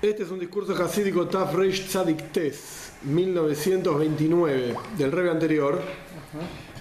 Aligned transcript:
Este 0.00 0.22
es 0.22 0.30
un 0.30 0.38
discurso 0.38 0.72
hasídico 0.80 1.26
Taf 1.26 1.54
Reish 1.54 1.86
Tzadik 1.88 2.30
Tes, 2.30 2.92
1929, 3.02 4.74
del 4.96 5.10
rebe 5.12 5.30
anterior, 5.30 5.80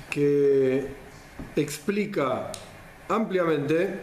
que 0.09 0.86
explica 1.55 2.51
ampliamente 3.09 3.99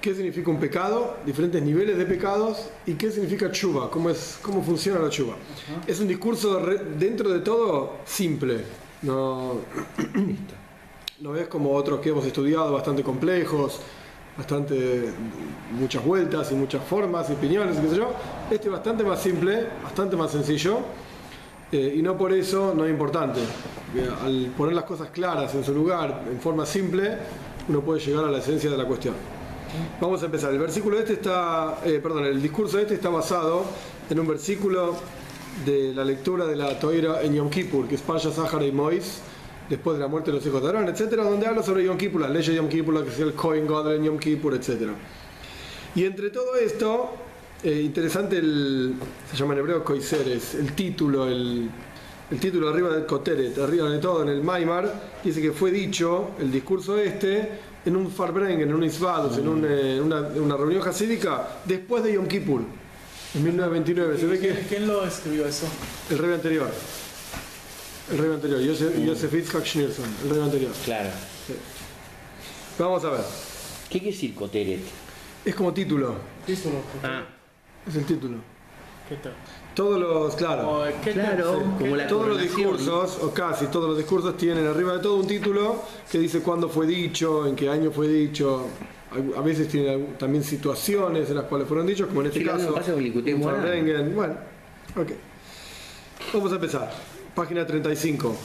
qué 0.00 0.14
significa 0.14 0.50
un 0.50 0.60
pecado, 0.60 1.16
diferentes 1.26 1.60
niveles 1.62 1.96
de 1.98 2.04
pecados 2.06 2.68
y 2.86 2.94
qué 2.94 3.10
significa 3.10 3.50
chuva, 3.50 3.90
cómo, 3.90 4.10
es, 4.10 4.38
cómo 4.42 4.62
funciona 4.62 5.00
la 5.00 5.08
chuva. 5.10 5.34
Es 5.86 5.98
un 6.00 6.06
discurso 6.08 6.60
re- 6.60 6.78
dentro 6.98 7.30
de 7.30 7.40
todo 7.40 7.98
simple, 8.04 8.58
no, 9.02 9.56
no 11.20 11.36
es 11.36 11.48
como 11.48 11.72
otros 11.72 12.00
que 12.00 12.10
hemos 12.10 12.24
estudiado, 12.26 12.72
bastante 12.72 13.02
complejos, 13.02 13.80
bastante 14.36 15.10
muchas 15.72 16.04
vueltas 16.04 16.50
y 16.52 16.54
muchas 16.54 16.82
formas 16.84 17.28
y 17.30 17.34
opiniones, 17.34 17.76
qué 17.78 17.88
sé 17.88 17.96
yo. 17.96 18.12
Este 18.50 18.66
es 18.68 18.72
bastante 18.72 19.04
más 19.04 19.20
simple, 19.20 19.66
bastante 19.82 20.16
más 20.16 20.30
sencillo. 20.30 20.80
eh, 21.70 21.94
y 21.96 22.02
no 22.02 22.16
por 22.18 22.32
eso 22.32 22.74
no 22.76 22.84
es 22.84 22.90
importante. 22.90 23.40
Porque 23.92 24.08
Al 24.24 24.52
poner 24.56 24.74
las 24.74 24.84
cosas 24.84 25.08
claras 25.10 25.54
en 25.54 25.64
su 25.64 25.74
lugar, 25.74 26.24
en 26.30 26.38
forma 26.40 26.66
simple, 26.66 27.16
uno 27.68 27.80
puede 27.80 28.00
llegar 28.00 28.24
a 28.24 28.30
la 28.30 28.38
esencia 28.38 28.70
de 28.70 28.76
la 28.76 28.84
cuestión. 28.84 29.14
Vamos 30.00 30.22
a 30.22 30.26
empezar. 30.26 30.52
El 30.52 30.58
versículo 30.58 30.98
este 30.98 31.14
está, 31.14 31.78
eh, 31.84 31.98
perdón, 32.02 32.26
el 32.26 32.42
discurso 32.42 32.78
este 32.78 32.94
está 32.94 33.08
basado 33.08 33.64
en 34.10 34.20
un 34.20 34.26
versículo 34.28 34.96
de 35.64 35.94
la 35.94 36.04
lectura 36.04 36.44
de 36.44 36.56
la 36.56 36.78
Toira 36.78 37.22
en 37.22 37.34
Yom 37.34 37.48
Kippur, 37.48 37.88
que 37.88 37.94
es 37.94 38.02
Pasha 38.02 38.30
Sahara 38.30 38.64
y 38.66 38.72
Mois, 38.72 39.20
después 39.72 39.96
de 39.96 40.02
la 40.02 40.08
muerte 40.08 40.30
de 40.30 40.36
los 40.36 40.46
hijos 40.46 40.60
de 40.60 40.68
Aarón, 40.68 40.86
etcétera, 40.86 41.24
donde 41.24 41.46
habla 41.46 41.62
sobre 41.62 41.82
Yom 41.82 41.96
Kippur, 41.96 42.20
las 42.20 42.30
leyes 42.30 42.48
de 42.48 42.56
Yom 42.56 42.68
Kippur, 42.68 42.92
la 42.92 43.02
que 43.02 43.10
sea 43.10 43.24
el 43.24 43.32
Kohen 43.32 43.66
Gadol 43.66 43.94
en 43.94 44.04
Yom 44.04 44.18
Kippur, 44.18 44.54
etcétera. 44.54 44.92
Y 45.94 46.04
entre 46.04 46.28
todo 46.28 46.56
esto, 46.56 47.12
eh, 47.64 47.80
interesante 47.80 48.36
el, 48.36 48.94
se 49.30 49.36
llama 49.36 49.54
en 49.54 49.60
hebreo 49.60 49.82
Koiseres, 49.82 50.56
el 50.56 50.74
título, 50.74 51.26
el, 51.26 51.70
el 52.30 52.38
título 52.38 52.68
arriba 52.68 52.90
del 52.90 53.06
Koteret, 53.06 53.56
arriba 53.58 53.88
de 53.88 53.98
todo 53.98 54.22
en 54.22 54.28
el 54.28 54.42
Maimar, 54.42 54.92
dice 55.24 55.40
que 55.40 55.52
fue 55.52 55.70
dicho 55.70 56.32
el 56.38 56.52
discurso 56.52 56.98
este 56.98 57.72
en 57.86 57.96
un 57.96 58.10
Farbrengen, 58.10 58.68
en 58.68 58.74
un 58.74 58.84
Isvados, 58.84 59.38
en, 59.38 59.48
un, 59.48 59.64
eh, 59.64 59.96
en 59.96 60.02
una, 60.02 60.56
reunión 60.58 60.86
hasídica 60.86 61.60
después 61.64 62.04
de 62.04 62.12
Yom 62.12 62.26
Kippur, 62.26 62.60
en 63.34 63.42
1929. 63.42 64.18
Se 64.18 64.26
ve 64.26 64.38
que 64.38 64.48
¿Quién, 64.48 64.66
quién 64.68 64.86
lo 64.86 65.02
escribió 65.06 65.46
eso? 65.46 65.66
el 66.10 66.18
rey 66.18 66.34
anterior. 66.34 66.68
El 68.10 68.18
rey 68.18 68.32
anterior, 68.32 68.60
Joseph, 68.66 68.94
Joseph 69.06 69.32
Yitzhak 69.32 69.64
Schneerson, 69.64 70.04
el 70.24 70.30
rey 70.30 70.42
anterior. 70.42 70.72
Claro. 70.84 71.10
Vamos 72.78 73.04
a 73.04 73.10
ver. 73.10 73.20
¿Qué 73.88 73.98
quiere 74.00 74.12
decir 74.14 74.34
Coteret? 74.34 74.80
Es 75.44 75.54
como 75.54 75.72
título, 75.72 76.14
Título. 76.46 76.76
Ah, 77.02 77.24
es 77.88 77.94
el 77.96 78.04
título. 78.04 78.38
¿Qué 79.08 79.16
tal? 79.16 79.34
Todos 79.74 79.98
los, 80.00 80.34
claro, 80.36 80.70
O, 80.82 80.84
¿qué 81.02 81.12
tal? 81.12 81.36
Claro, 81.36 81.58
Sí. 81.58 81.64
como 81.84 81.96
la 81.96 82.06
todos 82.06 82.28
los 82.28 82.40
discursos, 82.40 83.18
o 83.22 83.32
casi 83.32 83.66
todos 83.66 83.88
los 83.88 83.98
discursos 83.98 84.36
tienen 84.36 84.66
arriba 84.66 84.94
de 84.94 84.98
todo 85.00 85.16
un 85.16 85.26
título 85.26 85.82
que 86.10 86.18
dice 86.18 86.40
cuándo 86.40 86.68
fue 86.68 86.86
dicho, 86.86 87.46
en 87.46 87.56
qué 87.56 87.68
año 87.68 87.90
fue 87.90 88.08
dicho. 88.08 88.66
A 89.36 89.40
veces 89.42 89.68
tiene 89.68 89.90
algún- 89.90 90.14
también 90.14 90.42
situaciones 90.44 91.28
en 91.28 91.36
las 91.36 91.44
cuales 91.44 91.68
fueron 91.68 91.86
dichos, 91.86 92.06
como 92.08 92.20
en 92.22 92.28
este 92.28 92.40
Sí, 92.40 92.44
caso. 92.46 92.74
pasa 92.74 92.92
con. 92.92 93.42
Farbrengen. 93.42 94.14
Bueno, 94.14 94.34
ok. 94.96 95.10
Vamos 96.32 96.52
a 96.52 96.54
empezar 96.54 96.92
página 97.34 97.66
35. 97.66 98.36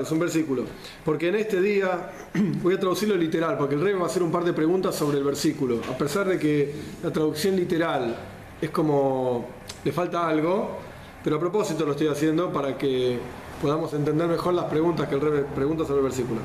Es 0.00 0.10
un 0.10 0.18
versículo. 0.18 0.64
Porque 1.04 1.28
en 1.28 1.36
este 1.36 1.60
día, 1.60 2.10
voy 2.62 2.74
a 2.74 2.80
traducirlo 2.80 3.14
literal, 3.14 3.56
porque 3.56 3.76
el 3.76 3.80
rey 3.80 3.94
va 3.94 4.02
a 4.02 4.06
hacer 4.06 4.24
un 4.24 4.32
par 4.32 4.42
de 4.42 4.52
preguntas 4.52 4.96
sobre 4.96 5.18
el 5.18 5.24
versículo. 5.24 5.80
A 5.88 5.96
pesar 5.96 6.26
de 6.26 6.40
que 6.40 6.74
la 7.04 7.12
traducción 7.12 7.54
literal 7.54 8.16
es 8.60 8.70
como 8.70 9.46
le 9.84 9.92
falta 9.92 10.28
algo, 10.28 10.78
pero 11.22 11.36
a 11.36 11.40
propósito 11.40 11.86
lo 11.86 11.92
estoy 11.92 12.08
haciendo 12.08 12.52
para 12.52 12.76
que 12.76 13.18
podamos 13.62 13.92
entender 13.92 14.26
mejor 14.26 14.54
las 14.54 14.64
preguntas 14.64 15.08
que 15.08 15.14
el 15.14 15.20
rey 15.20 15.44
pregunta 15.54 15.84
sobre 15.84 15.98
el 15.98 16.04
versículo. 16.04 16.40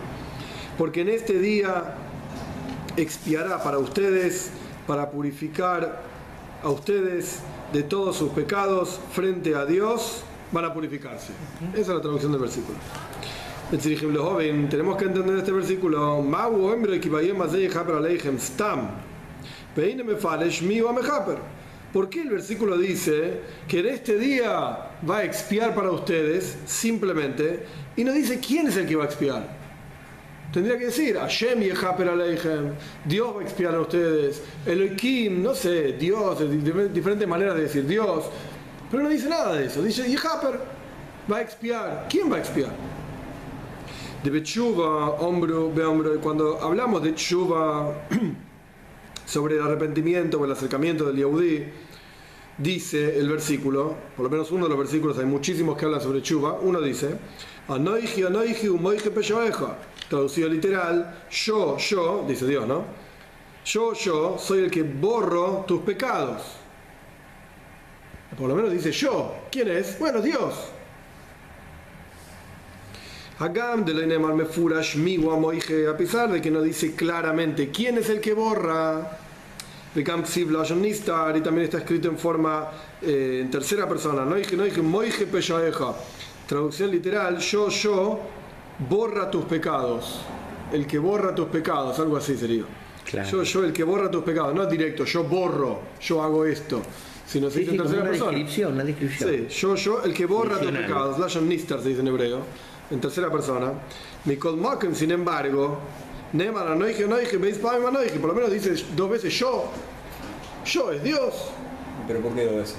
Porque 0.78 1.02
en 1.02 1.10
este 1.10 1.40
día 1.40 1.96
expiará 2.96 3.64
para 3.64 3.80
ustedes, 3.80 4.52
para 4.86 5.10
purificar 5.10 6.04
a 6.62 6.70
ustedes 6.70 7.40
de 7.74 7.84
todos 7.84 8.16
sus 8.16 8.32
pecados 8.32 9.00
frente 9.12 9.56
a 9.56 9.66
Dios, 9.66 10.24
van 10.52 10.66
a 10.66 10.74
purificarse. 10.74 11.34
Esa 11.74 11.82
es 11.82 11.88
la 11.88 12.02
traducción 12.02 12.32
del 12.32 12.42
versículo. 12.42 12.78
Betzirichem 13.72 14.14
lehoven, 14.14 14.70
Tenemos 14.70 14.98
que 14.98 15.06
entender 15.06 15.38
este 15.38 15.52
versículo. 15.52 16.24
¿Por 21.94 22.10
qué 22.10 22.22
el 22.22 22.30
versículo 22.30 22.78
dice 22.78 23.42
que 23.68 23.80
en 23.80 23.86
este 23.88 24.18
día 24.18 24.92
va 25.10 25.18
a 25.18 25.24
expiar 25.24 25.74
para 25.74 25.92
ustedes 25.92 26.58
simplemente 26.66 27.66
y 27.96 28.04
no 28.04 28.12
dice 28.12 28.40
quién 28.40 28.68
es 28.68 28.78
el 28.78 28.86
que 28.86 28.96
va 28.96 29.04
a 29.04 29.08
expiar? 29.08 29.65
Tendría 30.56 30.78
que 30.78 30.86
decir, 30.86 31.18
Hashem 31.18 31.60
yechaper 31.60 32.08
aleichem, 32.08 32.76
Dios 33.04 33.36
va 33.36 33.42
a 33.42 33.44
expiar 33.44 33.76
a 33.76 33.82
ustedes, 33.82 34.42
Elohim, 34.66 35.44
no 35.44 35.54
sé, 35.54 35.98
Dios, 36.00 36.40
diferentes 36.94 37.28
maneras 37.28 37.56
de 37.56 37.64
decir 37.64 37.86
Dios, 37.86 38.24
pero 38.90 39.04
no 39.04 39.10
dice 39.10 39.28
nada 39.28 39.54
de 39.54 39.66
eso, 39.66 39.84
dice 39.84 40.10
yechaper, 40.10 40.62
va 41.30 41.38
a 41.40 41.42
expiar. 41.42 42.08
¿Quién 42.10 42.32
va 42.32 42.38
a 42.38 42.40
expiar? 42.40 42.72
De 44.24 44.30
Bechuva, 44.30 45.10
hombro, 45.20 45.74
be 45.74 45.84
hombro, 45.84 46.22
cuando 46.22 46.58
hablamos 46.62 47.04
de 47.04 47.14
Chuva 47.16 47.94
sobre 49.26 49.56
el 49.56 49.62
arrepentimiento 49.62 50.40
o 50.40 50.46
el 50.46 50.54
acercamiento 50.54 51.04
del 51.04 51.18
Yehudí, 51.18 51.66
dice 52.58 53.20
el 53.20 53.28
versículo, 53.28 53.94
por 54.16 54.24
lo 54.24 54.30
menos 54.30 54.50
uno 54.52 54.64
de 54.64 54.70
los 54.70 54.80
versículos, 54.80 55.18
hay 55.18 55.26
muchísimos 55.26 55.78
que 55.78 55.84
hablan 55.84 56.00
sobre 56.00 56.22
Chuba, 56.22 56.54
uno 56.62 56.80
dice, 56.80 57.18
Anoiji, 57.68 58.24
anoiji, 58.24 58.70
umoije 58.70 59.10
peshoeja, 59.10 59.76
traducido 60.10 60.50
literal, 60.50 61.26
yo, 61.32 61.78
yo, 61.78 62.24
dice 62.28 62.46
Dios, 62.46 62.68
¿no? 62.68 62.84
Yo, 63.66 63.94
yo, 63.94 64.38
soy 64.38 64.60
el 64.60 64.72
que 64.72 64.84
borro 64.84 65.66
tus 65.68 65.82
pecados. 65.82 66.44
Por 68.38 68.50
lo 68.50 68.56
menos 68.56 68.72
dice 68.72 68.92
yo. 68.92 69.34
¿Quién 69.50 69.70
es? 69.70 69.98
Bueno, 69.98 70.22
Dios. 70.22 70.54
Hagam 73.40 73.84
de 73.84 73.94
Mefurash 74.18 74.96
Miwa 74.96 75.38
Moije, 75.38 75.88
a 75.88 75.98
pesar 75.98 76.32
de 76.32 76.42
que 76.42 76.52
no 76.52 76.62
dice 76.62 76.96
claramente 76.96 77.70
quién 77.70 77.98
es 77.98 78.10
el 78.10 78.22
que 78.22 78.34
borra, 78.34 79.20
de 79.94 80.02
y 80.02 81.42
también 81.42 81.64
está 81.64 81.78
escrito 81.78 82.10
en 82.10 82.18
forma 82.18 82.70
eh, 83.02 83.40
en 83.42 83.50
tercera 83.50 83.88
persona, 83.88 84.26
no 84.26 84.36
dije, 84.36 84.58
no 84.58 84.64
dije 84.64 84.82
Moije 84.82 85.26
Peshaeja, 85.26 85.96
traducción 86.48 86.92
literal, 86.92 87.38
yo, 87.40 87.70
yo, 87.70 88.20
borra 88.90 89.30
tus 89.32 89.46
pecados, 89.46 90.22
el 90.72 90.86
que 90.86 91.00
borra 91.00 91.34
tus 91.34 91.48
pecados, 91.48 92.00
algo 92.00 92.18
así 92.18 92.38
sería. 92.38 92.64
Claro. 93.06 93.30
Yo, 93.30 93.44
yo, 93.44 93.64
el 93.66 93.74
que 93.74 93.84
borra 93.84 94.10
tus 94.10 94.24
pecados, 94.24 94.54
no 94.56 94.64
es 94.64 94.70
directo, 94.70 95.06
yo 95.06 95.24
borro, 95.24 95.80
yo 96.02 96.22
hago 96.24 96.46
esto, 96.46 96.82
sino 97.28 97.50
se 97.50 97.54
Sí, 97.54 97.60
dice 97.62 97.72
sí, 97.72 97.78
en 97.78 97.82
tercera 97.84 98.02
una 98.02 98.10
persona. 98.12 98.32
descripción, 98.32 98.74
una 98.74 98.84
descripción. 98.84 99.30
Sí, 99.30 99.48
yo, 99.60 99.76
yo, 99.76 100.04
el 100.04 100.14
que 100.14 100.26
borra 100.26 100.60
tus 100.60 100.72
pecados, 100.72 101.20
Lashon 101.20 101.48
Nistar 101.48 101.82
se 101.82 101.90
dice 101.90 102.02
en 102.02 102.08
hebreo, 102.08 102.40
en 102.90 103.00
tercera 103.00 103.32
persona. 103.32 103.74
Mikol 104.26 104.58
Mokem, 104.58 104.96
sin 104.96 105.12
embargo, 105.12 105.78
Neman 106.34 106.68
Anoige, 106.68 107.04
Anoige, 107.06 107.38
Beis 107.38 107.58
Paim 107.60 107.86
Anoige, 107.86 108.20
por 108.20 108.30
lo 108.30 108.36
menos 108.36 108.52
dice 108.52 108.74
dos 108.96 109.10
veces 109.10 109.34
yo. 109.38 109.66
Yo 110.66 110.92
es 110.92 111.04
Dios. 111.04 111.34
¿Pero 112.08 112.20
por 112.22 112.34
qué 112.34 112.46
dos 112.46 112.56
veces? 112.56 112.76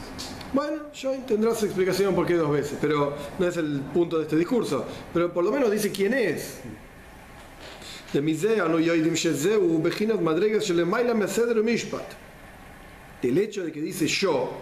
Bueno, 0.53 0.93
yo 0.95 1.12
tendrá 1.27 1.51
explicación 1.51 2.15
por 2.15 2.27
qué 2.27 2.34
dos 2.34 2.51
veces, 2.51 2.79
pero 2.81 3.15
no 3.39 3.47
es 3.47 3.57
el 3.57 3.81
punto 3.93 4.19
de 4.19 4.25
este 4.25 4.37
discurso. 4.37 4.84
Pero 5.12 5.33
por 5.33 5.45
lo 5.45 5.51
menos 5.51 5.71
dice 5.71 5.91
quién 5.91 6.15
es. 6.15 6.60
Del 13.22 13.39
hecho 13.39 13.65
de 13.65 13.72
que 13.72 13.81
dice 13.81 14.07
yo, 14.07 14.53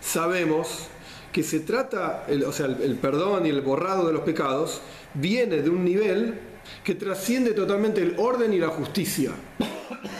sabemos 0.00 0.86
que 1.30 1.42
se 1.42 1.60
trata, 1.60 2.26
o 2.46 2.52
sea, 2.52 2.66
el 2.66 2.96
perdón 2.96 3.46
y 3.46 3.50
el 3.50 3.60
borrado 3.60 4.06
de 4.06 4.12
los 4.12 4.22
pecados 4.22 4.80
viene 5.14 5.62
de 5.62 5.70
un 5.70 5.84
nivel 5.84 6.40
que 6.84 6.94
trasciende 6.94 7.52
totalmente 7.52 8.00
el 8.02 8.14
orden 8.18 8.52
y 8.52 8.58
la 8.58 8.68
justicia. 8.68 9.32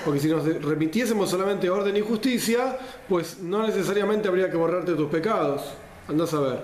Porque 0.04 0.20
si 0.20 0.28
nos 0.28 0.44
remitiésemos 0.62 1.30
solamente 1.30 1.68
orden 1.70 1.96
y 1.96 2.00
justicia, 2.00 2.78
pues 3.08 3.38
no 3.40 3.66
necesariamente 3.66 4.28
habría 4.28 4.50
que 4.50 4.56
borrarte 4.56 4.92
tus 4.94 5.08
pecados. 5.10 5.62
Andás 6.08 6.32
a 6.34 6.40
ver. 6.40 6.60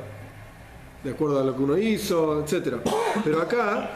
De 1.04 1.10
acuerdo 1.10 1.40
a 1.40 1.44
lo 1.44 1.54
que 1.56 1.62
uno 1.62 1.78
hizo, 1.78 2.44
etc. 2.44 2.76
Pero 3.24 3.40
acá 3.40 3.90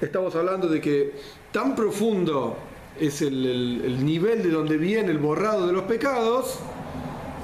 estamos 0.00 0.34
hablando 0.34 0.68
de 0.68 0.80
que 0.80 1.12
tan 1.50 1.74
profundo 1.74 2.56
es 3.00 3.22
el, 3.22 3.46
el- 3.46 3.82
el 3.86 4.04
nivel 4.04 4.42
de 4.42 4.50
donde 4.50 4.76
viene 4.76 5.10
el 5.10 5.18
borrado 5.18 5.66
de 5.66 5.72
los 5.72 5.84
pecados, 5.84 6.58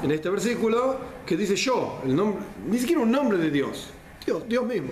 en 0.02 0.10
este 0.10 0.28
versículo, 0.28 0.98
que 1.24 1.36
dice 1.36 1.56
yo, 1.56 2.00
el 2.04 2.14
nombre, 2.14 2.42
ni 2.68 2.78
siquiera 2.78 3.00
un 3.02 3.10
nombre 3.10 3.38
de 3.38 3.50
Dios. 3.50 3.88
Dios, 4.24 4.42
Dios 4.46 4.64
mismo. 4.66 4.90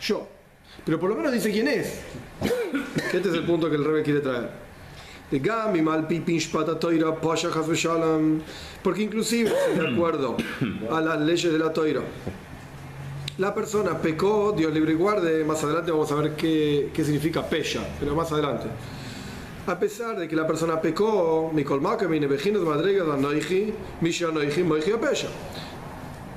Yo. 0.00 0.26
Pero 0.84 0.98
por 0.98 1.10
lo 1.10 1.16
menos 1.16 1.32
dice 1.32 1.50
quién 1.50 1.68
es. 1.68 2.00
Este 3.12 3.28
es 3.28 3.34
el 3.34 3.44
punto 3.44 3.68
que 3.68 3.76
el 3.76 3.84
rey 3.84 4.02
quiere 4.02 4.20
traer. 4.20 4.50
porque 8.82 9.02
inclusive, 9.02 9.52
de 9.76 9.88
acuerdo 9.88 10.36
a 10.90 11.00
las 11.00 11.20
leyes 11.20 11.52
de 11.52 11.58
la 11.58 11.72
Toira, 11.72 12.00
la 13.36 13.54
persona 13.54 13.98
pecó, 13.98 14.52
Dios 14.56 14.72
libre 14.72 14.92
y 14.92 14.96
guarde, 14.96 15.44
más 15.44 15.62
adelante 15.62 15.90
vamos 15.90 16.10
a 16.10 16.14
ver 16.16 16.34
qué, 16.34 16.90
qué 16.92 17.04
significa 17.04 17.46
Pesha, 17.46 17.86
pero 18.00 18.14
más 18.14 18.32
adelante. 18.32 18.68
A 19.66 19.78
pesar 19.78 20.18
de 20.18 20.26
que 20.26 20.34
la 20.34 20.46
persona 20.46 20.80
pecó. 20.80 21.52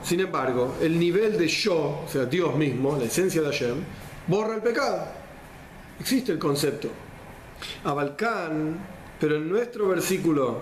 Sin 0.03 0.19
embargo, 0.19 0.75
el 0.81 0.99
nivel 0.99 1.37
de 1.37 1.47
yo, 1.47 2.01
o 2.05 2.09
sea, 2.11 2.25
Dios 2.25 2.55
mismo, 2.55 2.97
la 2.97 3.05
esencia 3.05 3.41
de 3.41 3.47
Hashem, 3.47 3.77
borra 4.31 4.55
el 4.55 4.61
pecado. 4.61 5.03
Existe 5.99 6.31
el 6.31 6.39
concepto. 6.39 6.87
Abalcán, 7.83 8.79
pero 9.19 9.35
en 9.35 9.49
nuestro 9.49 9.89
versículo 9.89 10.61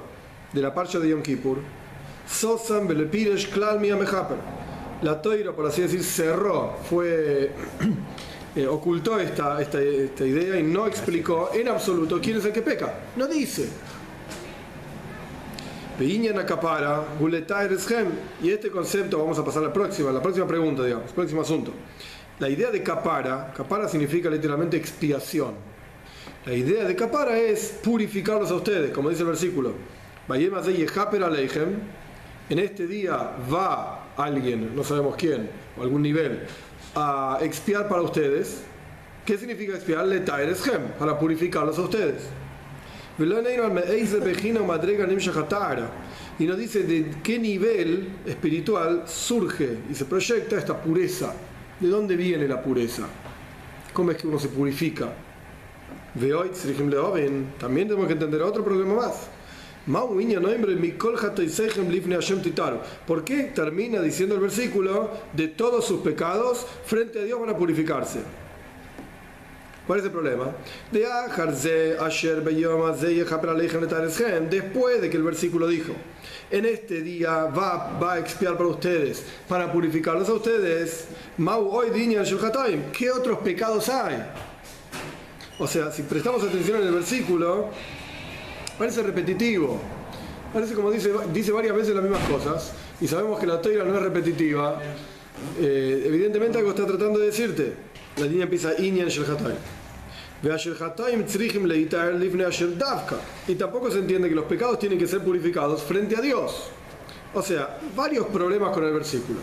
de 0.52 0.62
la 0.62 0.74
parcha 0.74 1.00
de 1.00 1.10
Yom 1.10 1.22
Kippur, 1.22 1.60
Sosan 2.28 2.88
Belepiresh. 2.88 3.56
La 5.02 5.22
toira, 5.22 5.54
por 5.54 5.68
así 5.68 5.84
decir, 5.84 6.04
cerró, 6.04 6.76
fue, 6.90 7.52
eh, 8.56 8.68
ocultó 8.68 9.18
esta 9.20 9.62
idea 9.62 10.60
y 10.60 10.64
no 10.64 10.88
explicó 10.88 11.52
en 11.54 11.70
absoluto 11.70 12.20
quién 12.20 12.38
es 12.38 12.46
el 12.46 12.52
que 12.52 12.62
peca. 12.62 12.94
No 13.16 13.28
dice. 13.28 13.70
Y 18.42 18.52
este 18.52 18.72
concepto 18.72 19.20
vamos 19.20 19.38
a 19.38 19.46
pasar 19.46 19.64
a 19.64 19.68
la 19.68 19.74
próxima, 19.74 20.12
la 20.12 20.22
próxima 20.22 20.48
pregunta, 20.48 20.84
digamos, 20.84 21.12
próximo 21.12 21.42
asunto. 21.42 21.72
La 22.40 22.48
idea 22.48 22.72
de 22.72 22.82
capara, 22.82 23.54
capara 23.54 23.90
significa 23.90 24.30
literalmente 24.30 24.78
expiación. 24.78 25.56
La 26.46 26.54
idea 26.54 26.86
de 26.86 26.96
capara 26.96 27.38
es 27.38 27.78
purificarlos 27.84 28.50
a 28.50 28.56
ustedes, 28.56 28.92
como 28.92 29.10
dice 29.10 29.24
el 29.24 29.28
versículo. 29.28 29.74
En 32.50 32.60
este 32.60 32.88
día 32.88 33.32
va 33.54 34.14
alguien, 34.16 34.74
no 34.74 34.86
sabemos 34.86 35.18
quién, 35.18 35.50
o 35.78 35.82
algún 35.84 36.02
nivel, 36.02 36.46
a 36.96 37.40
expiar 37.42 37.90
para 37.90 38.04
ustedes. 38.04 38.62
¿Qué 39.26 39.38
significa 39.38 39.76
expiar? 39.76 40.08
para 40.98 41.20
purificarlos 41.20 41.78
a 41.78 41.82
ustedes. 41.82 42.24
Y 46.40 46.46
nos 46.46 46.58
dice 46.58 46.84
de 46.84 47.12
qué 47.22 47.38
nivel 47.38 48.08
espiritual 48.26 49.04
surge 49.08 49.78
y 49.92 49.94
se 49.94 50.06
proyecta 50.06 50.58
esta 50.58 50.82
pureza. 50.82 51.34
¿De 51.80 51.88
dónde 51.88 52.16
viene 52.18 52.48
la 52.48 52.62
pureza? 52.62 53.08
¿Cómo 53.94 54.12
es 54.12 54.18
que 54.18 54.28
uno 54.28 54.38
se 54.38 54.50
purifica? 54.50 55.14
También 57.58 57.88
tenemos 57.88 58.08
que 58.08 58.14
entender 58.14 58.42
otro 58.42 58.64
problema 58.66 58.96
más. 58.96 59.30
¿Por 63.08 63.24
qué 63.24 63.44
termina 63.56 64.02
diciendo 64.02 64.36
el 64.36 64.42
versículo 64.42 65.10
de 65.34 65.48
todos 65.48 65.86
sus 65.86 66.02
pecados 66.02 66.68
frente 66.86 67.22
a 67.22 67.24
Dios 67.24 67.40
van 67.40 67.50
a 67.50 67.58
purificarse? 67.58 68.20
¿Cuál 69.88 70.00
es 70.00 70.06
el 70.06 70.12
problema? 70.12 70.52
Después 74.50 75.02
de 75.02 75.10
que 75.10 75.18
el 75.18 75.24
versículo 75.24 75.68
dijo, 75.68 75.94
en 76.52 76.66
este 76.66 77.02
día 77.02 77.46
va, 77.46 78.00
va 78.00 78.14
a 78.14 78.20
expiar 78.20 78.58
para 78.58 78.70
ustedes, 78.70 79.24
para 79.48 79.72
purificarlos 79.72 80.28
a 80.30 80.34
ustedes, 80.34 81.08
¿qué 82.92 83.12
otros 83.12 83.40
pecados 83.40 83.90
hay? 83.90 84.26
O 85.60 85.68
sea, 85.68 85.92
si 85.92 86.04
prestamos 86.04 86.44
atención 86.44 86.82
en 86.82 86.88
el 86.88 86.94
versículo, 86.94 87.68
parece 88.78 89.04
repetitivo. 89.04 89.80
Parece 90.54 90.74
como 90.74 90.90
dice, 90.90 91.12
dice 91.32 91.52
varias 91.52 91.76
veces 91.76 91.94
las 91.94 92.04
mismas 92.04 92.28
cosas, 92.28 92.72
y 93.00 93.08
sabemos 93.08 93.40
que 93.40 93.46
la 93.46 93.62
toira 93.62 93.84
no 93.84 93.96
es 93.96 94.02
repetitiva. 94.02 94.82
Eh, 95.60 96.04
evidentemente 96.06 96.58
algo 96.58 96.72
está 96.72 96.86
tratando 96.86 97.20
de 97.20 97.28
decirte. 97.28 97.74
La 98.18 98.26
línea 98.26 98.44
empieza 98.44 98.74
Inyan 98.82 99.08
Shel 99.08 99.26
y 103.48 103.56
tampoco 103.56 103.92
se 103.92 104.00
entiende 104.00 104.30
que 104.30 104.36
los 104.36 104.46
pecados 104.46 104.80
tienen 104.80 104.98
que 104.98 105.06
ser 105.06 105.22
purificados 105.22 105.84
frente 105.84 106.16
a 106.16 106.22
Dios. 106.22 106.70
O 107.34 107.42
sea, 107.42 107.78
varios 107.96 108.28
problemas 108.28 108.72
con 108.72 108.86
el 108.86 108.94
versículo. 108.94 109.40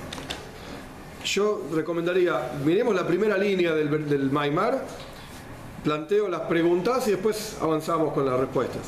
Yo 1.24 1.66
recomendaría, 1.74 2.52
miremos 2.64 2.94
la 2.94 3.06
primera 3.06 3.36
línea 3.36 3.74
del, 3.74 4.08
del 4.08 4.30
Maimar, 4.30 4.84
planteo 5.84 6.28
las 6.28 6.42
preguntas 6.42 7.06
y 7.08 7.10
después 7.12 7.58
avanzamos 7.60 8.14
con 8.14 8.24
las 8.24 8.40
respuestas. 8.40 8.82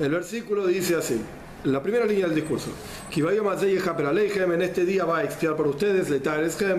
El 0.00 0.10
versículo 0.10 0.66
dice 0.66 0.96
así, 0.96 1.20
la 1.64 1.82
primera 1.82 2.06
línea 2.06 2.26
del 2.26 2.36
discurso, 2.36 2.70
en 3.14 4.62
este 4.62 4.84
día 4.84 5.04
va 5.04 5.18
a 5.18 5.24
expiar 5.24 5.56
por 5.56 5.66
ustedes, 5.66 6.08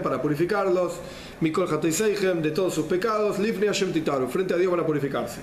para 0.01 0.21
purificarlos, 0.21 0.93
Mikol 1.41 1.67
de 1.69 2.51
todos 2.51 2.73
sus 2.73 2.85
pecados, 2.85 3.39
Lifni 3.39 3.67
Hashem 3.67 3.91
Titaru, 3.91 4.27
frente 4.27 4.53
a 4.53 4.57
Dios 4.57 4.71
van 4.71 4.81
a 4.81 4.85
purificarse. 4.85 5.39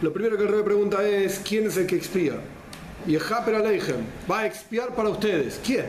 Lo 0.00 0.12
primero 0.12 0.36
que 0.36 0.44
el 0.44 0.48
rey 0.50 0.62
pregunta 0.62 1.06
es: 1.06 1.40
¿quién 1.46 1.66
es 1.66 1.76
el 1.76 1.86
que 1.86 1.96
expía? 1.96 2.34
Y 3.06 3.16
Haper 3.16 3.54
Aleichem 3.54 3.96
va 4.30 4.40
a 4.40 4.46
expiar 4.46 4.94
para 4.94 5.08
ustedes. 5.08 5.60
¿Quién? 5.64 5.86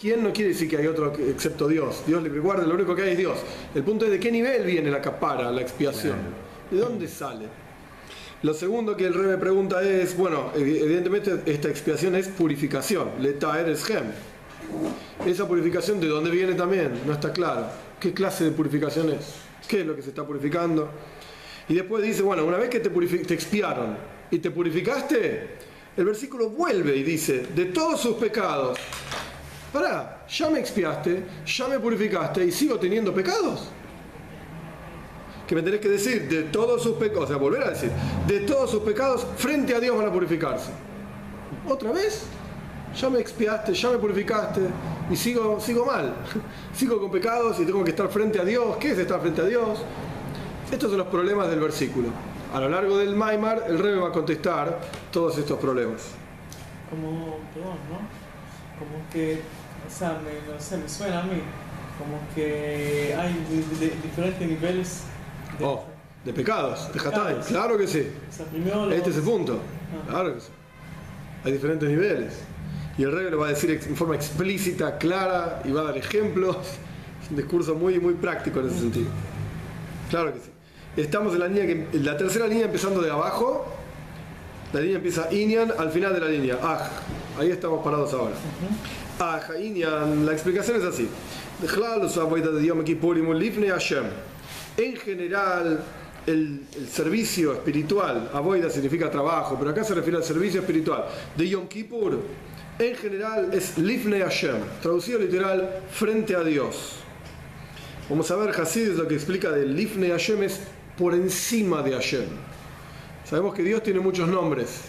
¿Quién 0.00 0.22
no 0.22 0.32
quiere 0.32 0.50
decir 0.50 0.68
que 0.68 0.78
hay 0.78 0.86
otro 0.86 1.12
excepto 1.14 1.68
Dios? 1.68 2.02
Dios 2.06 2.22
le 2.22 2.30
recuerda, 2.30 2.66
lo 2.66 2.74
único 2.74 2.94
que 2.94 3.02
hay 3.02 3.10
es 3.12 3.18
Dios. 3.18 3.38
El 3.74 3.82
punto 3.82 4.06
es 4.06 4.10
de 4.10 4.18
qué 4.18 4.32
nivel 4.32 4.64
viene 4.64 4.90
la 4.90 5.02
capara, 5.02 5.50
la 5.50 5.60
expiación. 5.60 6.16
¿De 6.70 6.78
dónde 6.78 7.06
sale? 7.06 7.46
Lo 8.42 8.54
segundo 8.54 8.96
que 8.96 9.04
el 9.04 9.12
rey 9.12 9.36
pregunta 9.36 9.82
es, 9.82 10.16
bueno, 10.16 10.50
evidentemente 10.56 11.42
esta 11.44 11.68
expiación 11.68 12.14
es 12.14 12.28
purificación, 12.28 13.10
letaer 13.20 13.68
es 13.68 13.84
gem. 13.84 14.04
Esa 15.26 15.46
purificación 15.46 16.00
de 16.00 16.08
dónde 16.08 16.30
viene 16.30 16.54
también, 16.54 17.02
no 17.06 17.12
está 17.12 17.34
claro. 17.34 17.66
¿Qué 18.00 18.14
clase 18.14 18.44
de 18.44 18.52
purificación 18.52 19.10
es? 19.10 19.34
¿Qué 19.68 19.80
es 19.80 19.86
lo 19.86 19.94
que 19.94 20.00
se 20.00 20.08
está 20.08 20.26
purificando? 20.26 20.88
Y 21.68 21.74
después 21.74 22.02
dice, 22.02 22.22
bueno, 22.22 22.46
una 22.46 22.56
vez 22.56 22.70
que 22.70 22.80
te, 22.80 22.88
te 22.88 23.34
expiaron 23.34 23.98
y 24.30 24.38
te 24.38 24.50
purificaste, 24.50 25.48
el 25.98 26.04
versículo 26.06 26.48
vuelve 26.48 26.96
y 26.96 27.02
dice, 27.02 27.46
de 27.54 27.66
todos 27.66 28.00
sus 28.00 28.16
pecados, 28.16 28.78
pará, 29.70 30.24
ya 30.26 30.48
me 30.48 30.60
expiaste, 30.60 31.24
ya 31.44 31.68
me 31.68 31.78
purificaste 31.78 32.42
y 32.42 32.52
sigo 32.52 32.78
teniendo 32.78 33.12
pecados. 33.12 33.68
Que 35.50 35.56
me 35.56 35.62
tenés 35.62 35.80
que 35.80 35.88
decir, 35.88 36.28
de 36.28 36.44
todos 36.44 36.80
sus 36.80 36.96
pecados, 36.96 37.24
o 37.24 37.26
sea, 37.26 37.36
volver 37.36 37.64
a 37.64 37.70
decir, 37.70 37.90
de 38.28 38.38
todos 38.42 38.70
sus 38.70 38.84
pecados, 38.84 39.26
frente 39.36 39.74
a 39.74 39.80
Dios 39.80 39.98
van 39.98 40.06
a 40.06 40.12
purificarse. 40.12 40.70
¿Otra 41.68 41.90
vez? 41.90 42.24
ya 42.94 43.10
me 43.10 43.18
expiaste, 43.18 43.74
ya 43.74 43.90
me 43.90 43.98
purificaste 43.98 44.60
y 45.10 45.16
sigo, 45.16 45.58
sigo 45.58 45.84
mal, 45.84 46.14
sigo 46.72 47.00
con 47.00 47.10
pecados 47.10 47.58
y 47.58 47.64
tengo 47.64 47.82
que 47.82 47.90
estar 47.90 48.08
frente 48.10 48.40
a 48.40 48.44
Dios. 48.44 48.76
¿Qué 48.76 48.92
es 48.92 48.98
estar 48.98 49.20
frente 49.20 49.40
a 49.40 49.44
Dios? 49.44 49.80
Estos 50.70 50.88
son 50.88 50.98
los 50.98 51.08
problemas 51.08 51.50
del 51.50 51.58
versículo. 51.58 52.10
A 52.54 52.60
lo 52.60 52.68
largo 52.68 52.96
del 52.96 53.16
Maimar, 53.16 53.64
el 53.66 53.80
rey 53.80 53.96
va 53.96 54.10
a 54.10 54.12
contestar 54.12 54.80
todos 55.10 55.36
estos 55.36 55.58
problemas. 55.58 56.12
Como, 56.90 57.38
perdón, 57.52 57.76
¿no? 57.90 57.98
Como 58.78 59.04
que, 59.12 59.42
o 59.84 59.90
sea, 59.90 60.20
me, 60.22 60.52
no 60.52 60.60
sé, 60.60 60.76
me 60.76 60.88
suena 60.88 61.22
a 61.22 61.22
mí, 61.24 61.42
como 61.98 62.20
que 62.36 63.16
hay 63.18 63.34
diferentes 64.00 64.48
niveles 64.48 65.02
oh, 65.62 65.84
de 66.24 66.32
pecados, 66.32 66.92
de 66.92 67.00
Hatay, 67.00 67.36
claro 67.48 67.78
que 67.78 67.86
sí. 67.86 68.06
Este 68.92 69.10
es 69.10 69.16
el 69.16 69.22
punto, 69.22 69.58
ah. 69.58 70.10
claro 70.10 70.34
que 70.34 70.40
sí. 70.40 70.48
Hay 71.44 71.52
diferentes 71.52 71.88
niveles. 71.88 72.34
Y 72.98 73.02
el 73.02 73.12
rey 73.12 73.30
lo 73.30 73.38
va 73.38 73.46
a 73.46 73.50
decir 73.50 73.70
en 73.70 73.96
forma 73.96 74.14
explícita, 74.14 74.98
clara, 74.98 75.62
y 75.64 75.72
va 75.72 75.80
a 75.80 75.84
dar 75.84 75.96
ejemplos. 75.96 76.56
Es 77.22 77.30
un 77.30 77.36
discurso 77.36 77.74
muy, 77.74 77.98
muy 77.98 78.14
práctico 78.14 78.60
en 78.60 78.66
ese 78.66 78.80
sentido. 78.80 79.08
Claro 80.10 80.34
que 80.34 80.40
sí. 80.40 80.50
Estamos 80.96 81.32
en 81.32 81.40
la 81.40 81.48
línea 81.48 81.66
que, 81.66 81.98
la 81.98 82.16
tercera 82.16 82.46
línea 82.46 82.66
empezando 82.66 83.00
de 83.00 83.10
abajo. 83.10 83.66
La 84.72 84.80
línea 84.80 84.96
empieza 84.96 85.32
Inyan 85.32 85.72
al 85.78 85.90
final 85.90 86.12
de 86.12 86.20
la 86.20 86.28
línea. 86.28 86.58
Ah, 86.62 86.90
ahí 87.38 87.50
estamos 87.50 87.82
parados 87.82 88.12
ahora. 88.12 88.34
Ah, 89.18 89.40
Inyan, 89.58 90.26
la 90.26 90.32
explicación 90.32 90.76
es 90.76 90.84
así. 90.84 91.08
En 94.76 94.96
general, 94.96 95.82
el, 96.26 96.60
servicio 96.90 97.52
espiritual, 97.52 98.30
Avoida 98.32 98.70
significa 98.70 99.10
trabajo, 99.10 99.56
pero 99.58 99.70
acá 99.70 99.84
se 99.84 99.94
refiere 99.94 100.18
al 100.18 100.24
servicio 100.24 100.60
espiritual 100.60 101.06
de 101.36 101.48
Yom 101.48 101.68
Kippur 101.68 102.18
en 102.80 102.96
general 102.96 103.50
es 103.52 103.76
Lifnei 103.76 104.22
Hashem, 104.22 104.56
traducido 104.80 105.18
literal, 105.18 105.82
frente 105.92 106.34
a 106.34 106.42
Dios. 106.42 106.94
Vamos 108.08 108.30
a 108.30 108.36
ver, 108.36 108.58
Hasid 108.58 108.92
lo 108.92 109.06
que 109.06 109.14
explica 109.16 109.50
de 109.50 109.66
Lifnei 109.66 110.10
Hashem 110.10 110.42
es 110.44 110.60
por 110.96 111.14
encima 111.14 111.82
de 111.82 111.92
Hashem. 111.92 112.24
Sabemos 113.28 113.54
que 113.54 113.62
Dios 113.62 113.82
tiene 113.82 114.00
muchos 114.00 114.26
nombres 114.28 114.80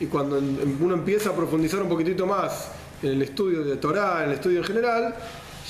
y 0.00 0.06
cuando 0.06 0.38
uno 0.38 0.94
empieza 0.94 1.28
a 1.28 1.36
profundizar 1.36 1.82
un 1.82 1.90
poquitito 1.90 2.26
más 2.26 2.70
en 3.02 3.10
el 3.10 3.22
estudio 3.22 3.62
de 3.62 3.76
Torah, 3.76 4.24
en 4.24 4.30
el 4.30 4.36
estudio 4.36 4.60
en 4.60 4.64
general, 4.64 5.14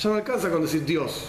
ya 0.01 0.09
no 0.09 0.15
alcanza 0.15 0.49
con 0.49 0.61
decir 0.61 0.85
Dios. 0.85 1.25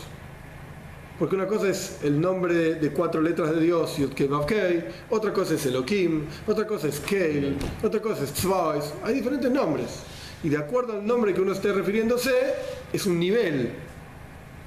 Porque 1.18 1.34
una 1.34 1.46
cosa 1.48 1.68
es 1.68 1.98
el 2.04 2.20
nombre 2.20 2.74
de 2.76 2.90
cuatro 2.92 3.20
letras 3.20 3.50
de 3.54 3.60
Dios, 3.60 3.96
Yud 3.96 4.12
Kei 4.12 4.28
Vav 4.28 4.46
Kei, 4.46 4.84
otra 5.10 5.32
cosa 5.32 5.54
es 5.54 5.66
Elohim, 5.66 6.24
otra 6.46 6.64
cosa 6.66 6.86
es 6.86 7.00
Keil, 7.00 7.56
otra 7.82 8.00
cosa 8.00 8.22
es 8.22 8.32
Tzvais. 8.32 8.94
Hay 9.02 9.14
diferentes 9.14 9.50
nombres. 9.50 9.86
Y 10.44 10.48
de 10.48 10.56
acuerdo 10.58 10.92
al 10.92 11.04
nombre 11.04 11.34
que 11.34 11.40
uno 11.40 11.52
esté 11.52 11.72
refiriéndose, 11.72 12.30
es 12.92 13.04
un 13.06 13.18
nivel 13.18 13.72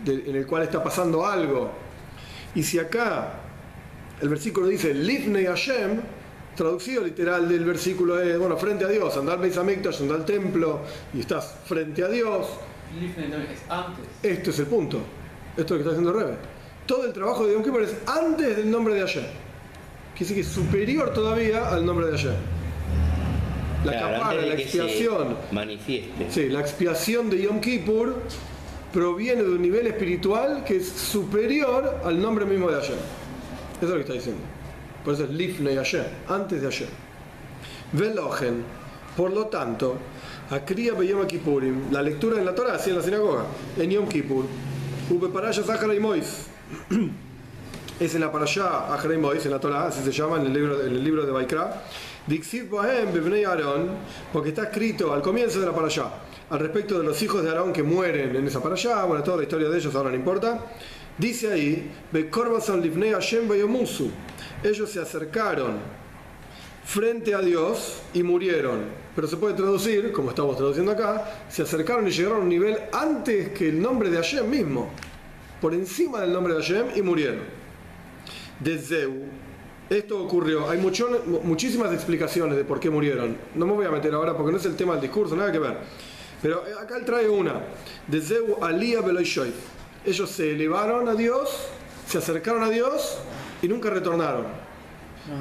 de- 0.03 0.29
en 0.29 0.35
el 0.35 0.45
cual 0.45 0.63
está 0.63 0.83
pasando 0.83 1.25
algo. 1.25 1.71
Y 2.53 2.63
si 2.63 2.79
acá 2.79 3.35
el 4.19 4.27
versículo 4.27 4.67
dice 4.67 4.93
Livnei 4.93 5.45
Hashem, 5.45 6.01
traducido 6.57 7.01
literal 7.05 7.47
del 7.47 7.63
versículo 7.63 8.19
es, 8.21 8.37
bueno, 8.37 8.57
frente 8.57 8.83
a 8.83 8.89
Dios, 8.89 9.15
andar 9.15 9.35
al 9.35 9.41
Beis 9.41 9.55
Hamikdash, 9.57 10.01
andar 10.01 10.17
al 10.17 10.25
templo 10.25 10.81
y 11.13 11.21
estás 11.21 11.55
frente 11.65 12.03
a 12.03 12.09
Dios, 12.09 12.45
Lifnei 12.99 13.29
no, 13.29 13.37
es 13.37 13.61
antes. 13.69 14.03
esto 14.21 14.49
es 14.49 14.59
el 14.59 14.65
punto. 14.65 14.99
Esto 15.57 15.73
que 15.75 15.79
está 15.81 15.91
haciendo 15.91 16.13
Rebe. 16.13 16.35
Todo 16.85 17.05
el 17.05 17.13
trabajo 17.13 17.45
de 17.45 17.53
Yom 17.53 17.63
Kippur 17.63 17.83
es 17.83 17.95
antes 18.07 18.57
del 18.57 18.69
nombre 18.71 18.93
de 18.95 19.01
Hashem. 19.01 19.23
Quiere 19.23 20.19
decir 20.19 20.35
que 20.35 20.41
es 20.41 20.47
superior 20.47 21.13
todavía 21.13 21.69
al 21.69 21.85
nombre 21.85 22.07
de 22.07 22.13
Hashem. 22.13 22.33
La 23.85 23.91
Claro, 23.93 24.17
capara, 24.19 24.41
la 24.41 24.53
expiación. 24.53 25.37
manifieste. 25.51 26.27
Sí, 26.29 26.49
la 26.49 26.59
expiación 26.61 27.29
de 27.29 27.41
Yom 27.41 27.59
Kippur 27.61 28.15
proviene 28.93 29.41
de 29.43 29.49
un 29.49 29.61
nivel 29.61 29.87
espiritual 29.87 30.63
que 30.63 30.77
es 30.77 30.87
superior 30.89 32.01
al 32.03 32.21
nombre 32.21 32.45
mismo 32.45 32.69
de 32.69 32.75
Hashem. 32.75 32.95
Eso 33.77 33.83
es 33.85 33.89
lo 33.89 33.95
que 33.95 34.01
está 34.01 34.13
diciendo. 34.13 34.41
Por 35.03 35.15
eso 35.15 35.23
es 35.23 35.29
Lifnei 35.31 35.75
Hashem, 35.75 36.03
antes 36.29 36.61
de 36.61 36.67
Hashem. 36.67 36.87
Velogen, 37.93 38.63
por 39.17 39.31
lo 39.33 39.47
tanto, 39.47 39.97
Akriya 40.51 40.93
Beyom 40.93 41.25
Kippurim, 41.25 41.91
la 41.91 42.01
lectura 42.03 42.37
en 42.37 42.45
la 42.45 42.53
Torah, 42.53 42.75
así 42.75 42.91
en 42.91 42.97
la 42.97 43.01
sinagoga, 43.03 43.45
en 43.77 43.89
Yom 43.89 44.07
Kippur, 44.07 44.45
Ube 45.11 45.27
Parasha 45.27 45.61
Zahara 45.61 45.93
Mois. 45.99 46.47
Es 47.99 48.15
en 48.15 48.21
la 48.21 48.31
Parashá 48.31 48.91
Achra 48.91 49.13
y 49.13 49.17
Mois, 49.17 49.45
en 49.45 49.51
la 49.51 49.59
Torah, 49.59 49.85
así 49.87 50.01
se 50.01 50.11
llama 50.11 50.37
en 50.37 50.47
el 50.47 50.53
libro, 50.53 50.81
en 50.81 50.87
el 50.87 51.03
libro 51.03 51.23
de 51.23 51.31
Baikra. 51.31 51.83
Dixit 52.25 52.67
Bohem 52.67 53.13
Bebnei 53.13 53.43
Aarón, 53.43 53.89
porque 54.33 54.49
está 54.49 54.63
escrito 54.63 55.13
al 55.13 55.21
comienzo 55.21 55.59
de 55.59 55.67
la 55.67 55.73
Parashá, 55.73 56.09
al 56.49 56.59
respecto 56.59 56.97
de 56.97 57.03
los 57.03 57.21
hijos 57.21 57.43
de 57.43 57.49
Aarón 57.49 57.73
que 57.73 57.83
mueren 57.83 58.35
en 58.35 58.47
esa 58.47 58.63
Parashá, 58.63 59.03
bueno, 59.03 59.21
toda 59.21 59.37
la 59.37 59.43
historia 59.43 59.69
de 59.69 59.77
ellos 59.77 59.93
ahora 59.93 60.09
no 60.09 60.15
importa. 60.15 60.65
Dice 61.17 61.51
ahí, 61.51 61.91
Bekorbasan 62.11 62.81
Livnei 62.81 63.11
Hashem 63.11 63.47
Bayomusu. 63.47 64.09
Ellos 64.63 64.89
se 64.89 64.99
acercaron 64.99 65.77
frente 66.85 67.35
a 67.35 67.41
Dios 67.41 68.01
y 68.13 68.23
murieron. 68.23 69.00
Pero 69.15 69.27
se 69.27 69.37
puede 69.37 69.55
traducir, 69.55 70.11
como 70.11 70.29
estamos 70.29 70.55
traduciendo 70.55 70.91
acá, 70.91 71.43
se 71.49 71.63
acercaron 71.63 72.07
y 72.07 72.11
llegaron 72.11 72.37
a 72.39 72.41
un 72.41 72.49
nivel 72.49 72.77
antes 72.93 73.49
que 73.49 73.67
el 73.69 73.81
nombre 73.81 74.09
de 74.09 74.17
Hashem 74.17 74.49
mismo, 74.49 74.89
por 75.59 75.73
encima 75.73 76.21
del 76.21 76.31
nombre 76.31 76.53
de 76.53 76.61
Hashem 76.61 76.85
y 76.95 77.01
murieron. 77.01 77.39
De 78.59 78.77
Zeu, 78.77 79.11
esto 79.89 80.23
ocurrió, 80.23 80.69
hay 80.69 80.77
mucho- 80.77 81.23
muchísimas 81.43 81.91
explicaciones 81.93 82.55
de 82.55 82.63
por 82.63 82.79
qué 82.79 82.89
murieron. 82.89 83.35
No 83.55 83.65
me 83.65 83.73
voy 83.73 83.85
a 83.85 83.91
meter 83.91 84.13
ahora 84.13 84.35
porque 84.37 84.51
no 84.53 84.57
es 84.57 84.65
el 84.65 84.75
tema 84.77 84.93
del 84.93 85.01
discurso, 85.01 85.35
nada 85.35 85.51
que 85.51 85.59
ver. 85.59 85.77
Pero 86.41 86.65
eh, 86.65 86.71
acá 86.79 86.95
él 86.97 87.03
trae 87.05 87.27
una. 87.27 87.55
De 88.07 88.21
Zeu 88.21 88.63
Aliyah 88.63 89.01
Beloishoy. 89.01 89.51
Ellos 90.05 90.29
se 90.29 90.51
elevaron 90.51 91.07
a 91.09 91.15
Dios, 91.15 91.67
se 92.07 92.17
acercaron 92.17 92.63
a 92.63 92.69
Dios 92.69 93.17
y 93.61 93.67
nunca 93.67 93.89
retornaron. 93.89 94.45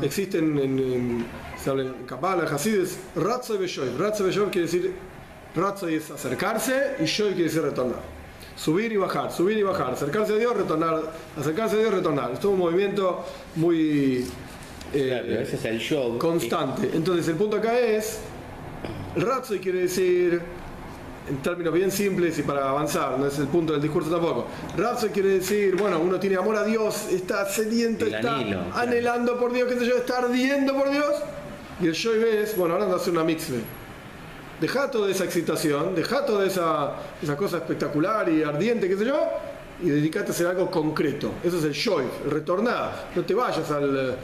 Existen 0.02 0.58
en, 0.58 0.78
en- 0.78 1.26
se 1.62 1.70
habla 1.70 1.82
en 1.84 1.92
Kabbalah, 2.06 2.46
en 2.46 2.54
Hasides, 2.54 2.98
Ratzo 3.16 3.54
y 3.54 3.58
Beshoy. 3.58 3.88
Ratzo 3.98 4.22
y 4.24 4.26
Beshoy 4.26 4.46
quiere 4.50 4.66
decir, 4.66 4.92
Ratzo 5.54 5.88
es 5.88 6.10
acercarse 6.10 6.96
y 7.00 7.04
Shoy 7.04 7.30
quiere 7.32 7.44
decir 7.44 7.62
retornar. 7.62 8.00
Subir 8.56 8.92
y 8.92 8.96
bajar, 8.96 9.32
subir 9.32 9.56
y 9.58 9.62
bajar, 9.62 9.92
acercarse 9.92 10.34
a 10.34 10.36
Dios, 10.36 10.54
retornar, 10.56 11.12
acercarse 11.38 11.76
a 11.76 11.78
Dios, 11.78 11.94
retornar. 11.94 12.30
Es 12.32 12.40
todo 12.40 12.52
un 12.52 12.58
movimiento 12.58 13.24
muy 13.56 14.26
eh, 14.92 15.06
Claro, 15.08 15.24
pero 15.28 15.40
ese 15.40 15.56
es 15.56 15.64
el 15.64 15.78
show. 15.78 16.18
constante. 16.18 16.90
Entonces 16.92 17.26
el 17.28 17.36
punto 17.36 17.56
acá 17.56 17.78
es, 17.78 18.18
Ratzo 19.16 19.54
quiere 19.60 19.80
decir, 19.82 20.40
en 21.30 21.36
términos 21.42 21.72
bien 21.72 21.90
simples 21.90 22.38
y 22.38 22.42
para 22.42 22.68
avanzar, 22.68 23.18
no 23.18 23.26
es 23.26 23.38
el 23.38 23.46
punto 23.46 23.72
del 23.72 23.80
discurso 23.80 24.10
tampoco. 24.10 24.48
Ratzo 24.76 25.08
quiere 25.08 25.30
decir, 25.30 25.76
bueno, 25.76 26.00
uno 26.00 26.18
tiene 26.18 26.36
amor 26.36 26.56
a 26.56 26.64
Dios, 26.64 27.08
está 27.10 27.46
sediento, 27.46 28.04
El 28.04 28.14
está 28.14 28.34
anhelo, 28.36 28.64
claro. 28.64 28.74
anhelando 28.74 29.38
por 29.38 29.52
Dios, 29.52 29.68
qué 29.72 29.78
sé 29.78 29.86
yo, 29.86 29.96
está 29.96 30.18
ardiendo 30.18 30.74
por 30.74 30.90
Dios. 30.90 31.14
Y 31.80 31.86
el 31.86 31.92
Shoy 31.92 32.22
es, 32.22 32.56
bueno, 32.56 32.74
ahora 32.74 32.84
anda 32.84 32.96
a 32.96 33.00
hacer 33.00 33.12
una 33.12 33.24
mitzvah. 33.24 33.58
Deja 34.60 34.90
toda 34.90 35.10
esa 35.10 35.24
excitación, 35.24 35.94
deja 35.94 36.26
toda 36.26 36.44
esa, 36.44 36.92
esa 37.22 37.36
cosa 37.36 37.58
espectacular 37.58 38.28
y 38.28 38.42
ardiente, 38.42 38.88
qué 38.88 38.96
sé 38.96 39.06
yo, 39.06 39.18
y 39.82 39.88
dedicate 39.88 40.28
a 40.28 40.30
hacer 40.30 40.46
algo 40.48 40.70
concreto. 40.70 41.30
Eso 41.42 41.58
es 41.58 41.64
el 41.64 41.72
Shoy, 41.72 42.04
el 42.24 42.30
retornar. 42.30 43.08
No 43.14 43.22
te 43.22 43.32
vayas 43.32 43.70
al, 43.70 44.16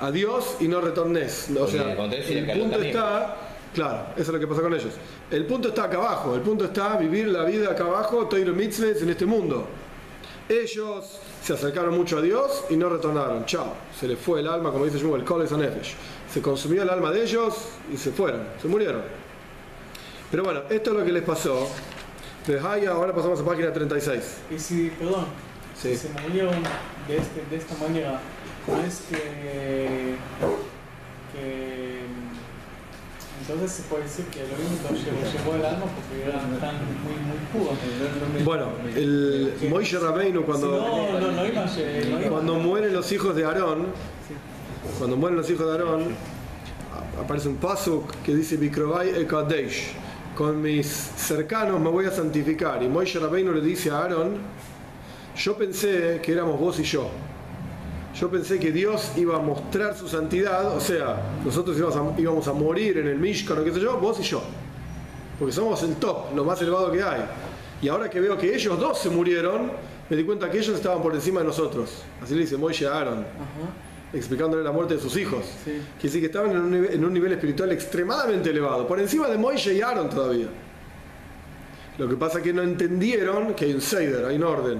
a 0.00 0.10
Dios 0.10 0.56
y 0.60 0.68
no 0.68 0.80
retornes. 0.80 1.48
O 1.58 1.66
sea, 1.66 1.92
el 1.92 2.58
punto 2.58 2.80
está, 2.82 3.36
claro, 3.74 4.06
eso 4.14 4.22
es 4.22 4.28
lo 4.28 4.38
que 4.40 4.46
pasa 4.46 4.62
con 4.62 4.74
ellos. 4.74 4.92
El 5.30 5.46
punto 5.46 5.68
está 5.68 5.84
acá 5.84 5.96
abajo, 5.98 6.34
el 6.34 6.40
punto 6.40 6.64
está 6.64 6.96
vivir 6.96 7.28
la 7.28 7.44
vida 7.44 7.70
acá 7.70 7.84
abajo, 7.84 8.26
Toiro 8.26 8.52
Mitzvahs 8.52 9.02
en 9.02 9.10
este 9.10 9.26
mundo. 9.26 9.66
Ellos 10.48 11.20
se 11.42 11.52
acercaron 11.52 11.94
mucho 11.96 12.18
a 12.18 12.22
Dios 12.22 12.64
y 12.70 12.76
no 12.76 12.88
retornaron. 12.88 13.44
Chao. 13.44 13.74
Se 13.98 14.08
les 14.08 14.18
fue 14.18 14.40
el 14.40 14.48
alma, 14.48 14.72
como 14.72 14.84
dice 14.86 14.98
Shmuel, 14.98 15.24
Koles 15.24 15.52
Nefesh. 15.52 15.94
Se 16.32 16.40
consumió 16.40 16.82
el 16.82 16.90
alma 16.90 17.10
de 17.10 17.22
ellos 17.22 17.54
y 17.92 17.96
se 17.96 18.10
fueron, 18.12 18.42
se 18.60 18.68
murieron. 18.68 19.02
Pero 20.30 20.44
bueno, 20.44 20.62
esto 20.70 20.90
es 20.92 20.96
lo 20.98 21.04
que 21.04 21.12
les 21.12 21.22
pasó. 21.22 21.68
De 22.46 22.58
Haya, 22.58 22.92
ahora 22.92 23.14
pasamos 23.14 23.40
a 23.40 23.44
página 23.44 23.72
36. 23.72 24.36
Y 24.50 24.58
si, 24.58 24.88
perdón, 24.90 25.26
Sí. 25.80 25.90
si 25.96 26.08
se 26.08 26.20
murieron 26.20 26.54
de, 27.06 27.16
este, 27.18 27.44
de 27.50 27.56
esta 27.56 27.74
manera, 27.76 28.18
no 28.66 28.80
es 28.82 29.02
que, 29.10 30.16
que 31.32 32.00
entonces 33.48 33.78
se 33.78 33.82
puede 33.84 34.02
decir 34.02 34.26
que 34.26 34.40
lo 34.40 34.54
único 34.56 34.88
llevó, 34.92 35.56
el 35.56 35.64
alma 35.64 35.86
porque 35.86 36.22
eran 36.22 36.60
tan 36.60 36.74
muy, 37.02 37.14
muy 37.24 37.38
puros. 37.50 37.78
Bueno, 38.44 38.66
el 38.94 39.54
Moishe 39.70 39.98
Rabbeinu 39.98 40.44
cuando, 40.44 40.84
cuando 42.28 42.54
mueren 42.56 42.92
los 42.92 43.10
hijos 43.10 43.34
de 43.34 43.46
Aarón, 43.46 43.86
cuando 44.98 45.16
mueren 45.16 45.38
los 45.38 45.48
hijos 45.48 45.66
de 45.66 45.72
Aarón, 45.72 46.14
aparece 47.18 47.48
un 47.48 47.56
pasuk 47.56 48.16
que 48.22 48.34
dice 48.34 48.58
Bikrovai 48.58 49.18
Ekadesh. 49.22 49.94
Con 50.36 50.60
mis 50.60 50.86
cercanos 50.86 51.80
me 51.80 51.88
voy 51.88 52.04
a 52.04 52.10
santificar. 52.10 52.82
Y 52.82 52.88
Moishe 52.88 53.18
Rabbeinu 53.18 53.52
le 53.52 53.62
dice 53.62 53.90
a 53.90 54.00
Aarón, 54.00 54.36
yo 55.36 55.56
pensé 55.56 56.20
que 56.22 56.32
éramos 56.32 56.60
vos 56.60 56.78
y 56.80 56.82
yo. 56.82 57.08
Yo 58.18 58.28
pensé 58.28 58.58
que 58.58 58.72
Dios 58.72 59.12
iba 59.16 59.36
a 59.36 59.38
mostrar 59.38 59.96
su 59.96 60.08
santidad, 60.08 60.76
o 60.76 60.80
sea, 60.80 61.22
nosotros 61.44 61.78
íbamos 62.18 62.48
a, 62.48 62.52
morir 62.52 62.98
en 62.98 63.06
el 63.06 63.16
Mishkan 63.16 63.58
o 63.58 63.64
qué 63.64 63.72
sé 63.72 63.78
yo, 63.78 63.96
vos 63.98 64.18
y 64.18 64.24
yo. 64.24 64.42
Porque 65.38 65.52
somos 65.52 65.80
el 65.84 65.94
top, 65.96 66.34
lo 66.34 66.44
más 66.44 66.60
elevado 66.60 66.90
que 66.90 67.00
hay. 67.00 67.20
Y 67.80 67.88
ahora 67.88 68.10
que 68.10 68.18
veo 68.18 68.36
que 68.36 68.52
ellos 68.52 68.76
dos 68.80 68.98
se 68.98 69.08
murieron, 69.08 69.70
me 70.10 70.16
di 70.16 70.24
cuenta 70.24 70.50
que 70.50 70.58
ellos 70.58 70.74
estaban 70.74 71.00
por 71.00 71.14
encima 71.14 71.40
de 71.40 71.46
nosotros. 71.46 72.02
Así 72.20 72.34
le 72.34 72.40
dice 72.40 72.56
Moishe 72.56 72.88
a 72.88 72.98
Aaron, 72.98 73.20
Ajá, 73.20 74.12
explicándole 74.12 74.64
la 74.64 74.72
muerte 74.72 74.94
de 74.94 75.00
sus 75.00 75.16
hijos. 75.16 75.44
sí. 75.64 75.70
Quiere 75.70 76.02
decir 76.02 76.20
que 76.20 76.26
estaban 76.26 76.50
en 76.50 76.56
un, 76.58 76.70
nivel, 76.72 76.92
en 76.92 77.04
un 77.04 77.12
nivel 77.12 77.32
espiritual 77.32 77.70
extremadamente 77.70 78.50
elevado, 78.50 78.88
por 78.88 78.98
encima 78.98 79.28
de 79.28 79.38
Moishe 79.38 79.74
y 79.74 79.80
Aaron 79.80 80.10
todavía. 80.10 80.48
Lo 81.98 82.08
que 82.08 82.16
pasa 82.16 82.38
es 82.38 82.44
que 82.44 82.52
no 82.52 82.62
entendieron 82.62 83.54
que 83.54 83.66
hay 83.66 83.74
un 83.74 83.80
Seider, 83.80 84.24
hay 84.24 84.36
un 84.36 84.44
orden. 84.44 84.78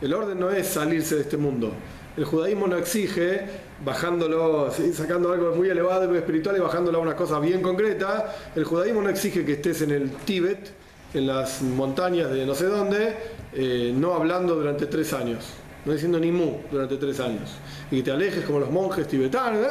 El 0.00 0.14
orden 0.14 0.38
no 0.38 0.50
es 0.50 0.68
salirse 0.68 1.16
de 1.16 1.22
este 1.22 1.36
mundo. 1.36 1.72
El 2.18 2.24
judaísmo 2.24 2.66
no 2.66 2.76
exige, 2.76 3.42
bajándolo, 3.84 4.72
sacando 4.92 5.32
algo 5.32 5.54
muy 5.54 5.68
elevado 5.68 6.04
y 6.04 6.08
muy 6.08 6.18
espiritual 6.18 6.56
y 6.56 6.58
bajándolo 6.58 6.98
a 6.98 7.00
una 7.00 7.14
cosa 7.14 7.38
bien 7.38 7.62
concreta. 7.62 8.34
El 8.56 8.64
judaísmo 8.64 9.00
no 9.00 9.08
exige 9.08 9.44
que 9.44 9.52
estés 9.52 9.82
en 9.82 9.92
el 9.92 10.10
Tíbet, 10.10 10.68
en 11.14 11.28
las 11.28 11.62
montañas 11.62 12.28
de 12.32 12.44
no 12.44 12.56
sé 12.56 12.64
dónde, 12.64 13.14
eh, 13.52 13.92
no 13.94 14.14
hablando 14.14 14.56
durante 14.56 14.86
tres 14.86 15.12
años, 15.12 15.44
no 15.84 15.92
diciendo 15.92 16.18
ni 16.18 16.32
mu 16.32 16.56
durante 16.72 16.96
tres 16.96 17.20
años. 17.20 17.52
Y 17.88 17.98
que 17.98 18.02
te 18.02 18.10
alejes 18.10 18.44
como 18.44 18.58
los 18.58 18.70
monjes 18.72 19.06
tibetanos. 19.06 19.64
¿eh? 19.64 19.70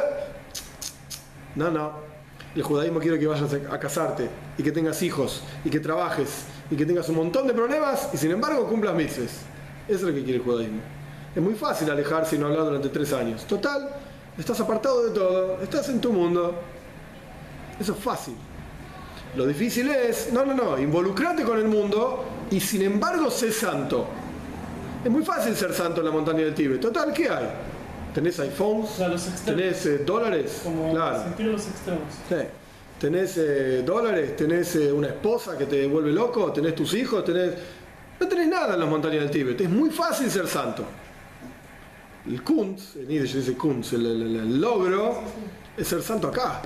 No, 1.54 1.70
no. 1.70 1.92
El 2.56 2.62
judaísmo 2.62 2.98
quiere 2.98 3.18
que 3.18 3.26
vayas 3.26 3.52
a 3.70 3.78
casarte 3.78 4.26
y 4.56 4.62
que 4.62 4.72
tengas 4.72 5.02
hijos 5.02 5.42
y 5.66 5.68
que 5.68 5.80
trabajes 5.80 6.46
y 6.70 6.76
que 6.76 6.86
tengas 6.86 7.10
un 7.10 7.16
montón 7.16 7.46
de 7.46 7.52
problemas 7.52 8.08
y 8.14 8.16
sin 8.16 8.30
embargo 8.30 8.66
cumplas 8.66 8.94
mitzvahs. 8.94 9.42
Eso 9.86 9.98
es 9.98 10.02
lo 10.02 10.14
que 10.14 10.22
quiere 10.22 10.38
el 10.38 10.44
judaísmo. 10.44 10.97
Es 11.38 11.44
muy 11.44 11.54
fácil 11.54 11.88
alejarse 11.88 12.34
y 12.34 12.38
no 12.40 12.46
hablar 12.46 12.64
durante 12.64 12.88
tres 12.88 13.12
años. 13.12 13.44
Total, 13.44 13.90
estás 14.36 14.58
apartado 14.58 15.04
de 15.04 15.14
todo, 15.14 15.62
estás 15.62 15.88
en 15.88 16.00
tu 16.00 16.12
mundo. 16.12 16.52
Eso 17.78 17.92
es 17.92 17.98
fácil. 18.00 18.34
Lo 19.36 19.46
difícil 19.46 19.88
es, 19.88 20.32
no, 20.32 20.44
no, 20.44 20.52
no, 20.52 20.76
involucrate 20.76 21.44
con 21.44 21.56
el 21.56 21.66
mundo 21.66 22.24
y 22.50 22.58
sin 22.58 22.82
embargo 22.82 23.30
sé 23.30 23.52
santo. 23.52 24.08
Es 25.04 25.08
muy 25.12 25.24
fácil 25.24 25.54
ser 25.54 25.72
santo 25.72 26.00
en 26.00 26.06
la 26.06 26.10
montaña 26.10 26.40
del 26.40 26.56
Tíbet. 26.56 26.80
Total, 26.80 27.12
¿qué 27.12 27.28
hay? 27.28 27.48
¿Tenés 28.12 28.40
iPhones? 28.40 28.90
O 28.90 28.96
sea, 28.96 29.06
los. 29.06 29.22
¿Tenés 29.44 29.86
eh, 29.86 29.98
dólares? 29.98 30.62
Como 30.64 30.90
claro. 30.90 31.22
los 31.38 31.68
extremos. 31.68 32.02
Sí. 32.28 32.34
Tenés 32.98 33.36
eh, 33.36 33.84
dólares, 33.86 34.34
tenés 34.34 34.74
eh, 34.74 34.92
una 34.92 35.06
esposa 35.06 35.56
que 35.56 35.66
te 35.66 35.86
vuelve 35.86 36.10
loco, 36.10 36.50
tenés 36.52 36.74
tus 36.74 36.94
hijos, 36.94 37.24
tenés... 37.24 37.52
No 38.18 38.26
tenés 38.26 38.48
nada 38.48 38.74
en 38.74 38.80
las 38.80 38.88
montañas 38.88 39.20
del 39.20 39.30
Tíbet. 39.30 39.60
Es 39.60 39.70
muy 39.70 39.90
fácil 39.90 40.28
ser 40.28 40.48
santo. 40.48 40.84
El 42.28 42.42
kunz, 42.42 42.96
en 42.96 43.08
Yiddish 43.08 43.34
dice 43.34 43.54
kunz, 43.56 43.92
el, 43.94 44.06
el- 44.06 44.22
el- 44.22 44.36
el 44.36 44.60
logro, 44.60 45.20
es 45.76 45.86
ser 45.88 46.02
santo 46.02 46.28
acá. 46.28 46.60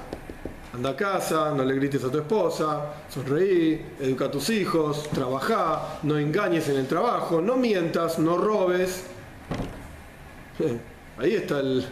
Anda 0.74 0.90
a 0.90 0.96
casa, 0.96 1.52
no 1.54 1.64
le 1.64 1.74
grites 1.74 2.02
a 2.02 2.10
tu 2.10 2.18
esposa, 2.18 2.94
sonreí, 3.10 3.80
educa 4.00 4.24
a 4.26 4.30
tus 4.30 4.48
hijos, 4.50 5.08
trabaja, 5.12 5.98
no 6.04 6.16
engañes 6.18 6.66
en 6.70 6.76
el 6.76 6.86
trabajo, 6.86 7.40
no 7.42 7.56
mientas, 7.56 8.18
no 8.18 8.38
robes. 8.38 9.04
Ahí 11.18 11.34
está 11.34 11.60
el, 11.60 11.84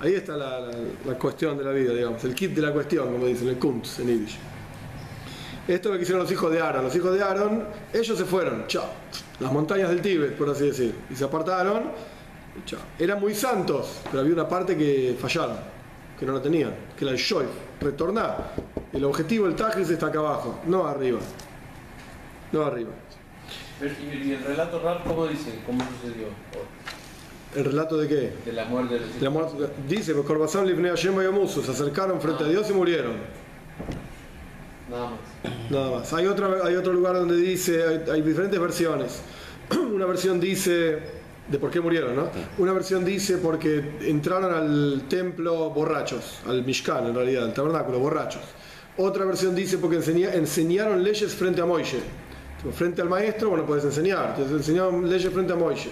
ahí 0.00 0.14
está 0.14 0.36
la, 0.36 0.60
la- 0.60 0.72
la 1.06 1.14
cuestión 1.18 1.58
de 1.58 1.64
la 1.64 1.72
vida, 1.72 1.92
digamos, 1.92 2.22
el 2.24 2.34
kit 2.34 2.52
de 2.52 2.62
la 2.62 2.72
cuestión, 2.72 3.12
como 3.12 3.26
dicen, 3.26 3.48
el 3.48 3.58
kunz 3.58 3.98
en 3.98 4.06
Yiddish. 4.08 4.38
Esto 5.66 5.88
es 5.88 5.92
lo 5.92 5.96
que 5.98 6.02
hicieron 6.02 6.22
los 6.22 6.30
hijos 6.30 6.52
de 6.52 6.60
Aaron. 6.60 6.84
Los 6.84 6.94
hijos 6.94 7.14
de 7.14 7.22
Aaron, 7.22 7.64
ellos 7.92 8.16
se 8.18 8.24
fueron, 8.26 8.66
chao, 8.66 8.84
las 9.40 9.50
montañas 9.50 9.88
del 9.88 10.02
Tíbet, 10.02 10.36
por 10.36 10.50
así 10.50 10.66
decir, 10.66 10.94
y 11.10 11.16
se 11.16 11.24
apartaron, 11.24 11.84
Eran 12.98 13.20
muy 13.20 13.34
santos, 13.34 14.00
pero 14.10 14.20
había 14.20 14.32
una 14.32 14.48
parte 14.48 14.76
que 14.76 15.16
fallaron, 15.20 15.56
que 16.18 16.24
no 16.24 16.32
la 16.32 16.42
tenían, 16.42 16.74
que 16.96 17.04
era 17.04 17.12
el 17.12 17.18
shoif, 17.18 17.48
retornar. 17.80 18.52
El 18.92 19.04
objetivo 19.04 19.46
del 19.46 19.56
Tajris 19.56 19.90
está 19.90 20.06
acá 20.06 20.20
abajo, 20.20 20.60
no 20.66 20.86
arriba. 20.86 21.18
No 22.52 22.64
arriba. 22.64 22.90
Pero, 23.80 23.94
¿Y, 24.00 24.32
el 24.32 24.44
relato 24.44 24.80
rap 24.80 25.04
cómo 25.04 25.26
dice? 25.26 25.58
¿Cómo 25.66 25.80
sucedió? 26.00 26.28
¿El 27.56 27.64
relato 27.64 27.96
de 27.96 28.08
qué? 28.08 28.32
De 28.44 28.52
la 28.52 28.64
muerte 28.64 28.94
de 28.94 29.00
los 29.00 29.22
La 29.22 29.30
muerte- 29.30 29.70
dice, 29.88 30.12
Corbazán 30.12 30.66
Lifnei 30.66 30.90
Hashem 30.90 31.14
se 31.48 31.70
acercaron 31.70 32.20
frente 32.20 32.44
a 32.44 32.48
Dios 32.48 32.70
y 32.70 32.72
murieron. 32.72 33.14
Nada 34.90 35.10
más. 35.10 35.70
Nada 35.70 35.90
más. 35.90 36.12
Hay, 36.12 36.26
otra, 36.26 36.48
hay 36.64 36.76
otro 36.76 36.92
lugar 36.92 37.14
donde 37.14 37.36
dice, 37.36 37.82
hay, 37.84 38.04
hay 38.12 38.22
diferentes 38.22 38.58
versiones. 38.60 39.22
Una 39.70 40.06
versión 40.06 40.40
dice 40.40 41.13
de 41.48 41.58
por 41.58 41.70
qué 41.70 41.80
murieron, 41.80 42.16
¿no? 42.16 42.28
Una 42.58 42.72
versión 42.72 43.04
dice 43.04 43.36
porque 43.38 43.96
entraron 44.02 44.52
al 44.54 45.02
templo 45.08 45.70
borrachos, 45.70 46.40
al 46.46 46.64
Mishkan 46.64 47.06
en 47.06 47.14
realidad, 47.14 47.44
al 47.44 47.52
tabernáculo, 47.54 47.98
borrachos. 47.98 48.42
Otra 48.96 49.24
versión 49.24 49.54
dice 49.54 49.78
porque 49.78 49.96
enseña- 49.96 50.32
enseñaron 50.34 51.02
leyes 51.02 51.34
frente 51.34 51.60
a 51.60 51.66
Moishe. 51.66 51.98
Frente 52.74 53.02
al 53.02 53.08
maestro, 53.10 53.50
bueno, 53.50 53.66
puedes 53.66 53.84
enseñar. 53.84 54.30
Entonces 54.30 54.56
enseñaron 54.56 55.08
leyes 55.10 55.30
frente 55.32 55.52
a 55.52 55.56
Moishe. 55.56 55.90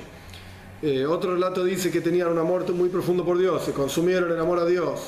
Eh, 0.80 1.04
otro 1.04 1.34
relato 1.34 1.62
dice 1.64 1.90
que 1.90 2.00
tenían 2.00 2.28
un 2.28 2.38
amor 2.38 2.70
muy 2.72 2.88
profundo 2.88 3.24
por 3.24 3.36
Dios, 3.38 3.62
se 3.64 3.72
consumieron 3.72 4.32
el 4.32 4.40
amor 4.40 4.58
a 4.58 4.64
Dios. 4.64 5.00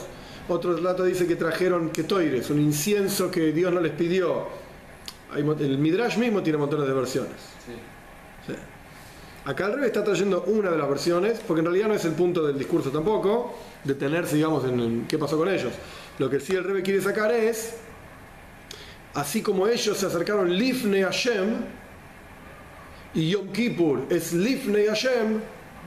Otro 0.49 0.75
relato 0.77 1.05
dice 1.05 1.27
que 1.27 1.37
trajeron 1.37 1.89
ketoires, 1.89 2.51
un 2.51 2.61
incienso 2.61 3.31
que 3.31 3.51
Dios 3.53 3.73
no 3.73 3.81
les 3.81 3.93
pidió. 3.93 4.47
Hay 5.33 5.41
el 5.43 5.79
Midrash 5.79 6.19
mismo 6.19 6.43
tiene 6.43 6.59
montones 6.59 6.87
de 6.87 6.93
versiones. 6.93 7.33
Sí. 7.67 7.73
Sí. 8.47 8.59
Acá 9.47 9.67
el 9.67 9.75
rey 9.75 9.87
está 9.87 10.03
trayendo 10.03 10.43
una 10.47 10.71
de 10.71 10.79
las 10.79 10.89
versiones, 10.89 11.41
porque 11.47 11.61
en 11.61 11.67
realidad 11.67 11.89
no 11.89 11.95
es 11.95 12.05
el 12.07 12.13
punto 12.13 12.47
del 12.47 12.59
discurso 12.59 12.91
tampoco, 12.91 13.55
detenerse, 13.85 14.37
digamos, 14.37 14.65
en, 14.65 14.81
en 14.81 15.07
qué 15.07 15.19
pasó 15.19 15.37
con 15.37 15.49
ellos. 15.49 15.73
Lo 16.19 16.31
que 16.31 16.41
sí 16.41 16.55
el 16.55 16.65
rey 16.65 16.83
quiere 16.83 17.03
sacar 17.03 17.31
es, 17.31 17.75
así 19.13 19.43
como 19.43 19.67
ellos 19.67 19.99
se 19.99 20.07
acercaron 20.07 20.51
Lifnei 20.57 21.03
Hashem, 21.03 21.57
y 23.15 23.31
Yom 23.31 23.49
Kippur 23.53 24.07
es 24.09 24.33
Lifnei 24.33 24.87
Hashem, 24.87 25.41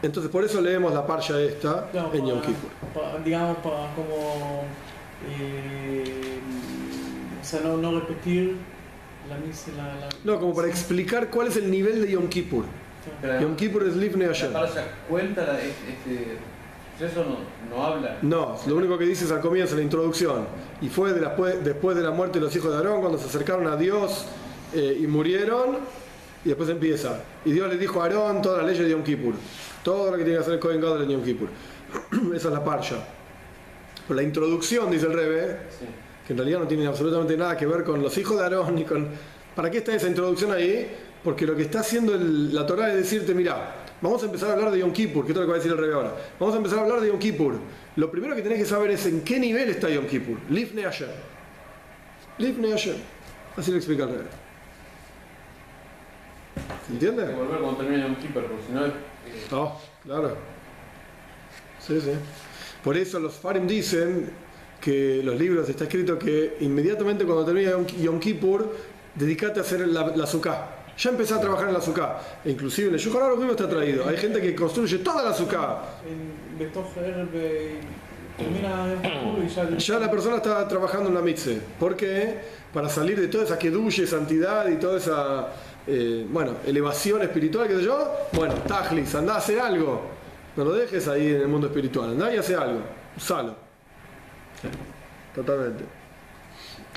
entonces 0.04 0.32
por 0.32 0.44
eso 0.44 0.62
leemos 0.62 0.94
la 0.94 1.06
parsha 1.08 1.42
esta 1.42 1.90
en 2.14 2.26
Yom 2.28 2.42
Kippur. 2.42 2.70
para- 2.94 3.18
digamos, 3.24 3.58
para 3.58 3.92
como. 3.96 4.64
eh, 5.40 6.04
o 7.42 7.44
sea, 7.46 7.62
no, 7.62 7.78
no 7.78 8.00
repetir 8.00 8.56
la 9.28 9.38
misa. 9.40 9.72
La, 9.76 9.96
la- 9.96 10.10
No, 10.24 10.40
como 10.40 10.54
para 10.54 10.68
explicar 10.68 11.30
cuál 11.30 11.48
es 11.48 11.58
el 11.58 11.72
nivel 11.72 12.02
de 12.04 12.12
Yom 12.12 12.28
Kippur. 12.30 12.66
Pero 13.22 13.42
Yom 13.42 13.56
Kippur 13.56 13.84
es 13.88 13.96
Lifnei 13.96 14.28
la 14.28 14.34
Hashem. 14.34 14.52
cuenta 15.10 15.46
la, 15.46 15.60
este, 15.60 16.38
eso 17.00 17.24
no, 17.24 17.76
no 17.76 17.84
habla. 17.86 18.18
No, 18.22 18.58
lo 18.68 18.76
único 18.76 18.98
que 18.98 19.06
dice 19.06 19.26
es 19.26 19.32
al 19.32 19.42
comienzo, 19.42 19.76
la 19.76 19.82
introducción. 19.84 20.46
Y 20.82 20.90
fue 20.90 21.14
de 21.14 21.22
la- 21.22 21.36
después 21.64 21.96
de 21.96 22.02
la 22.04 22.12
muerte 22.12 22.40
de 22.40 22.46
los 22.46 22.56
hijos 22.56 22.72
de 22.72 22.78
Aarón, 22.78 23.02
cuando 23.02 23.18
se 23.18 23.26
acercaron 23.26 23.68
a 23.68 23.76
Dios 23.76 24.26
eh, 24.74 24.98
y 25.02 25.08
murieron, 25.08 25.78
y 26.44 26.50
después 26.50 26.70
empieza. 26.70 27.20
Y 27.46 27.52
Dios 27.52 27.70
le 27.70 27.78
dijo 27.78 28.02
a 28.02 28.06
Aarón 28.06 28.42
todas 28.42 28.60
las 28.60 28.68
leyes 28.68 28.84
de 28.86 28.92
Yom 28.92 29.04
Kippur. 29.04 29.34
Todo 29.84 30.12
lo 30.12 30.18
que 30.18 30.24
tiene 30.24 30.38
que 30.38 30.42
hacer 30.42 30.54
el 30.56 30.60
Kohen 30.60 30.82
Gadol 30.82 31.04
en 31.04 31.10
Yom 31.10 31.24
Kippur. 31.24 31.50
Esa 32.36 32.48
es 32.50 32.54
la 32.54 32.64
parsha. 32.64 32.96
Pero 34.08 34.16
la 34.20 34.24
introducción, 34.24 34.90
dice 34.92 35.06
el 35.06 35.14
Rebe, 35.14 35.58
Sí. 35.80 35.86
que 36.26 36.34
en 36.34 36.38
realidad 36.40 36.60
no 36.60 36.68
tiene 36.68 36.88
absolutamente 36.88 37.36
nada 37.38 37.56
que 37.58 37.66
ver 37.66 37.84
con 37.84 38.02
los 38.02 38.18
hijos 38.18 38.38
de 38.38 38.44
Aarón 38.44 38.76
ni 38.76 38.84
con... 38.86 39.08
¿Para 39.56 39.72
qué 39.72 39.80
está 39.80 39.94
esa 39.96 40.08
introducción 40.08 40.52
ahí? 40.52 40.88
Porque 41.28 41.46
lo 41.46 41.58
que 41.58 41.64
está 41.64 41.82
haciendo 41.82 42.16
el- 42.16 42.56
la 42.56 42.66
Torah 42.66 42.88
es 42.90 42.96
decirte, 42.96 43.34
mira, 43.34 43.76
vamos 44.02 44.24
a 44.24 44.28
empezar 44.28 44.50
a 44.50 44.54
hablar 44.54 44.72
de 44.72 44.80
Yom 44.80 44.94
Kippur, 44.94 45.26
que 45.26 45.34
es 45.34 45.38
lo 45.38 45.42
que 45.44 45.48
va 45.50 45.56
a 45.56 45.58
decir 45.58 45.74
el 45.74 45.78
rey 45.78 45.92
ahora. 45.92 46.16
Vamos 46.40 46.56
a 46.56 46.58
empezar 46.58 46.80
a 46.80 46.84
hablar 46.84 47.02
de 47.02 47.10
Yom 47.10 47.20
Kippur. 47.20 47.56
Lo 47.98 48.10
primero 48.10 48.34
que 48.34 48.42
tenés 48.42 48.60
que 48.60 48.66
saber 48.66 48.92
es 48.92 49.06
en 49.08 49.20
qué 49.26 49.38
nivel 49.38 49.68
está 49.70 49.90
Yom 49.90 50.06
Kippur. 50.08 50.38
Lifnei 50.50 50.86
Hashem. 50.86 51.10
Lifnei 52.38 52.72
Hashem. 52.72 52.96
Así 53.58 53.72
lo 53.72 53.76
explica 53.78 54.04
el 54.04 54.10
rey. 54.12 54.18
¿Se 56.56 56.94
Hay 56.94 57.00
que 57.00 57.06
entiende? 57.08 57.34
volver 57.36 57.60
cuando 57.60 57.76
termine 57.78 58.06
un 58.06 58.16
keeper, 58.16 58.46
porque 58.46 58.64
si 58.66 58.72
no 58.72 58.86
eh, 58.86 58.92
Oh, 59.52 59.82
claro. 60.06 60.38
Sí, 61.86 62.00
sí. 62.00 62.12
Por 62.86 62.96
eso 62.96 63.20
los 63.20 63.34
Farim 63.34 63.68
dicen 63.68 64.30
que 64.80 65.20
los 65.26 65.38
libros 65.38 65.68
está 65.68 65.84
escrito 65.84 66.18
que 66.18 66.56
inmediatamente 66.62 67.26
cuando 67.26 67.44
termina 67.44 67.72
Yom- 67.72 67.86
Yom 68.02 68.18
Kippur, 68.18 68.74
dedicate 69.14 69.60
a 69.60 69.64
hacer 69.64 69.86
la, 69.90 70.08
la 70.16 70.26
sukkah. 70.26 70.76
Ya 70.98 71.12
empecé 71.12 71.34
a 71.36 71.40
trabajar 71.40 71.68
en 71.68 71.74
la 71.74 71.80
azúcar. 71.80 72.20
E 72.44 72.52
inclusive 72.52 72.88
en 72.88 72.96
el 72.96 73.00
Yujar 73.00 73.38
mismo 73.38 73.52
está 73.52 73.70
traído. 73.70 74.08
Hay 74.08 74.18
gente 74.18 74.42
que 74.42 74.56
construye 74.56 74.98
toda 75.00 75.24
la 75.24 75.30
azúcar. 75.30 75.84
Ya 79.78 80.00
la 80.00 80.12
persona 80.12 80.38
está 80.38 80.68
trabajando 80.68 81.10
en 81.10 81.16
la 81.16 81.22
mitze. 81.22 81.62
¿Por 81.80 81.96
qué? 81.96 82.40
Para 82.74 82.90
salir 82.90 83.20
de 83.20 83.28
toda 83.28 83.44
esa 83.44 83.58
quedulle, 83.58 84.08
santidad 84.08 84.68
y 84.68 84.78
toda 84.78 84.98
esa 84.98 85.48
eh, 85.88 86.26
bueno, 86.30 86.54
elevación 86.66 87.22
espiritual, 87.22 87.68
qué 87.68 87.76
sé 87.76 87.84
yo. 87.84 88.12
Bueno, 88.34 88.56
Tajlis, 88.68 89.14
andá 89.16 89.36
a 89.36 89.38
hacer 89.38 89.60
algo. 89.60 90.02
No 90.56 90.64
lo 90.64 90.74
dejes 90.74 91.08
ahí 91.08 91.28
en 91.28 91.42
el 91.42 91.48
mundo 91.48 91.68
espiritual. 91.68 92.12
Andá 92.12 92.34
y 92.34 92.38
hace 92.38 92.56
algo. 92.56 92.82
Usalo. 93.16 93.56
Totalmente. 95.36 95.97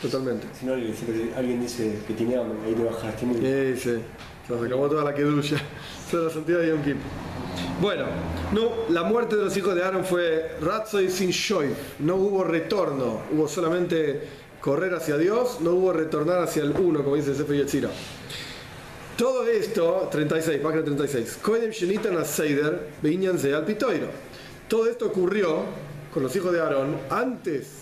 Totalmente. 0.03 0.47
Si 0.59 0.65
no, 0.65 0.73
alguien 0.73 1.61
dice 1.61 1.99
que 2.07 2.15
tiene 2.15 2.37
hambre, 2.37 2.59
ahí 2.67 2.75
te 2.75 2.85
bajaste 2.85 3.27
muy 3.27 3.39
bien. 3.39 3.77
Sí, 3.77 3.91
sí. 3.91 4.01
Se 4.49 4.67
acabó 4.67 4.89
toda 4.89 5.05
la 5.05 5.15
keduya. 5.15 5.61
Toda 6.11 6.25
la 6.25 6.31
santidad 6.31 6.59
de 6.59 6.69
Yom 6.69 6.83
Kippur. 6.83 7.03
Bueno, 7.81 8.05
no, 8.53 8.93
la 8.93 9.05
muerte 9.05 9.37
de 9.37 9.45
los 9.45 9.57
hijos 9.57 9.75
de 9.77 9.85
Aaron 9.85 10.05
fue 10.05 10.57
Ratzoy 10.61 11.09
sin 11.09 11.31
Shoy. 11.31 11.69
No 12.01 12.17
hubo 12.17 12.43
retorno. 12.43 13.21
Hubo 13.33 13.47
solamente 13.47 14.23
correr 14.61 14.93
hacia 14.95 15.17
Dios. 15.17 15.61
No 15.61 15.73
hubo 15.73 15.93
retornar 15.93 16.43
hacia 16.43 16.63
el 16.63 16.73
uno, 16.73 17.05
como 17.05 17.15
dice 17.15 17.35
Sefer 17.35 17.57
Yetzira. 17.57 17.91
Todo 19.17 19.47
esto, 19.47 20.09
36, 20.11 20.61
página 20.61 20.83
36. 20.83 21.39
Koedem 21.43 21.71
Shenitan 21.71 22.17
Aseider, 22.17 22.89
Beinyan 23.03 23.37
al 23.55 23.65
Pitoiro. 23.65 24.09
Todo 24.67 24.89
esto 24.89 25.07
ocurrió 25.07 25.65
con 26.13 26.23
los 26.23 26.35
hijos 26.35 26.53
de 26.53 26.61
Aarón 26.61 26.97
antes 27.11 27.81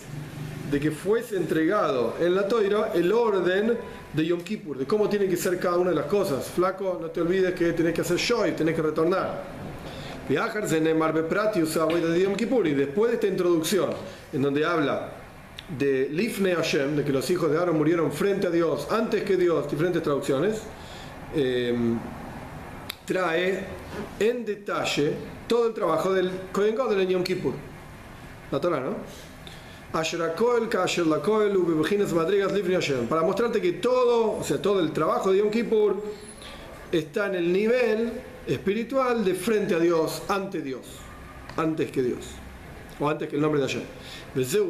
de 0.69 0.79
que 0.79 0.91
fuese 0.91 1.37
entregado 1.37 2.15
en 2.19 2.35
la 2.35 2.47
toira 2.47 2.91
el 2.93 3.11
orden 3.11 3.77
de 4.13 4.25
Yom 4.25 4.41
Kippur, 4.41 4.77
de 4.77 4.85
cómo 4.85 5.09
tiene 5.09 5.27
que 5.27 5.37
ser 5.37 5.59
cada 5.59 5.77
una 5.77 5.89
de 5.91 5.95
las 5.95 6.05
cosas. 6.05 6.45
Flaco, 6.47 6.99
no 7.01 7.07
te 7.09 7.21
olvides 7.21 7.53
que 7.53 7.73
tenés 7.73 7.93
que 7.93 8.01
hacer 8.01 8.17
shoy, 8.17 8.51
tenés 8.51 8.75
que 8.75 8.81
retornar. 8.81 9.43
Y 10.29 10.33
después 12.73 13.09
de 13.09 13.15
esta 13.15 13.27
introducción, 13.27 13.89
en 14.31 14.41
donde 14.41 14.63
habla 14.63 15.13
de 15.77 16.07
Lifnei 16.09 16.53
Hashem, 16.53 16.97
de 16.97 17.03
que 17.03 17.11
los 17.11 17.29
hijos 17.31 17.51
de 17.51 17.57
Aaron 17.57 17.77
murieron 17.77 18.11
frente 18.11 18.47
a 18.47 18.51
Dios, 18.51 18.87
antes 18.91 19.23
que 19.23 19.37
Dios, 19.37 19.69
diferentes 19.69 20.03
traducciones, 20.03 20.61
eh, 21.35 21.75
trae 23.05 23.65
en 24.19 24.45
detalle 24.45 25.13
todo 25.47 25.67
el 25.67 25.73
trabajo 25.73 26.13
del 26.13 26.29
Kohen 26.51 26.75
Gadol 26.75 27.01
en 27.01 27.09
Yom 27.09 27.23
Kippur. 27.23 27.53
La 28.51 28.59
Torah, 28.59 28.79
¿no? 28.79 29.28
Para 33.09 33.23
mostrarte 33.23 33.59
que 33.59 33.73
todo, 33.73 34.37
o 34.37 34.43
sea, 34.43 34.61
todo 34.61 34.79
el 34.81 34.91
trabajo 34.91 35.31
de 35.31 35.39
Yom 35.39 35.49
Kippur 35.49 36.03
está 36.91 37.25
en 37.27 37.35
el 37.35 37.51
nivel 37.51 38.11
espiritual 38.45 39.25
de 39.25 39.33
frente 39.33 39.73
a 39.73 39.79
Dios, 39.79 40.21
ante 40.27 40.61
Dios, 40.61 40.81
antes 41.57 41.91
que 41.91 42.03
Dios, 42.03 42.19
o 42.99 43.09
antes 43.09 43.29
que 43.29 43.35
el 43.35 43.41
nombre 43.41 43.59
de 43.61 43.67
Hashem. 43.67 43.81
Y 44.35 44.41
esto 44.41 44.67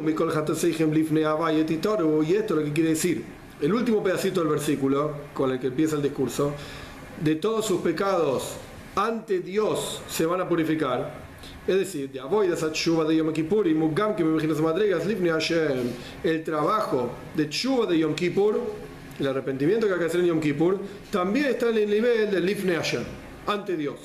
es 2.54 2.60
lo 2.60 2.64
que 2.64 2.72
quiere 2.72 2.90
decir, 2.90 3.24
el 3.60 3.74
último 3.74 4.02
pedacito 4.02 4.40
del 4.40 4.48
versículo 4.48 5.12
con 5.34 5.50
el 5.50 5.60
que 5.60 5.66
empieza 5.66 5.96
el 5.96 6.02
discurso, 6.02 6.54
de 7.22 7.34
todos 7.36 7.66
sus 7.66 7.82
pecados 7.82 8.54
ante 8.96 9.40
Dios 9.40 10.02
se 10.08 10.24
van 10.24 10.40
a 10.40 10.48
purificar. 10.48 11.19
Es 11.66 11.76
decir, 11.76 12.10
de 12.10 12.20
avoidas 12.20 12.62
a 12.62 12.70
tshuva 12.72 13.04
de 13.04 13.16
Yom 13.16 13.32
Kippur 13.32 13.66
y 13.66 13.74
mugam 13.74 14.16
que 14.16 14.24
me 14.24 14.30
imaginas 14.32 14.60
madrigas 14.60 15.06
lifnei 15.06 15.30
Hashem, 15.30 15.90
el 16.24 16.42
trabajo 16.42 17.10
de 17.36 17.46
tshuva 17.48 17.86
de 17.86 17.98
Yom 17.98 18.14
Kippur, 18.14 18.58
el 19.18 19.26
arrepentimiento 19.26 19.86
que 19.86 19.92
hay 19.92 19.98
que 20.00 20.06
hacer 20.06 20.20
en 20.20 20.26
Yom 20.26 20.40
Kippur, 20.40 20.78
también 21.10 21.46
está 21.46 21.68
en 21.68 21.76
el 21.78 21.90
nivel 21.90 22.30
del 22.30 22.44
lifnei 22.46 22.76
Hashem, 22.76 23.02
ante 23.46 23.76
Dios. 23.76 23.98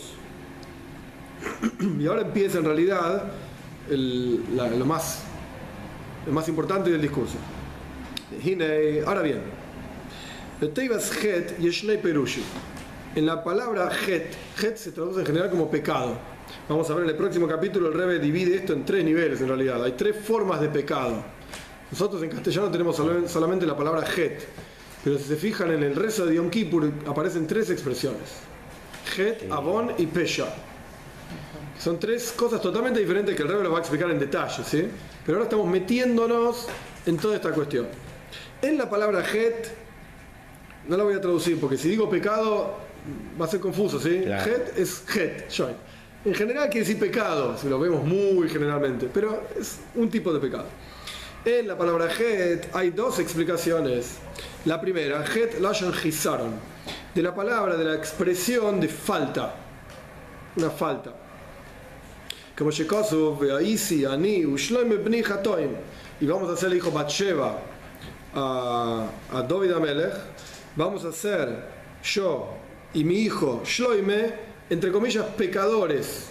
Y 1.99 2.05
ahora 2.07 2.21
empieza 2.21 2.57
en 2.59 2.65
realidad 2.65 3.31
el- 3.89 4.55
la- 4.55 4.69
lo, 4.69 4.85
más, 4.85 5.23
lo 6.25 6.31
más 6.33 6.47
importante 6.49 6.89
del 6.89 7.01
discurso. 7.01 7.35
Ahora 9.05 9.21
bien. 9.21 9.39
En 13.15 13.25
la 13.25 13.43
palabra 13.43 13.89
het, 14.07 14.35
het 14.61 14.77
se 14.77 14.91
traduce 14.91 15.19
en 15.21 15.25
general 15.25 15.49
como 15.49 15.69
pecado. 15.69 16.17
Vamos 16.67 16.89
a 16.89 16.95
ver 16.95 17.03
en 17.03 17.11
el 17.11 17.15
próximo 17.15 17.47
capítulo, 17.47 17.89
el 17.89 17.93
Rebbe 17.93 18.17
divide 18.17 18.55
esto 18.55 18.73
en 18.73 18.83
tres 18.85 19.05
niveles 19.05 19.39
en 19.39 19.47
realidad. 19.47 19.83
Hay 19.83 19.91
tres 19.91 20.15
formas 20.15 20.59
de 20.59 20.69
pecado. 20.69 21.23
Nosotros 21.91 22.23
en 22.23 22.29
castellano 22.29 22.71
tenemos 22.71 22.95
solamente 23.27 23.67
la 23.67 23.77
palabra 23.77 24.03
het, 24.17 24.47
pero 25.03 25.19
si 25.19 25.25
se 25.25 25.35
fijan 25.35 25.71
en 25.71 25.83
el 25.83 25.95
rezo 25.95 26.25
de 26.25 26.33
Yom 26.33 26.49
Kippur 26.49 26.91
aparecen 27.05 27.45
tres 27.45 27.69
expresiones. 27.69 28.41
Het, 29.15 29.51
Avon 29.51 29.91
y 29.99 30.07
Pesha. 30.07 30.47
Son 31.79 31.99
tres 31.99 32.33
cosas 32.35 32.59
totalmente 32.59 32.99
diferentes 32.99 33.35
que 33.35 33.43
el 33.43 33.49
Rebbe 33.49 33.63
lo 33.63 33.71
va 33.71 33.77
a 33.77 33.81
explicar 33.81 34.09
en 34.09 34.17
detalle, 34.17 34.63
¿sí? 34.63 34.87
Pero 35.23 35.37
ahora 35.37 35.43
estamos 35.43 35.67
metiéndonos 35.67 36.67
en 37.05 37.17
toda 37.17 37.35
esta 37.35 37.51
cuestión. 37.51 37.85
En 38.63 38.79
la 38.79 38.89
palabra 38.89 39.19
het, 39.19 39.67
no 40.87 40.97
la 40.97 41.03
voy 41.03 41.13
a 41.13 41.21
traducir 41.21 41.59
porque 41.59 41.77
si 41.77 41.89
digo 41.89 42.09
pecado 42.09 42.73
va 43.39 43.45
a 43.45 43.47
ser 43.47 43.59
confuso, 43.59 43.99
¿sí? 43.99 44.21
Claro. 44.23 44.51
Het 44.51 44.79
es 44.79 45.03
het, 45.15 45.53
join. 45.55 45.75
En 46.25 46.33
general 46.33 46.69
quiere 46.69 46.87
decir 46.87 46.99
pecado, 46.99 47.55
si 47.55 47.69
lo 47.69 47.79
vemos 47.79 48.03
muy 48.03 48.49
generalmente, 48.49 49.07
pero 49.13 49.43
es 49.59 49.77
un 49.93 50.09
tipo 50.09 50.33
de 50.33 50.39
pecado. 50.39 50.65
En 51.45 51.67
la 51.67 51.77
palabra 51.77 52.07
het 52.07 52.67
hay 52.73 52.89
dos 52.89 53.19
explicaciones. 53.19 54.17
La 54.65 54.81
primera, 54.81 55.23
het 55.23 55.59
lashon 55.59 55.93
hisaron, 56.03 56.55
de 57.13 57.21
la 57.21 57.35
palabra, 57.35 57.77
de 57.77 57.83
la 57.83 57.93
expresión 57.93 58.81
de 58.81 58.87
falta, 58.87 59.53
una 60.55 60.71
falta. 60.71 61.13
Y 66.19 66.25
vamos 66.25 66.49
a 66.49 66.53
hacer 66.53 66.71
el 66.71 66.77
hijo 66.77 66.91
Batsheva 66.91 67.59
a, 68.33 69.07
a 69.31 69.41
David 69.43 69.73
Amelech. 69.73 70.13
Vamos 70.75 71.05
a 71.05 71.09
hacer 71.09 71.65
yo 72.03 72.55
y 72.95 73.03
mi 73.03 73.19
hijo 73.19 73.61
Shloime, 73.63 74.44
entre 74.69 74.91
comillas, 74.91 75.25
pecadores. 75.37 76.29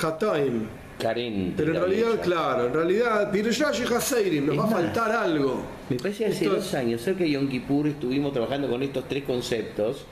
Hataim. 0.00 0.66
Carente. 0.98 1.54
Pero 1.56 1.74
en 1.74 1.80
realidad, 1.80 2.06
belleza. 2.08 2.22
claro, 2.22 2.66
en 2.66 2.72
realidad, 2.74 3.30
Pirushash 3.30 3.82
y 3.82 3.94
Haseirim, 3.94 4.46
nos 4.46 4.56
Es 4.56 4.60
va 4.60 4.64
a 4.64 4.68
faltar 4.68 5.12
algo. 5.12 5.62
Me 5.88 5.96
parece 5.96 6.24
que 6.24 6.30
hace 6.30 6.44
Esto- 6.46 6.56
dos 6.56 6.74
años, 6.74 7.00
cerca 7.02 7.22
de 7.22 7.30
Yom 7.30 7.48
Kippur, 7.48 7.86
estuvimos 7.86 8.32
trabajando 8.32 8.68
con 8.68 8.82
estos 8.82 9.06
tres 9.06 9.22
conceptos. 9.22 10.04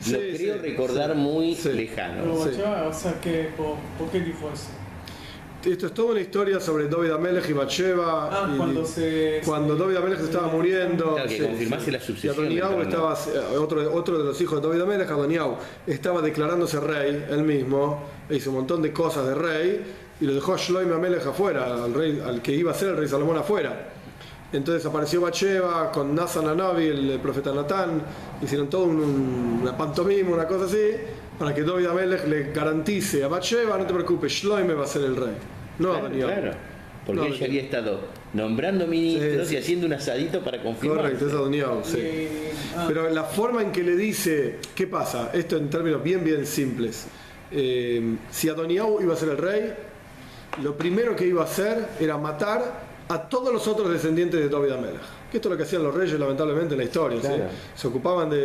Sí, 0.00 0.12
Lo 0.12 0.18
creo 0.18 0.54
sí, 0.56 0.60
recordar 0.60 1.12
sí, 1.12 1.18
muy 1.18 1.54
sí. 1.54 1.70
lejano. 1.72 2.22
Pero, 2.44 2.88
o 2.88 2.92
sea, 2.92 3.18
que, 3.22 3.48
¿por, 3.56 3.76
por 3.98 4.10
qué 4.12 4.20
dijo 4.20 4.50
eso? 4.52 4.68
Esto 5.64 5.86
es 5.86 5.92
toda 5.92 6.12
una 6.12 6.20
historia 6.20 6.60
sobre 6.60 6.88
David 6.88 7.10
Amelech 7.10 7.48
y 7.50 7.52
Batsheva. 7.52 8.28
Ah, 8.32 8.50
y- 8.52 8.56
cuando 8.56 8.84
se... 8.86 9.40
Cuando 9.44 9.74
se- 9.76 9.82
David 9.82 9.96
Amelech 9.96 10.20
estaba 10.20 10.46
muriendo. 10.48 11.14
Claro, 11.14 11.28
que 11.28 11.36
sí, 11.36 11.42
confirmase 11.42 11.90
la 11.92 12.00
sucesión 12.00 12.52
Y 12.52 12.58
Adoniau 12.60 12.82
estaba, 12.82 13.14
eh, 13.14 13.56
otro, 13.58 13.92
otro 13.94 14.18
de 14.18 14.24
los 14.24 14.40
hijos 14.40 14.62
de 14.62 14.68
David 14.68 14.82
Amelech, 14.82 15.10
Adoniau, 15.10 15.56
estaba 15.86 16.22
declarándose 16.22 16.78
rey, 16.80 17.26
él 17.28 17.42
mismo, 17.42 18.04
e 18.30 18.36
hizo 18.36 18.50
un 18.50 18.56
montón 18.56 18.82
de 18.82 18.92
cosas 18.92 19.26
de 19.26 19.34
rey, 19.34 19.84
y 20.20 20.24
lo 20.26 20.34
dejó 20.34 20.54
a 20.54 20.56
Shloim 20.56 20.92
Amelech 20.92 21.26
afuera, 21.26 21.82
al, 21.84 21.92
rey, 21.92 22.22
al 22.24 22.40
que 22.40 22.52
iba 22.52 22.70
a 22.70 22.74
ser 22.74 22.90
el 22.90 22.96
rey 22.96 23.08
Salomón 23.08 23.36
afuera. 23.36 23.90
Entonces 24.52 24.86
apareció 24.86 25.20
Bacheva 25.20 25.90
con 25.92 26.14
Nathan 26.14 26.48
Anavi, 26.48 26.86
el, 26.86 27.10
el 27.10 27.20
profeta 27.20 27.52
Natán, 27.52 28.00
hicieron 28.40 28.70
todo 28.70 28.84
un- 28.84 29.00
un- 29.00 29.58
una 29.62 29.76
pantomima, 29.76 30.30
una 30.30 30.46
cosa 30.46 30.64
así, 30.66 30.78
para 31.38 31.54
que 31.54 31.62
David 31.62 31.86
Amelech 31.86 32.26
le 32.26 32.52
garantice 32.52 33.22
a 33.24 33.28
Bacheva, 33.28 33.78
no 33.78 33.86
te 33.86 33.94
preocupes, 33.94 34.32
Shloime 34.32 34.74
va 34.74 34.84
a 34.84 34.86
ser 34.86 35.02
el 35.02 35.16
rey. 35.16 35.34
No 35.78 35.90
Claro, 35.90 36.06
Adoniau. 36.06 36.28
claro. 36.28 36.52
Porque 37.06 37.22
No, 37.22 37.28
no. 37.28 37.44
había 37.44 37.62
estado 37.62 38.00
nombrando 38.34 38.86
ministros 38.86 39.46
Sí, 39.46 39.48
sí. 39.50 39.54
y 39.54 39.58
haciendo 39.58 39.86
un 39.86 39.92
asadito 39.94 40.42
para 40.42 40.62
confirmar. 40.62 40.98
Correcto, 41.02 41.26
es 41.28 41.32
Adoniau, 41.32 41.80
sí. 41.84 42.28
ah, 42.76 42.84
Pero 42.88 43.08
la 43.08 43.24
forma 43.24 43.62
en 43.62 43.72
que 43.72 43.82
le 43.82 43.96
dice, 43.96 44.58
¿qué 44.74 44.86
pasa? 44.86 45.30
Esto 45.32 45.56
en 45.56 45.70
términos 45.70 46.02
bien, 46.02 46.22
bien 46.24 46.44
simples. 46.44 47.06
Eh, 47.50 48.16
si 48.30 48.48
Adoniau 48.50 49.00
iba 49.00 49.14
a 49.14 49.16
ser 49.16 49.30
el 49.30 49.38
rey, 49.38 49.72
lo 50.62 50.76
primero 50.76 51.16
que 51.16 51.26
iba 51.26 51.42
a 51.42 51.44
hacer 51.44 51.86
era 52.00 52.18
matar 52.18 52.88
a 53.08 53.28
todos 53.28 53.52
los 53.54 53.66
otros 53.68 53.90
descendientes 53.90 54.38
de 54.40 54.48
David 54.50 54.72
Amelech. 54.72 55.00
Que 55.30 55.36
esto 55.36 55.48
es 55.48 55.50
lo 55.52 55.56
que 55.58 55.64
hacían 55.64 55.82
los 55.82 55.94
reyes, 55.94 56.18
lamentablemente, 56.18 56.74
en 56.74 56.78
la 56.78 56.84
historia. 56.84 57.20
¿sí? 57.20 57.28
Se 57.74 57.86
ocupaban 57.88 58.30
de, 58.30 58.38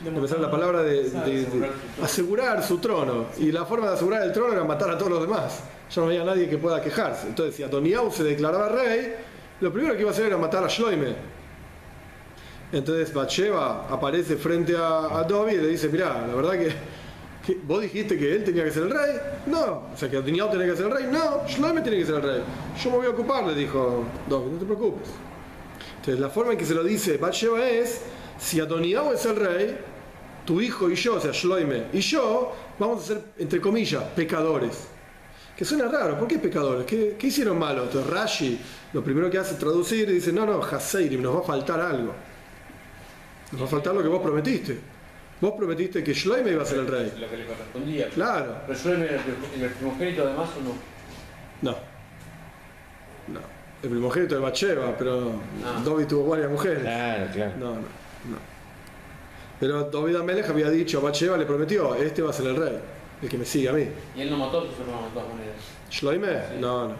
de 0.00 0.08
empezar 0.08 0.40
la 0.40 0.50
palabra 0.50 0.82
de, 0.82 1.10
de- 1.10 1.44
de 1.44 1.70
asegurar 2.02 2.62
su 2.62 2.78
trono. 2.78 3.26
Y 3.38 3.52
la 3.52 3.66
forma 3.66 3.88
de 3.88 3.94
asegurar 3.94 4.22
el 4.22 4.32
trono 4.32 4.52
era 4.54 4.64
matar 4.64 4.90
a 4.90 4.96
todos 4.96 5.10
los 5.12 5.20
demás. 5.20 5.60
Ya 5.94 6.00
no 6.00 6.08
había 6.08 6.24
nadie 6.24 6.48
que 6.48 6.56
pueda 6.56 6.80
quejarse. 6.80 7.26
Entonces, 7.28 7.54
si 7.56 7.62
Adoniau 7.62 8.10
se 8.10 8.24
declaraba 8.24 8.70
rey, 8.70 9.14
lo 9.60 9.70
primero 9.70 9.94
que 9.94 10.00
iba 10.00 10.10
a 10.10 10.12
hacer 10.14 10.26
era 10.26 10.38
matar 10.38 10.64
a 10.64 10.68
Shloime. 10.68 11.14
Entonces 12.72 13.12
Bacheva 13.14 13.86
aparece 13.88 14.36
frente 14.36 14.74
a, 14.76 15.18
a 15.18 15.24
David 15.24 15.52
y 15.52 15.60
le 15.62 15.68
dice, 15.68 15.88
mirá, 15.88 16.26
la 16.26 16.34
verdad 16.34 16.52
que, 16.52 16.72
que 17.46 17.60
vos 17.64 17.80
dijiste 17.82 18.18
que 18.18 18.34
él 18.34 18.42
tenía 18.44 18.64
que 18.64 18.70
ser 18.70 18.84
el 18.84 18.90
rey. 18.90 19.16
No, 19.46 19.82
o 19.92 19.96
sea 19.96 20.10
que 20.10 20.16
Adoniau 20.16 20.50
tenía 20.50 20.66
que 20.66 20.76
ser 20.76 20.86
el 20.86 20.92
rey. 20.92 21.06
No, 21.12 21.46
Shloime 21.46 21.82
tiene 21.82 21.98
que 21.98 22.06
ser 22.06 22.14
el 22.16 22.22
rey. 22.22 22.40
Yo 22.82 22.90
me 22.90 22.96
voy 22.96 23.06
a 23.06 23.10
ocupar, 23.10 23.44
le 23.44 23.54
dijo 23.54 24.04
David, 24.28 24.46
no 24.52 24.58
te 24.58 24.64
preocupes. 24.64 25.08
Entonces 26.04 26.20
la 26.20 26.28
forma 26.28 26.52
en 26.52 26.58
que 26.58 26.66
se 26.66 26.74
lo 26.74 26.84
dice 26.84 27.16
Bacheva 27.16 27.66
es, 27.66 28.02
si 28.38 28.60
Adoniau 28.60 29.14
es 29.14 29.24
el 29.24 29.36
rey, 29.36 29.78
tu 30.44 30.60
hijo 30.60 30.90
y 30.90 30.96
yo, 30.96 31.14
o 31.14 31.20
sea, 31.20 31.32
Shloime 31.32 31.86
y 31.94 32.00
yo, 32.00 32.54
vamos 32.78 33.04
a 33.04 33.06
ser, 33.06 33.22
entre 33.38 33.58
comillas, 33.58 34.02
pecadores. 34.14 34.86
Que 35.56 35.64
suena 35.64 35.88
raro, 35.88 36.18
¿por 36.18 36.28
qué 36.28 36.38
pecadores? 36.38 36.84
¿Qué, 36.84 37.16
qué 37.18 37.28
hicieron 37.28 37.58
malo? 37.58 37.84
Entonces 37.84 38.10
Rashi 38.10 38.60
lo 38.92 39.02
primero 39.02 39.30
que 39.30 39.38
hace 39.38 39.54
es 39.54 39.58
traducir 39.58 40.06
y 40.10 40.16
dice, 40.16 40.30
no, 40.30 40.44
no, 40.44 40.62
Haseirim, 40.62 41.22
nos 41.22 41.36
va 41.36 41.40
a 41.40 41.44
faltar 41.44 41.80
algo. 41.80 42.12
Nos 43.52 43.62
va 43.62 43.64
a 43.64 43.68
faltar 43.68 43.94
lo 43.94 44.02
que 44.02 44.08
vos 44.08 44.20
prometiste. 44.20 44.78
Vos 45.40 45.54
prometiste 45.56 46.04
que 46.04 46.12
Shloime 46.12 46.50
iba 46.50 46.64
a 46.64 46.66
ser 46.66 46.80
el 46.80 46.86
rey. 46.86 47.14
Lo 47.18 47.30
que 47.30 47.36
le 47.38 47.46
correspondía. 47.46 48.10
Claro. 48.10 48.58
Pero 48.66 48.78
yo 48.78 48.90
era 48.92 49.22
el, 49.24 49.62
el 49.62 49.70
primogénito 49.70 50.22
además 50.22 50.50
o 50.58 50.60
no. 50.60 51.72
No. 51.72 51.78
No. 53.28 53.53
El 53.84 53.90
primogénito 53.90 54.34
de 54.34 54.40
Bacheva, 54.40 54.96
pero 54.98 55.32
Ah. 55.64 55.82
David 55.84 56.06
tuvo 56.06 56.30
varias 56.30 56.50
mujeres. 56.50 56.80
Claro, 56.80 57.26
claro. 57.32 57.52
No, 57.58 57.66
no, 57.74 57.80
no. 57.80 58.38
Pero 59.60 59.84
David 59.90 60.16
Amelech 60.16 60.48
había 60.48 60.70
dicho, 60.70 61.00
Bacheva 61.02 61.36
le 61.36 61.44
prometió, 61.44 61.94
este 61.94 62.22
va 62.22 62.30
a 62.30 62.32
ser 62.32 62.46
el 62.46 62.56
rey, 62.56 62.78
el 63.22 63.28
que 63.28 63.36
me 63.38 63.44
sigue 63.44 63.68
a 63.68 63.72
mí. 63.72 63.86
Y 64.16 64.20
él 64.22 64.30
no 64.30 64.38
mató 64.38 64.62
a 64.62 64.66
sus 64.66 64.80
hermanos 64.80 65.04
de 65.04 65.10
todas 65.20 65.28
maneras. 65.34 65.56
¿Shloime? 65.90 66.58
No, 66.60 66.84
no. 66.84 66.88
No. 66.88 66.96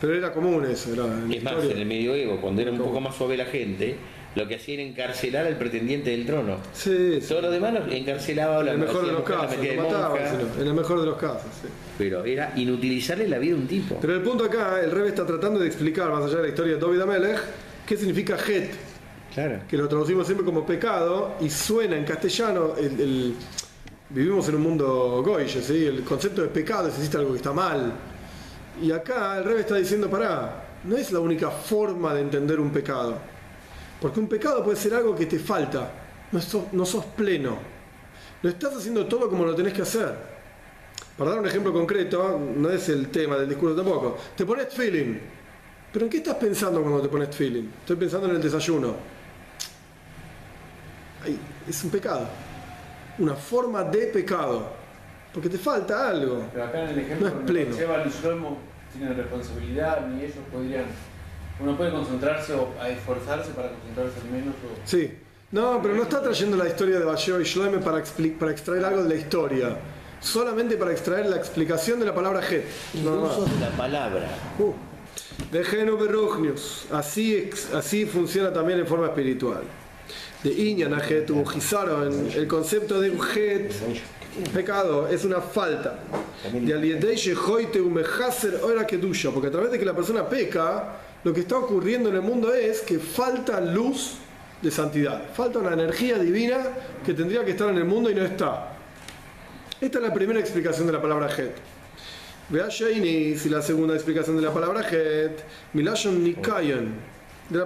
Pero 0.00 0.14
era 0.14 0.32
común 0.32 0.64
eso, 0.66 0.92
era 0.92 1.04
en 1.04 1.32
Es 1.32 1.42
más, 1.42 1.64
en 1.64 1.78
el 1.78 1.86
medioevo, 1.86 2.40
cuando 2.40 2.60
era 2.62 2.72
un 2.72 2.78
poco 2.78 3.00
más 3.00 3.14
suave 3.14 3.36
la 3.36 3.46
gente, 3.46 3.96
lo 4.36 4.46
que 4.46 4.54
hacía 4.56 4.74
era 4.74 4.82
encarcelar 4.84 5.46
al 5.46 5.56
pretendiente 5.56 6.10
del 6.10 6.24
trono. 6.26 6.58
Sí, 6.72 7.20
sí. 7.20 7.28
Todo 7.28 7.42
lo 7.42 7.50
demás 7.50 7.74
encarcelaba, 7.90 8.60
En 8.60 8.66
la 8.66 8.72
el 8.72 8.78
mejor 8.78 9.06
de 9.06 9.12
los 9.12 9.22
casos, 9.22 9.56
lo 9.56 9.62
en 10.62 10.66
el 10.68 10.74
mejor 10.74 11.00
de 11.00 11.06
los 11.06 11.16
casos, 11.16 11.50
sí. 11.62 11.68
pero 11.98 12.24
era 12.24 12.52
inutilizarle 12.56 13.26
la 13.28 13.38
vida 13.38 13.54
a 13.54 13.58
un 13.58 13.66
tipo. 13.66 13.98
Pero 14.00 14.14
el 14.14 14.22
punto 14.22 14.44
acá, 14.44 14.80
el 14.82 14.90
Rebe 14.92 15.08
está 15.08 15.26
tratando 15.26 15.58
de 15.58 15.66
explicar, 15.66 16.10
más 16.10 16.24
allá 16.24 16.36
de 16.36 16.42
la 16.42 16.48
historia 16.48 16.74
de 16.74 16.80
David 16.80 17.00
Amelech, 17.00 17.38
qué 17.86 17.96
significa 17.96 18.36
het, 18.36 18.70
Claro. 19.34 19.60
que 19.68 19.76
lo 19.76 19.86
traducimos 19.88 20.26
siempre 20.26 20.44
como 20.44 20.64
pecado, 20.66 21.34
y 21.40 21.50
suena 21.50 21.96
en 21.96 22.04
castellano, 22.04 22.74
el, 22.78 23.00
el- 23.00 23.34
vivimos 24.10 24.48
en 24.48 24.56
un 24.56 24.62
mundo 24.62 25.22
goye, 25.24 25.48
¿sí? 25.62 25.86
el 25.86 26.02
concepto 26.02 26.42
de 26.42 26.48
pecado 26.48 26.88
es 26.88 26.94
existe 26.94 27.16
algo 27.16 27.30
que 27.32 27.36
está 27.38 27.52
mal. 27.52 27.92
Y 28.82 28.90
acá 28.92 29.38
el 29.38 29.44
Rebe 29.44 29.60
está 29.60 29.76
diciendo, 29.76 30.08
pará, 30.08 30.64
no 30.84 30.96
es 30.96 31.12
la 31.12 31.20
única 31.20 31.50
forma 31.50 32.14
de 32.14 32.20
entender 32.22 32.58
un 32.60 32.70
pecado. 32.70 33.18
Porque 34.00 34.20
un 34.20 34.28
pecado 34.28 34.64
puede 34.64 34.76
ser 34.76 34.94
algo 34.94 35.14
que 35.14 35.26
te 35.26 35.38
falta, 35.38 35.90
no 36.32 36.40
sos, 36.40 36.72
no 36.72 36.86
sos 36.86 37.04
pleno, 37.04 37.58
no 38.42 38.48
estás 38.48 38.74
haciendo 38.76 39.06
todo 39.06 39.28
como 39.28 39.44
lo 39.44 39.54
tenés 39.54 39.74
que 39.74 39.82
hacer. 39.82 40.30
Para 41.18 41.32
dar 41.32 41.40
un 41.40 41.46
ejemplo 41.46 41.72
concreto, 41.72 42.40
no 42.56 42.70
es 42.70 42.88
el 42.88 43.08
tema 43.08 43.36
del 43.36 43.48
discurso 43.48 43.76
tampoco. 43.76 44.16
Te 44.34 44.46
pones 44.46 44.72
feeling. 44.72 45.18
¿Pero 45.92 46.06
en 46.06 46.10
qué 46.10 46.18
estás 46.18 46.36
pensando 46.36 46.80
cuando 46.80 47.02
te 47.02 47.08
pones 47.08 47.34
feeling? 47.34 47.64
Estoy 47.80 47.96
pensando 47.96 48.28
en 48.28 48.36
el 48.36 48.42
desayuno. 48.42 48.94
Ay, 51.22 51.38
es 51.68 51.84
un 51.84 51.90
pecado. 51.90 52.26
Una 53.18 53.34
forma 53.34 53.82
de 53.84 54.06
pecado. 54.06 54.72
Porque 55.34 55.50
te 55.50 55.58
falta 55.58 56.08
algo. 56.08 56.46
Pero 56.52 56.64
acá 56.64 56.84
en 56.84 56.88
el 56.88 56.98
ejemplo, 57.00 57.28
No 57.28 57.38
es 57.38 57.44
pleno. 57.44 57.76
Y 57.76 58.10
Shlomo 58.10 58.58
tienen 58.96 59.16
responsabilidad, 59.16 60.06
ni 60.06 60.22
ellos 60.22 60.36
podrían. 60.50 60.86
Uno 61.62 61.76
puede 61.76 61.90
concentrarse 61.90 62.54
o 62.54 62.68
a 62.80 62.88
esforzarse 62.88 63.50
para 63.52 63.68
concentrarse 63.70 64.20
al 64.20 64.30
menos. 64.30 64.54
O... 64.64 64.86
Sí. 64.86 65.12
No, 65.52 65.80
pero 65.82 65.94
no 65.94 66.02
está 66.04 66.22
trayendo 66.22 66.56
la 66.56 66.68
historia 66.68 66.98
de 66.98 67.04
Basheo 67.04 67.40
y 67.40 67.44
Shloime 67.44 67.78
para, 67.78 68.02
para 68.38 68.52
extraer 68.52 68.84
algo 68.84 69.02
de 69.02 69.08
la 69.08 69.14
historia. 69.16 69.76
Solamente 70.20 70.76
para 70.76 70.92
extraer 70.92 71.26
la 71.26 71.36
explicación 71.36 71.98
de 71.98 72.06
la 72.06 72.14
palabra 72.14 72.40
het. 72.40 72.64
Más. 72.94 73.32
usos 73.38 73.50
de 73.52 73.60
la 73.60 73.70
palabra. 73.70 74.28
Uh. 74.58 74.72
Dejenu 75.50 75.96
berruchnius. 75.96 76.86
Así, 76.92 77.34
ex- 77.34 77.72
así 77.74 78.04
funciona 78.06 78.52
también 78.52 78.78
en 78.78 78.86
forma 78.86 79.06
espiritual. 79.06 79.62
De 80.42 80.50
Inyan 80.52 80.94
Het, 81.00 81.30
el 82.36 82.46
concepto 82.46 83.00
de 83.00 83.10
un 83.10 83.20
Het 83.34 83.72
Pecado 84.54 85.08
es 85.08 85.24
una 85.24 85.40
falta. 85.40 85.98
De 86.52 86.72
aliedei 86.74 87.16
shehoite 87.16 87.80
umehaser 87.80 88.60
ora 88.62 88.86
kedusha, 88.86 89.30
porque 89.32 89.48
a 89.48 89.50
través 89.50 89.70
de 89.72 89.78
que 89.78 89.84
la 89.84 89.94
persona 89.94 90.28
peca, 90.28 90.96
lo 91.24 91.32
que 91.32 91.40
está 91.40 91.56
ocurriendo 91.58 92.08
en 92.08 92.16
el 92.16 92.22
mundo 92.22 92.52
es 92.54 92.80
que 92.80 92.98
falta 92.98 93.60
luz 93.60 94.14
de 94.62 94.70
santidad, 94.70 95.22
falta 95.34 95.58
una 95.58 95.72
energía 95.72 96.18
divina 96.18 96.58
que 97.04 97.14
tendría 97.14 97.44
que 97.44 97.52
estar 97.52 97.68
en 97.70 97.78
el 97.78 97.84
mundo 97.84 98.10
y 98.10 98.14
no 98.14 98.24
está. 98.24 98.76
Esta 99.80 99.98
es 99.98 100.04
la 100.04 100.12
primera 100.12 100.38
explicación 100.38 100.86
de 100.86 100.92
la 100.92 101.00
palabra 101.00 101.28
het. 101.28 101.56
Vea 102.50 102.68
Sheini, 102.68 103.36
si 103.38 103.48
la 103.48 103.62
segunda 103.62 103.94
explicación 103.94 104.36
de 104.36 104.42
la 104.42 104.52
palabra 104.52 104.80
het, 104.80 105.44
milashon 105.72 106.22
nikayon, 106.22 106.94
de 107.48 107.58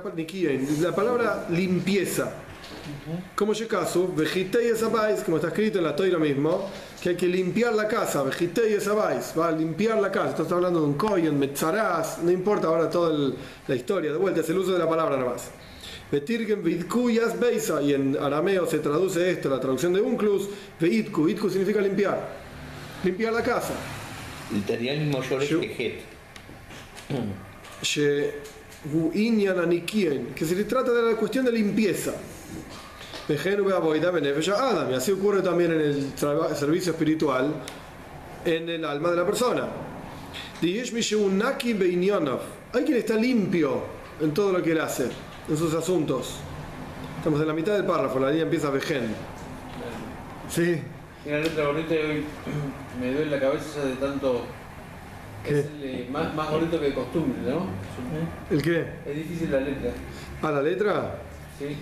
la 0.81 0.95
palabra 0.95 1.47
limpieza. 1.51 2.33
Como 3.35 3.53
Yekazu, 3.53 4.15
Vejitei 4.15 4.69
Esabais, 4.69 5.23
como 5.23 5.37
está 5.37 5.49
escrito 5.49 5.79
en 5.79 5.85
la 5.85 5.95
Toira 5.95 6.19
mismo, 6.19 6.71
que 7.03 7.11
hay 7.11 7.17
que 7.17 7.27
limpiar 7.27 7.75
la 7.75 7.89
casa, 7.89 8.23
Vejitei 8.23 8.75
Esabais, 8.75 9.33
va 9.39 9.49
a 9.49 9.53
limpiar 9.53 10.01
la 10.01 10.11
casa. 10.11 10.31
Esto 10.31 10.43
está 10.43 10.55
hablando 10.55 10.81
de 10.81 10.87
un 10.87 10.95
Koyen, 10.95 11.39
Metzaraz, 11.39 12.19
no 12.23 12.31
importa 12.31 12.69
ahora 12.69 12.89
toda 12.89 13.35
la 13.67 13.75
historia, 13.75 14.13
de 14.13 14.19
vuelta, 14.19 14.41
es 14.41 14.49
el 14.51 14.59
uso 14.59 14.73
de 14.73 14.79
la 14.79 14.89
palabra 14.89 15.17
nada 15.17 15.31
más. 15.31 15.51
Betirgen 16.11 16.63
Vidkuyas 16.63 17.39
Beisa, 17.39 17.83
y 17.83 17.95
en 17.95 18.17
arameo 18.17 18.67
se 18.67 18.79
traduce 18.79 19.31
esto, 19.31 19.49
la 19.49 19.61
traducción 19.61 19.93
de 19.93 20.01
un 20.01 20.13
Unclus, 20.13 20.49
Veitku, 20.81 21.29
Itku 21.29 21.51
significa 21.51 21.81
limpiar, 21.81 22.29
limpiar 23.03 23.33
la 23.33 23.43
casa. 23.43 23.75
Italiano 24.55 25.21
que 30.35 30.45
se 30.45 30.65
trata 30.65 30.93
de 30.93 31.03
la 31.03 31.17
cuestión 31.17 31.45
de 31.45 31.53
limpieza. 31.53 32.13
Adam, 34.57 34.91
y 34.91 34.95
así 34.95 35.13
ocurre 35.13 35.43
también 35.43 35.73
en 35.73 35.81
el 35.81 36.13
servicio 36.55 36.93
espiritual, 36.93 37.55
en 38.45 38.69
el 38.69 38.85
alma 38.85 39.11
de 39.11 39.17
la 39.17 39.25
persona. 39.25 39.67
Hay 40.61 40.85
quien 42.85 42.99
está 42.99 43.17
limpio 43.17 43.83
en 44.21 44.35
todo 44.35 44.53
lo 44.53 44.63
que 44.63 44.73
él 44.73 44.81
hace, 44.81 45.09
en 45.49 45.57
sus 45.57 45.73
asuntos. 45.75 46.35
Estamos 47.19 47.41
en 47.41 47.47
la 47.47 47.55
mitad 47.55 47.75
del 47.75 47.85
párrafo, 47.85 48.19
la 48.19 48.29
línea 48.29 48.45
empieza 48.45 48.71
vejen. 48.71 49.15
Sí, 50.49 50.83
una 51.27 51.39
letra 51.39 51.69
bonita 51.69 51.95
y 51.95 51.99
hoy 51.99 52.25
me 53.01 53.13
duele 53.13 53.31
la 53.31 53.41
cabeza 53.41 53.85
de 53.85 53.95
tanto. 53.95 54.45
¿Qué? 55.43 55.61
Es 55.61 55.67
el, 55.67 55.83
eh, 55.83 56.09
más, 56.11 56.35
más 56.35 56.51
bonito 56.51 56.79
que 56.79 56.87
de 56.87 56.95
costumbre, 56.95 57.51
¿no? 57.51 57.67
¿el 58.51 58.63
qué? 58.63 58.87
Es 59.07 59.17
difícil 59.17 59.51
la 59.51 59.61
letra. 59.61 59.91
¿A 60.43 60.51
la 60.51 60.63
letra? 60.63 61.19
¿sí? 61.59 61.77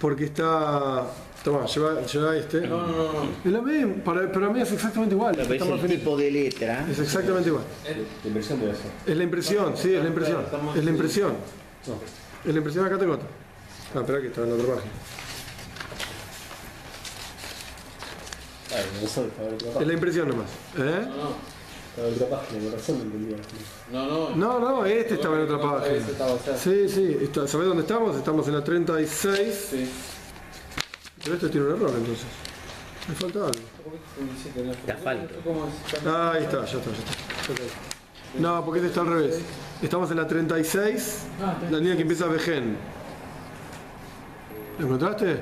Porque 0.00 0.24
está... 0.24 1.04
Toma, 1.44 1.66
lleva, 1.66 2.02
lleva 2.02 2.36
este. 2.36 2.60
No, 2.66 2.84
no, 2.86 3.12
no. 3.12 3.22
Es 3.44 3.52
la 3.52 3.62
misma, 3.62 3.94
para, 4.04 4.30
para 4.32 4.48
mí 4.50 4.60
es 4.60 4.72
exactamente 4.72 5.14
igual. 5.14 5.34
Pero 5.36 5.52
está 5.52 5.64
es 5.64 5.70
más 5.70 5.80
el 5.80 5.86
finito. 5.86 5.98
tipo 6.00 6.16
de 6.16 6.30
letra. 6.32 6.86
Es 6.90 6.98
exactamente 6.98 7.48
igual. 7.48 7.64
Es- 7.86 7.96
La 8.24 8.28
inversión 8.28 8.60
debe 8.60 8.72
ser. 8.74 8.90
Es 9.06 9.16
la 9.16 9.22
impresión, 9.22 9.76
sí, 9.76 9.94
es 9.94 10.02
la 10.02 10.08
impresión. 10.08 10.44
Es 10.76 10.84
la 10.84 10.90
impresión. 10.90 11.32
Es 12.44 12.52
la 12.52 12.58
impresión 12.58 12.84
acá 12.86 12.98
te 12.98 13.06
conto. 13.06 13.24
Ah, 13.94 14.00
espera 14.00 14.20
que 14.20 14.26
está 14.26 14.42
en 14.42 14.48
la 14.50 14.54
otra 14.56 14.74
página. 14.74 14.92
Otra 19.70 19.80
Es 19.80 19.86
la 19.86 19.92
impresión 19.92 20.28
nomás. 20.28 20.46
¿Eh? 20.76 21.06
No, 21.96 22.04
Estaba 22.04 22.08
en 22.08 22.14
otra 22.14 22.28
página, 22.38 22.62
con 22.64 22.72
razón 22.72 22.98
no 22.98 23.04
entendía. 23.04 23.36
no, 23.92 24.06
no. 24.06 24.36
No, 24.36 24.58
no, 24.60 24.86
este 24.86 25.14
estaba 25.14 25.36
en 25.36 25.42
otra 25.42 25.60
página. 25.60 25.96
Estaba. 25.96 26.38
Sí, 26.58 26.88
sí. 26.88 27.18
está- 27.22 27.48
¿Sabés 27.48 27.66
dónde 27.68 27.82
estamos? 27.82 28.16
Estamos 28.16 28.46
en 28.48 28.54
la 28.54 28.62
36. 28.64 29.66
Sí. 29.70 29.90
Pero 31.22 31.34
esto 31.34 31.50
tiene 31.50 31.66
un 31.66 31.72
error 31.76 31.90
entonces. 31.96 32.26
Me 33.08 33.14
falta 33.14 33.38
algo. 33.40 33.58
Ah, 36.06 36.32
ahí 36.34 36.42
está, 36.44 36.58
ya 36.64 36.78
está, 36.78 36.90
ya 36.90 37.54
está. 37.54 38.38
No, 38.38 38.64
porque 38.64 38.78
este 38.80 38.88
está 38.88 39.00
al 39.00 39.06
revés. 39.08 39.40
Estamos 39.82 40.10
en 40.10 40.16
la 40.18 40.26
36, 40.26 41.22
Ah, 41.42 41.56
la 41.70 41.78
línea 41.78 41.96
que 41.96 42.02
empieza 42.02 42.26
Vejen. 42.26 42.76
¿Lo 44.78 44.86
encontraste? 44.86 45.40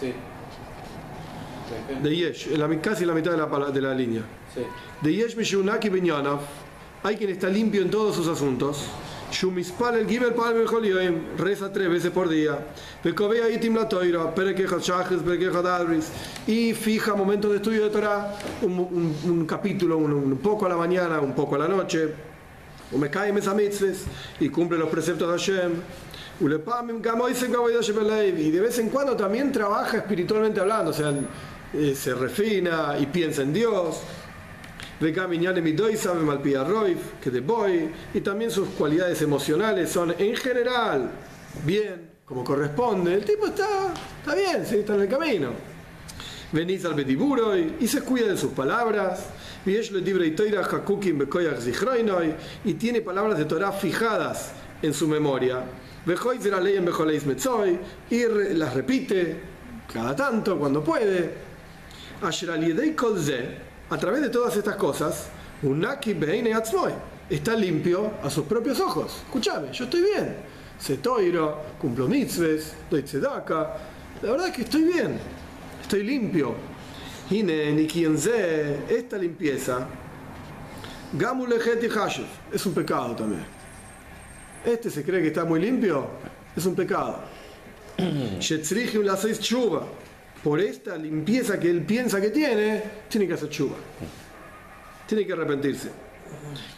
Sí. 0.00 0.14
De 2.02 2.16
Yesh, 2.16 2.48
en 2.52 2.60
la, 2.60 2.80
casi 2.80 3.02
en 3.02 3.08
la 3.08 3.14
mitad 3.14 3.32
de 3.32 3.36
la, 3.38 3.46
de 3.70 3.80
la 3.80 3.94
línea. 3.94 4.22
De 5.00 5.14
Yesh 5.14 5.36
Mishunaki 5.36 5.88
Benyanov, 5.88 6.40
hay 7.02 7.16
quien 7.16 7.30
está 7.30 7.48
limpio 7.48 7.80
en 7.82 7.90
todos 7.90 8.14
sus 8.16 8.28
asuntos. 8.28 8.84
Shumispal 9.32 9.96
el 9.96 10.06
Giber 10.08 10.32
Palme 10.34 10.64
Jolioim, 10.64 11.36
reza 11.36 11.72
tres 11.72 11.90
veces 11.90 12.12
por 12.12 12.28
día. 12.28 12.56
Bekovea 13.02 13.50
Itim 13.50 13.74
la 13.74 13.88
Toira, 13.88 14.32
Perekeja 14.32 14.76
Shaches, 14.80 15.22
Perekeja 15.22 15.60
Dadris. 15.60 16.08
Y 16.46 16.72
fija 16.72 17.14
momentos 17.14 17.50
de 17.50 17.56
estudio 17.56 17.82
de 17.84 17.90
Torah, 17.90 18.36
un, 18.62 18.78
un- 18.78 19.16
un 19.24 19.44
capítulo, 19.46 19.98
un, 19.98 20.12
un 20.12 20.36
poco 20.38 20.66
a 20.66 20.68
la 20.68 20.76
mañana, 20.76 21.18
un 21.20 21.34
poco 21.34 21.56
a 21.56 21.58
la 21.58 21.66
noche. 21.68 22.10
Umekai 22.92 23.32
Mesa 23.32 23.54
Mitzvahs, 23.54 24.04
y 24.38 24.48
cumple 24.50 24.78
los 24.78 24.88
preceptos 24.88 25.26
de 25.26 25.32
Hashem. 25.36 25.72
Y 26.40 26.44
de 28.50 28.60
vez 28.60 28.78
en 28.78 28.88
cuando 28.90 29.16
también 29.16 29.50
trabaja 29.52 29.96
espiritualmente 29.98 30.60
hablando, 30.60 30.90
o 30.90 30.94
sea, 30.94 31.12
eh, 31.72 31.94
se 31.96 32.14
refina 32.14 32.96
y 33.00 33.06
piensa 33.06 33.42
en 33.42 33.52
Dios. 33.52 34.00
Que 37.22 37.30
de 37.30 37.40
Boy, 37.40 37.90
y 38.14 38.20
también 38.20 38.50
sus 38.50 38.68
cualidades 38.70 39.20
emocionales 39.22 39.90
son 39.90 40.14
en 40.18 40.36
general 40.36 41.10
bien, 41.64 42.10
como 42.24 42.44
corresponde. 42.44 43.14
El 43.14 43.24
tipo 43.24 43.46
está, 43.46 43.92
está 44.20 44.34
bien, 44.34 44.64
sí, 44.66 44.76
está 44.76 44.94
en 44.94 45.00
el 45.02 45.08
camino. 45.08 45.50
Venís 46.52 46.84
al 46.84 46.94
Betiburoy 46.94 47.76
y 47.80 47.88
se 47.88 48.02
cuida 48.02 48.28
de 48.28 48.36
sus 48.36 48.52
palabras. 48.52 49.26
Y 52.64 52.74
tiene 52.74 53.00
palabras 53.00 53.38
de 53.38 53.44
Torah 53.44 53.72
fijadas 53.72 54.52
en 54.80 54.94
su 54.94 55.08
memoria. 55.08 55.64
Y 58.10 58.24
las 58.54 58.74
repite 58.74 59.36
cada 59.92 60.14
tanto 60.14 60.58
cuando 60.58 60.84
puede. 60.84 61.54
A 63.94 63.96
través 63.96 64.22
de 64.22 64.28
todas 64.28 64.56
estas 64.56 64.74
cosas, 64.74 65.28
unaki 65.62 66.14
beine 66.14 66.52
atzmoy, 66.52 66.90
está 67.30 67.54
limpio 67.54 68.14
a 68.24 68.28
sus 68.28 68.44
propios 68.44 68.80
ojos. 68.80 69.22
Escúchame, 69.24 69.70
yo 69.70 69.84
estoy 69.84 70.02
bien. 70.02 70.36
Setoiro, 70.76 71.60
cumplo 71.80 72.08
mitzves, 72.08 72.72
doy 72.90 73.04
tzedaka. 73.04 73.76
La 74.20 74.32
verdad 74.32 74.48
es 74.48 74.52
que 74.52 74.62
estoy 74.62 74.82
bien, 74.82 75.16
estoy 75.80 76.02
limpio. 76.02 76.56
Hine 77.30 77.70
nikien 77.70 78.18
ze, 78.18 78.80
esta 78.88 79.16
limpieza, 79.16 79.86
gamulejet 81.12 81.84
y 81.84 81.86
hashev, 81.86 82.26
es 82.52 82.66
un 82.66 82.74
pecado 82.74 83.14
también. 83.14 83.46
Este 84.64 84.90
se 84.90 85.04
cree 85.04 85.22
que 85.22 85.28
está 85.28 85.44
muy 85.44 85.60
limpio, 85.60 86.08
es 86.56 86.66
un 86.66 86.74
pecado. 86.74 87.20
Shetzrihim 88.40 89.04
la 89.04 89.16
seis 89.16 89.38
chuva. 89.38 89.86
Por 90.44 90.60
esta 90.60 90.96
limpieza 90.96 91.58
que 91.58 91.70
él 91.70 91.80
piensa 91.82 92.20
que 92.20 92.28
tiene, 92.30 92.82
tiene 93.08 93.26
que 93.26 93.32
hacer 93.34 93.48
chuva. 93.48 93.76
Tiene 95.08 95.26
que 95.26 95.32
arrepentirse. 95.32 95.90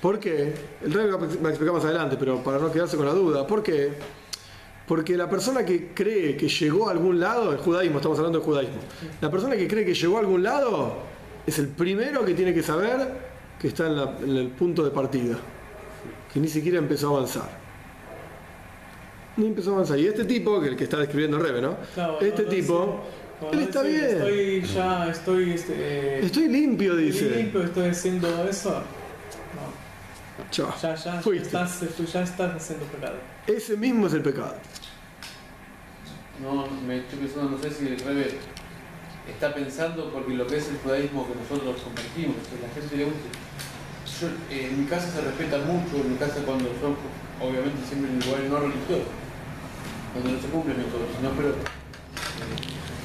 ¿Por 0.01 0.19
qué? 0.21 0.55
El 0.85 0.93
rey 0.93 1.09
va 1.11 1.19
a 1.21 1.51
explicar 1.51 1.75
más 1.75 1.85
adelante, 1.85 2.17
pero 2.19 2.43
para 2.45 2.59
no 2.59 2.71
quedarse 2.71 2.97
con 2.97 3.07
la 3.07 3.13
duda. 3.13 3.45
¿Por 3.47 3.63
qué? 3.65 3.91
Porque 4.87 5.17
la 5.17 5.29
persona 5.29 5.65
que 5.67 5.89
cree 5.93 6.37
que 6.37 6.49
llegó 6.49 6.89
a 6.89 6.93
algún 6.93 7.19
lado, 7.19 7.51
el 7.51 7.59
judaísmo, 7.59 7.97
estamos 7.99 8.19
hablando 8.19 8.39
de 8.39 8.45
judaísmo, 8.45 8.77
la 9.21 9.31
persona 9.31 9.57
que 9.57 9.67
cree 9.67 9.85
que 9.85 9.95
llegó 9.95 10.17
a 10.17 10.21
algún 10.21 10.45
lado 10.45 10.99
es 11.45 11.59
el 11.59 11.67
primero 11.69 12.25
que 12.25 12.35
tiene 12.35 12.55
que 12.55 12.63
saber 12.63 12.99
que 13.61 13.67
está 13.69 13.87
en, 13.89 13.97
la- 13.97 14.17
en 14.23 14.37
el 14.37 14.49
punto 14.49 14.85
de 14.85 14.91
partida, 14.93 15.37
que 16.33 16.39
ni 16.39 16.47
siquiera 16.47 16.79
empezó 16.79 17.09
a 17.09 17.17
avanzar. 17.19 17.49
Ni 19.39 19.47
empezó 19.47 19.71
a 19.71 19.75
avanzar. 19.75 19.99
Y 19.99 20.07
este 20.07 20.25
tipo, 20.25 20.61
que 20.61 20.69
el 20.69 20.77
que 20.77 20.85
está 20.85 20.99
describiendo 20.99 21.39
Rebe, 21.39 21.61
¿no? 21.61 21.77
Claro, 21.95 22.21
este 22.21 22.43
no, 22.43 22.49
no, 22.49 22.55
tipo, 22.55 23.03
sí. 23.03 23.26
Como 23.41 23.53
él 23.53 23.59
no 23.61 23.65
está 23.67 23.83
decir, 23.83 24.01
bien. 24.01 24.17
Estoy 24.17 24.63
ya, 24.75 25.09
estoy, 25.11 25.51
este, 25.53 26.25
Estoy 26.27 26.49
limpio, 26.49 26.93
estoy 26.99 27.05
dice. 27.29 27.37
limpio, 27.37 27.63
estoy 27.65 27.89
haciendo 27.91 28.49
eso. 28.49 28.71
No, 28.71 30.51
Chao. 30.51 30.75
ya, 30.83 30.95
ya, 30.95 31.21
Fuiste. 31.21 31.47
estás, 31.47 31.81
tú 31.97 32.05
ya 32.05 32.23
estás 32.23 32.55
haciendo 32.57 32.87
pecado. 32.87 33.17
Ese 33.47 33.77
mismo 33.77 34.07
es 34.07 34.15
el 34.15 34.23
pecado. 34.23 34.55
No, 36.43 36.67
me 36.87 36.99
estoy 36.99 37.19
pensando, 37.21 37.51
no 37.51 37.59
sé 37.63 37.71
si 37.71 37.87
el 37.89 37.99
Rebe 38.01 38.39
está 39.29 39.55
pensando 39.55 40.11
porque 40.13 40.35
lo 40.35 40.47
que 40.47 40.57
es 40.59 40.69
el 40.69 40.77
judaísmo 40.79 41.27
que 41.27 41.35
nosotros 41.35 41.83
compartimos, 41.83 42.37
que 42.49 42.61
la 42.67 42.73
gente 42.75 42.97
le 42.97 43.05
gusta. 43.05 43.29
Yo, 44.21 44.29
eh, 44.51 44.69
en 44.71 44.81
mi 44.81 44.87
casa 44.87 45.11
se 45.11 45.21
respeta 45.21 45.59
mucho, 45.59 45.97
en 45.97 46.13
mi 46.13 46.17
casa 46.19 46.41
cuando 46.45 46.67
son, 46.81 46.97
obviamente 47.41 47.77
siempre 47.87 48.11
en 48.13 48.21
lugares 48.21 48.49
no 48.51 48.59
religiosos, 48.61 49.09
donde 50.15 50.33
no 50.33 50.41
se 50.41 50.49
cumplen 50.49 50.77
métodos, 50.79 51.09
sino 51.17 51.31
pero 51.33 51.55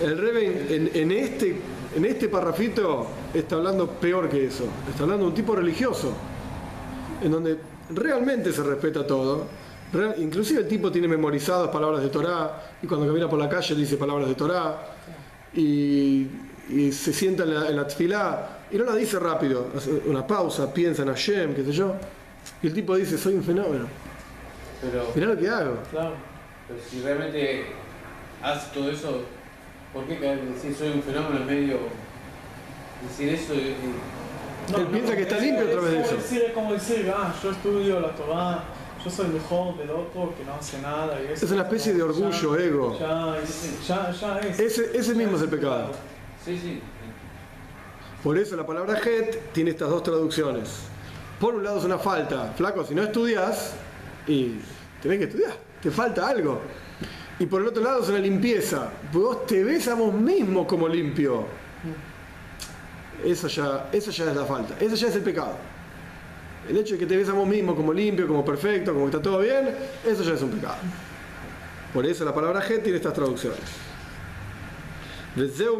El 0.01 0.17
Rebe 0.17 0.75
en, 0.75 0.91
en 0.93 1.11
este, 1.11 1.55
en 1.95 2.05
este 2.05 2.27
parrafito 2.29 3.07
está 3.33 3.55
hablando 3.55 3.87
peor 3.89 4.29
que 4.29 4.45
eso. 4.47 4.65
Está 4.89 5.03
hablando 5.03 5.25
de 5.25 5.29
un 5.29 5.35
tipo 5.35 5.55
religioso, 5.55 6.13
en 7.23 7.31
donde 7.31 7.57
realmente 7.91 8.51
se 8.51 8.63
respeta 8.63 9.05
todo. 9.05 9.45
Real- 9.93 10.15
inclusive 10.19 10.61
el 10.61 10.67
tipo 10.67 10.91
tiene 10.91 11.07
memorizadas 11.07 11.69
palabras 11.69 12.01
de 12.01 12.09
Torá 12.09 12.71
y 12.81 12.87
cuando 12.87 13.05
camina 13.07 13.29
por 13.29 13.37
la 13.39 13.49
calle 13.49 13.75
dice 13.75 13.97
palabras 13.97 14.27
de 14.29 14.35
Torá 14.35 14.77
y, 15.53 16.27
y 16.69 16.91
se 16.93 17.11
sienta 17.11 17.43
en 17.43 17.53
la, 17.53 17.67
en 17.69 17.75
la 17.75 17.85
tefilá 17.87 18.59
y 18.71 18.77
no 18.77 18.85
la 18.85 18.95
dice 18.95 19.19
rápido, 19.19 19.67
hace 19.75 19.91
una 20.05 20.25
pausa, 20.25 20.73
piensa 20.73 21.01
en 21.03 21.09
Hashem, 21.09 21.53
qué 21.53 21.63
sé 21.65 21.73
yo. 21.73 21.93
Y 22.63 22.67
el 22.67 22.73
tipo 22.73 22.95
dice, 22.95 23.17
soy 23.17 23.33
un 23.33 23.43
fenómeno. 23.43 23.85
Pero, 24.81 25.07
Mirá 25.13 25.27
lo 25.27 25.37
que 25.37 25.49
hago. 25.49 25.73
Claro. 25.91 26.13
pero 26.67 26.79
si 26.89 27.01
realmente 27.01 27.65
haces 28.41 28.71
todo 28.71 28.89
eso, 28.89 29.21
¿por 29.93 30.05
qué 30.05 30.15
decir 30.19 30.75
soy 30.75 30.89
un 30.89 31.03
fenómeno 31.03 31.37
en 31.41 31.45
medio? 31.45 31.77
Decir 33.07 33.29
eso 33.33 33.53
eh, 33.53 33.75
Él 34.77 34.87
piensa 34.87 35.15
que 35.15 35.23
está 35.23 35.37
limpio 35.39 35.67
a 35.67 35.71
través 35.71 35.91
de 35.91 36.01
eso. 36.01 36.15
Decir, 36.15 36.41
es 36.47 36.53
como 36.53 36.73
decir, 36.73 37.11
ah, 37.15 37.33
yo 37.41 37.51
estudio 37.51 37.99
la 37.99 38.09
Torah, 38.15 38.63
yo 39.03 39.09
soy 39.09 39.27
mejor 39.29 39.77
del 39.77 39.89
otro 39.89 40.33
que 40.37 40.45
no 40.45 40.53
hace 40.53 40.79
nada. 40.81 41.19
Y 41.21 41.33
eso 41.33 41.45
Es 41.45 41.51
una 41.51 41.63
especie 41.63 41.93
de 41.93 42.03
orgullo, 42.03 42.57
ya- 42.57 42.63
ego. 42.63 42.97
Ya, 42.99 43.37
es- 43.41 43.87
ya, 43.87 44.11
ya 44.11 44.39
es. 44.39 44.59
Ese, 44.59 44.97
ese 44.97 45.15
mismo 45.15 45.35
es 45.37 45.43
el 45.43 45.49
pecado. 45.49 45.91
sí, 46.45 46.57
sí. 46.61 46.81
Por 48.23 48.37
eso 48.37 48.55
la 48.55 48.67
palabra 48.67 48.99
het 49.03 49.51
tiene 49.51 49.71
estas 49.71 49.89
dos 49.89 50.03
traducciones. 50.03 50.69
Por 51.39 51.55
un 51.55 51.63
lado 51.63 51.79
es 51.79 51.83
una 51.85 51.97
falta, 51.97 52.53
flaco, 52.55 52.85
si 52.85 52.93
no 52.93 53.01
estudias, 53.01 53.73
y 54.27 54.59
tenés 55.01 55.17
que 55.17 55.23
estudiar, 55.23 55.53
te 55.81 55.89
falta 55.89 56.27
algo. 56.27 56.61
Y 57.41 57.47
por 57.47 57.59
el 57.59 57.69
otro 57.69 57.81
lado 57.81 58.03
es 58.03 58.09
una 58.09 58.19
limpieza, 58.19 58.91
vos 59.11 59.47
te 59.47 59.63
ves 59.63 59.87
a 59.87 59.95
vos 59.95 60.13
mismo 60.13 60.67
como 60.67 60.87
limpio. 60.87 61.45
Eso 63.25 63.47
ya, 63.47 63.89
eso 63.91 64.11
ya 64.11 64.29
es 64.29 64.35
la 64.35 64.45
falta, 64.45 64.75
eso 64.79 64.95
ya 64.95 65.07
es 65.07 65.15
el 65.15 65.23
pecado. 65.23 65.55
El 66.69 66.77
hecho 66.77 66.93
de 66.93 66.99
que 66.99 67.07
te 67.07 67.17
ves 67.17 67.29
a 67.29 67.33
vos 67.33 67.47
mismo 67.47 67.75
como 67.75 67.93
limpio, 67.93 68.27
como 68.27 68.45
perfecto, 68.45 68.93
como 68.93 69.05
que 69.05 69.17
está 69.17 69.23
todo 69.23 69.39
bien, 69.39 69.75
eso 70.05 70.21
ya 70.21 70.35
es 70.35 70.41
un 70.43 70.51
pecado. 70.51 70.75
Por 71.91 72.05
eso 72.05 72.23
la 72.23 72.31
palabra 72.31 72.59
het 72.59 72.83
tiene 72.83 72.97
estas 72.97 73.13
traducciones. 73.13 73.59
Esto 75.35 75.79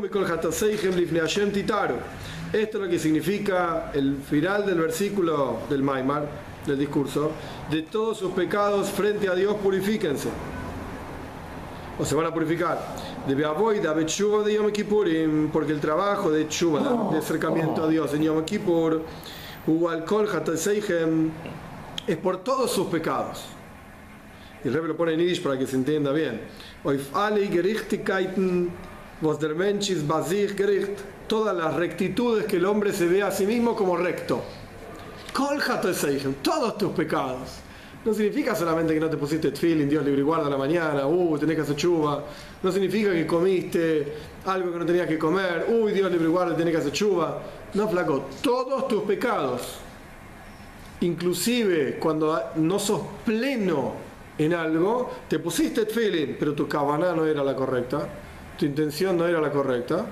es 2.54 2.74
lo 2.74 2.89
que 2.89 2.97
significa 2.97 3.91
el 3.93 4.17
final 4.28 4.65
del 4.65 4.80
versículo 4.80 5.60
del 5.69 5.84
Maimar, 5.84 6.28
del 6.65 6.80
discurso. 6.80 7.34
De 7.69 7.84
todos 7.84 8.17
sus 8.17 8.32
pecados 8.32 8.89
frente 8.89 9.30
a 9.30 9.36
Dios 9.36 9.58
purifíquense. 9.58 10.30
O 12.01 12.05
se 12.05 12.15
van 12.15 12.25
a 12.25 12.33
purificar. 12.33 12.79
De 13.27 13.35
Beavoida, 13.35 13.93
Betshuva 13.93 14.43
de 14.43 14.55
Yom 14.55 14.71
Kippurim, 14.71 15.51
porque 15.51 15.71
el 15.71 15.79
trabajo 15.79 16.31
de 16.31 16.45
Tshuva, 16.45 17.11
de 17.11 17.19
acercamiento 17.19 17.83
a 17.83 17.87
Dios 17.87 18.11
en 18.15 18.23
Yom 18.23 18.43
Kippur, 18.43 19.03
es 22.07 22.17
por 22.17 22.37
todos 22.37 22.71
sus 22.71 22.87
pecados. 22.87 23.43
Y 24.63 24.67
el 24.67 24.73
Rebbe 24.73 24.87
lo 24.87 24.97
pone 24.97 25.13
en 25.13 25.19
Yiddish 25.19 25.43
para 25.43 25.59
que 25.59 25.67
se 25.67 25.75
entienda 25.75 26.11
bien. 26.11 26.41
Todas 31.27 31.55
las 31.55 31.75
rectitudes 31.75 32.45
que 32.47 32.57
el 32.57 32.65
hombre 32.65 32.93
se 32.93 33.05
ve 33.05 33.21
a 33.21 33.29
sí 33.29 33.45
mismo 33.45 33.75
como 33.75 33.95
recto. 33.95 34.41
Todos 36.41 36.79
tus 36.79 36.93
pecados. 36.93 37.59
No 38.03 38.13
significa 38.13 38.55
solamente 38.55 38.93
que 38.93 38.99
no 38.99 39.09
te 39.09 39.17
pusiste 39.17 39.51
tefilin, 39.51 39.87
Dios 39.87 40.03
libre 40.03 40.21
y 40.21 40.23
guarda 40.23 40.49
la 40.49 40.57
mañana, 40.57 41.05
uy, 41.05 41.39
tenés 41.39 41.55
que 41.55 41.61
hacer 41.61 41.75
chuva. 41.75 42.23
No 42.63 42.71
significa 42.71 43.11
que 43.11 43.27
comiste 43.27 44.13
algo 44.45 44.71
que 44.71 44.79
no 44.79 44.85
tenías 44.85 45.07
que 45.07 45.19
comer, 45.19 45.67
uy, 45.69 45.91
Dios 45.91 46.11
libre 46.11 46.27
y 46.27 46.31
guarda, 46.31 46.57
tenés 46.57 46.73
que 46.73 46.79
hacer 46.79 46.91
chuva. 46.91 47.39
No, 47.75 47.87
flaco, 47.87 48.25
todos 48.41 48.87
tus 48.87 49.03
pecados 49.03 49.81
inclusive 51.01 51.97
cuando 51.99 52.39
no 52.55 52.79
sos 52.79 53.01
pleno 53.25 53.93
en 54.37 54.53
algo, 54.53 55.11
te 55.27 55.39
pusiste 55.39 55.85
feeling, 55.85 56.35
pero 56.39 56.53
tu 56.53 56.67
cabana 56.67 57.13
no 57.13 57.25
era 57.25 57.43
la 57.43 57.55
correcta, 57.55 58.07
tu 58.57 58.65
intención 58.65 59.17
no 59.17 59.27
era 59.27 59.41
la 59.41 59.51
correcta, 59.51 60.05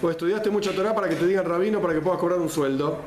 o 0.00 0.10
estudiaste 0.10 0.50
mucho 0.50 0.72
Torah 0.72 0.94
para 0.94 1.08
que 1.08 1.16
te 1.16 1.26
digan 1.26 1.44
rabino 1.44 1.80
para 1.80 1.94
que 1.94 2.00
puedas 2.00 2.20
cobrar 2.20 2.38
un 2.38 2.48
sueldo. 2.48 2.98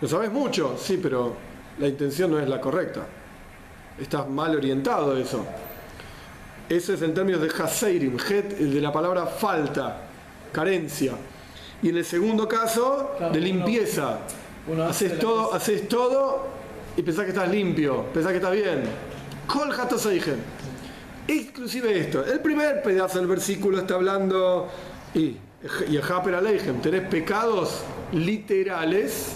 Lo 0.00 0.08
sabes 0.08 0.30
mucho, 0.30 0.76
sí, 0.78 1.00
pero 1.02 1.34
la 1.78 1.88
intención 1.88 2.30
no 2.30 2.38
es 2.38 2.48
la 2.48 2.60
correcta. 2.60 3.06
Estás 4.00 4.28
mal 4.28 4.54
orientado 4.54 5.16
eso. 5.16 5.44
Eso 6.68 6.92
es 6.92 7.02
en 7.02 7.14
términos 7.14 7.40
de 7.40 7.48
haseirim, 7.48 8.16
het, 8.18 8.58
de 8.58 8.80
la 8.80 8.92
palabra 8.92 9.26
falta, 9.26 10.02
carencia. 10.52 11.12
Y 11.82 11.90
en 11.90 11.98
el 11.98 12.04
segundo 12.04 12.48
caso, 12.48 13.12
Claro, 13.16 13.32
de 13.32 13.40
limpieza. 13.40 14.18
uno 14.66 14.84
hace 14.84 15.06
Haces 15.06 15.18
todo, 15.18 15.54
haces 15.54 15.88
todo 15.88 16.46
y 16.96 17.02
pensás 17.02 17.24
que 17.24 17.30
estás 17.30 17.48
limpio, 17.48 18.06
pensás 18.12 18.32
que 18.32 18.38
estás 18.38 18.52
bien. 18.52 18.82
Kol 19.46 19.70
hatoseichen. 19.72 20.36
Inclusive 21.28 21.98
esto, 21.98 22.24
el 22.24 22.40
primer 22.40 22.82
pedazo 22.82 23.18
del 23.18 23.26
versículo 23.28 23.78
está 23.78 23.94
hablando 23.94 24.68
y 25.14 25.36
y 25.88 25.96
Haper 25.96 26.34
Aleichem, 26.34 26.80
tenés 26.80 27.08
pecados 27.08 27.80
literales, 28.12 29.32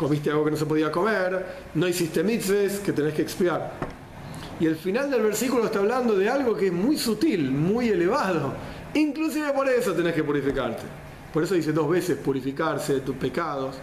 comiste 0.00 0.30
algo 0.30 0.46
que 0.46 0.52
no 0.52 0.56
se 0.56 0.64
podía 0.64 0.90
comer, 0.90 1.44
no 1.74 1.86
hiciste 1.86 2.24
mitzvahs 2.24 2.78
que 2.78 2.90
tenés 2.94 3.12
que 3.12 3.20
expiar. 3.20 3.70
Y 4.58 4.64
el 4.64 4.76
final 4.76 5.10
del 5.10 5.20
versículo 5.20 5.66
está 5.66 5.80
hablando 5.80 6.16
de 6.16 6.26
algo 6.26 6.56
que 6.56 6.68
es 6.68 6.72
muy 6.72 6.96
sutil, 6.96 7.50
muy 7.50 7.90
elevado. 7.90 8.54
Inclusive 8.94 9.52
por 9.52 9.68
eso 9.68 9.92
tenés 9.92 10.14
que 10.14 10.24
purificarte. 10.24 10.84
Por 11.34 11.44
eso 11.44 11.54
dice 11.54 11.72
dos 11.72 11.90
veces 11.90 12.16
purificarse 12.16 12.94
de 12.94 13.00
tus 13.00 13.14
pecados. 13.16 13.76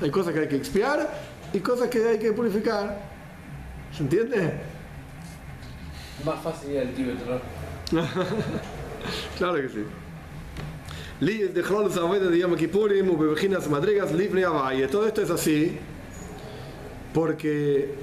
Hay 0.00 0.10
cosas 0.10 0.32
que 0.32 0.40
hay 0.40 0.48
que 0.48 0.56
expiar 0.56 1.06
y 1.52 1.60
cosas 1.60 1.88
que 1.90 2.02
hay 2.02 2.18
que 2.18 2.32
purificar. 2.32 2.98
¿Se 3.94 4.04
entiende? 4.04 4.54
Más 6.24 6.42
fácil 6.42 6.70
ir 6.70 6.78
al 6.80 6.94
Tíbet, 6.94 7.18
¿no? 7.92 8.00
Claro 9.36 9.56
que 9.56 9.68
sí. 9.68 9.84
Todo 14.88 15.06
esto 15.06 15.22
es 15.22 15.30
así 15.30 15.78
porque 17.14 17.94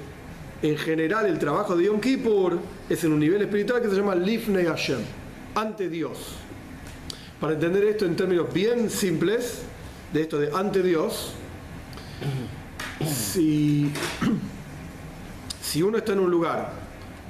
en 0.62 0.78
general 0.78 1.26
el 1.26 1.38
trabajo 1.38 1.76
de 1.76 1.84
Yom 1.84 2.00
Kippur 2.00 2.58
es 2.88 3.04
en 3.04 3.12
un 3.12 3.20
nivel 3.20 3.42
espiritual 3.42 3.82
que 3.82 3.90
se 3.90 3.96
llama 3.96 4.14
Lifnei 4.14 4.64
Hashem, 4.64 5.00
ante 5.54 5.90
Dios. 5.90 6.36
Para 7.38 7.52
entender 7.52 7.84
esto 7.84 8.06
en 8.06 8.16
términos 8.16 8.50
bien 8.54 8.88
simples, 8.88 9.64
de 10.14 10.22
esto 10.22 10.38
de 10.38 10.50
ante 10.54 10.82
Dios, 10.82 11.34
si, 13.06 13.92
si 15.62 15.82
uno 15.82 15.98
está 15.98 16.14
en 16.14 16.20
un 16.20 16.30
lugar 16.30 16.72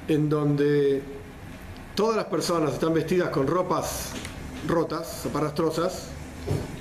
en 0.07 0.29
donde 0.29 1.01
todas 1.95 2.15
las 2.15 2.27
personas 2.27 2.75
están 2.75 2.93
vestidas 2.93 3.27
con 3.27 3.45
ropas 3.45 4.13
rotas, 4.67 5.21
zaparastrosas, 5.23 6.07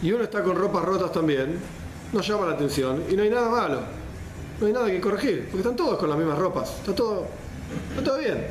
y 0.03 0.13
uno 0.13 0.25
está 0.25 0.43
con 0.43 0.57
ropas 0.57 0.85
rotas 0.85 1.13
también, 1.13 1.59
no 2.13 2.21
llama 2.21 2.47
la 2.47 2.53
atención 2.53 3.05
y 3.09 3.15
no 3.15 3.23
hay 3.23 3.31
nada 3.31 3.49
malo, 3.49 3.81
no 4.61 4.67
hay 4.67 4.73
nada 4.73 4.87
que 4.87 5.01
corregir, 5.01 5.45
porque 5.45 5.59
están 5.59 5.77
todos 5.77 5.99
con 5.99 6.09
las 6.09 6.19
mismas 6.19 6.39
ropas, 6.39 6.71
está 6.79 6.95
todo, 6.95 7.27
está 7.91 8.03
todo 8.03 8.19
bien. 8.19 8.47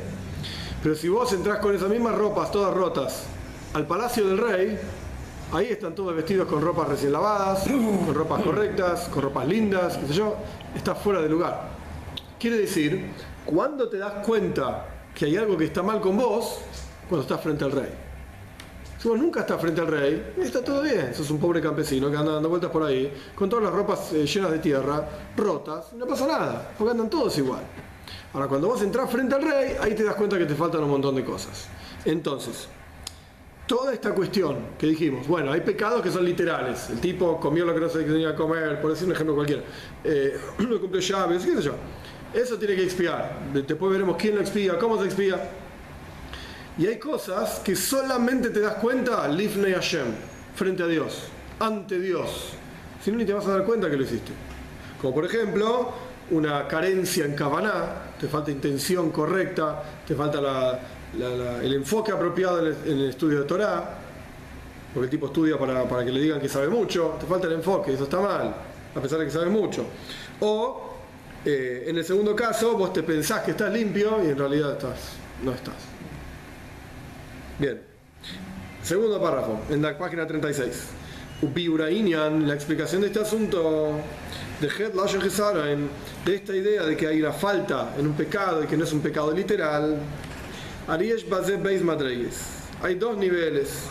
Pero 0.82 0.94
si 0.94 1.08
vos 1.08 1.32
entrás 1.32 1.58
con 1.58 1.74
esas 1.74 1.90
mismas 1.90 2.14
ropas, 2.14 2.50
todas 2.50 2.72
rotas, 2.72 3.24
al 3.74 3.86
palacio 3.86 4.26
del 4.26 4.38
rey, 4.38 4.78
ahí 5.52 5.66
están 5.66 5.94
todos 5.94 6.14
vestidos 6.14 6.48
con 6.48 6.62
ropas 6.62 6.88
recién 6.88 7.12
lavadas, 7.12 7.64
con 7.64 8.14
ropas 8.14 8.42
correctas, 8.42 9.08
con 9.08 9.22
ropas 9.22 9.46
lindas, 9.46 9.98
qué 9.98 10.06
sé 10.06 10.14
yo, 10.14 10.36
está 10.74 10.94
fuera 10.94 11.20
de 11.20 11.28
lugar. 11.28 11.68
Quiere 12.38 12.56
decir, 12.56 13.12
cuando 13.44 13.88
te 13.88 13.98
das 13.98 14.24
cuenta 14.26 14.86
que 15.14 15.26
hay 15.26 15.36
algo 15.36 15.58
que 15.58 15.66
está 15.66 15.82
mal 15.82 16.00
con 16.00 16.16
vos, 16.16 16.60
cuando 17.08 17.22
estás 17.22 17.40
frente 17.42 17.64
al 17.64 17.72
rey. 17.72 18.09
Si 19.00 19.08
vos 19.08 19.18
nunca 19.18 19.40
estás 19.40 19.58
frente 19.58 19.80
al 19.80 19.86
rey, 19.86 20.34
está 20.36 20.62
todo 20.62 20.82
bien. 20.82 21.14
Sos 21.14 21.30
un 21.30 21.40
pobre 21.40 21.58
campesino 21.62 22.10
que 22.10 22.18
anda 22.18 22.32
dando 22.32 22.50
vueltas 22.50 22.70
por 22.70 22.82
ahí, 22.82 23.10
con 23.34 23.48
todas 23.48 23.64
las 23.64 23.72
ropas 23.72 24.12
eh, 24.12 24.26
llenas 24.26 24.50
de 24.50 24.58
tierra, 24.58 25.08
rotas, 25.38 25.94
no 25.94 26.06
pasa 26.06 26.26
nada, 26.26 26.74
porque 26.76 26.90
andan 26.90 27.08
todos 27.08 27.38
igual. 27.38 27.62
Ahora, 28.34 28.46
cuando 28.46 28.68
vos 28.68 28.82
entrás 28.82 29.10
frente 29.10 29.34
al 29.34 29.40
rey, 29.40 29.76
ahí 29.80 29.94
te 29.94 30.04
das 30.04 30.14
cuenta 30.16 30.36
que 30.36 30.44
te 30.44 30.54
faltan 30.54 30.84
un 30.84 30.90
montón 30.90 31.14
de 31.16 31.24
cosas. 31.24 31.66
Entonces, 32.04 32.68
toda 33.66 33.94
esta 33.94 34.14
cuestión 34.14 34.58
que 34.78 34.88
dijimos, 34.88 35.26
bueno, 35.26 35.50
hay 35.50 35.62
pecados 35.62 36.02
que 36.02 36.10
son 36.10 36.22
literales. 36.22 36.90
El 36.90 37.00
tipo 37.00 37.40
comió 37.40 37.64
lo 37.64 37.72
que 37.72 37.80
no 37.80 37.88
se 37.88 38.02
tenía 38.02 38.32
que 38.32 38.36
comer, 38.36 38.82
por 38.82 38.90
decir 38.90 39.06
un 39.06 39.14
ejemplo 39.14 39.34
cualquiera. 39.34 39.62
Eh, 40.04 40.38
no 40.58 40.78
cumplió 40.78 41.00
llaves, 41.00 41.46
qué 41.46 41.56
sé 41.56 41.62
yo. 41.62 41.72
Eso 42.34 42.58
tiene 42.58 42.76
que 42.76 42.84
expiar. 42.84 43.50
Después 43.54 43.92
veremos 43.92 44.16
quién 44.18 44.34
lo 44.34 44.42
expía, 44.42 44.78
cómo 44.78 44.98
se 44.98 45.06
expía. 45.06 45.40
Y 46.80 46.86
hay 46.86 46.98
cosas 46.98 47.58
que 47.58 47.76
solamente 47.76 48.48
te 48.48 48.60
das 48.60 48.76
cuenta, 48.76 49.28
Lifnei 49.28 49.74
Hashem, 49.74 50.06
frente 50.54 50.82
a 50.82 50.86
Dios, 50.86 51.24
ante 51.58 52.00
Dios. 52.00 52.54
Si 53.04 53.10
no, 53.10 53.18
ni 53.18 53.26
te 53.26 53.34
vas 53.34 53.46
a 53.46 53.50
dar 53.50 53.64
cuenta 53.64 53.90
que 53.90 53.98
lo 53.98 54.02
hiciste. 54.02 54.32
Como 54.98 55.12
por 55.12 55.26
ejemplo, 55.26 55.92
una 56.30 56.66
carencia 56.66 57.26
en 57.26 57.34
Kavaná, 57.34 58.14
te 58.18 58.28
falta 58.28 58.50
intención 58.50 59.10
correcta, 59.10 59.82
te 60.08 60.14
falta 60.14 60.80
el 61.62 61.74
enfoque 61.74 62.12
apropiado 62.12 62.66
en 62.66 62.74
el, 62.98 63.10
estudio 63.10 63.40
de 63.40 63.44
Torah, 63.44 63.98
porque 64.94 65.04
el 65.04 65.10
tipo 65.10 65.26
estudia 65.26 65.58
para, 65.58 65.86
para 65.86 66.02
que 66.02 66.10
le 66.10 66.22
digan 66.22 66.40
que 66.40 66.48
sabe 66.48 66.68
mucho, 66.68 67.18
te 67.20 67.26
falta 67.26 67.46
el 67.46 67.52
enfoque, 67.52 67.92
eso 67.92 68.04
está 68.04 68.20
mal, 68.20 68.54
a 68.94 69.00
pesar 69.02 69.18
de 69.18 69.26
que 69.26 69.30
sabes 69.30 69.50
mucho. 69.50 69.84
O, 70.40 70.94
eh, 71.44 71.84
en 71.88 71.98
el 71.98 72.06
segundo 72.06 72.34
caso, 72.34 72.74
vos 72.78 72.90
te 72.90 73.02
pensás 73.02 73.42
que 73.42 73.50
estás 73.50 73.70
limpio 73.70 74.24
y 74.24 74.28
en 74.28 74.38
realidad 74.38 74.72
estás, 74.72 75.12
no 75.44 75.52
estás. 75.52 75.89
Bien. 77.60 77.78
Segundo 78.82 79.20
párrafo, 79.20 79.60
en 79.68 79.82
la 79.82 79.98
página 79.98 80.26
36. 80.26 80.86
Upiurainian, 81.42 82.48
la 82.48 82.54
explicación 82.54 83.02
de 83.02 83.08
este 83.08 83.20
asunto 83.20 84.00
de 84.62 84.66
Het 84.66 84.94
de 86.24 86.34
esta 86.34 86.56
idea 86.56 86.84
de 86.84 86.96
que 86.96 87.06
hay 87.06 87.20
una 87.20 87.32
falta 87.32 87.94
en 87.98 88.06
un 88.06 88.14
pecado 88.14 88.64
y 88.64 88.66
que 88.66 88.78
no 88.78 88.84
es 88.84 88.92
un 88.94 89.02
pecado 89.02 89.30
literal. 89.32 89.98
Ariesh 90.88 91.28
Bazé 91.28 91.58
Beis 91.58 91.82
Madreyes. 91.82 92.40
Hay 92.82 92.94
dos 92.94 93.18
niveles 93.18 93.88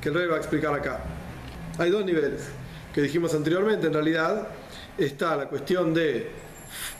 que 0.00 0.08
el 0.08 0.14
rey 0.14 0.26
va 0.26 0.36
a 0.36 0.38
explicar 0.38 0.72
acá. 0.72 1.04
Hay 1.76 1.90
dos 1.90 2.06
niveles 2.06 2.48
que 2.94 3.02
dijimos 3.02 3.34
anteriormente. 3.34 3.86
En 3.86 3.92
realidad 3.92 4.48
está 4.96 5.36
la 5.36 5.46
cuestión 5.46 5.92
de 5.92 6.30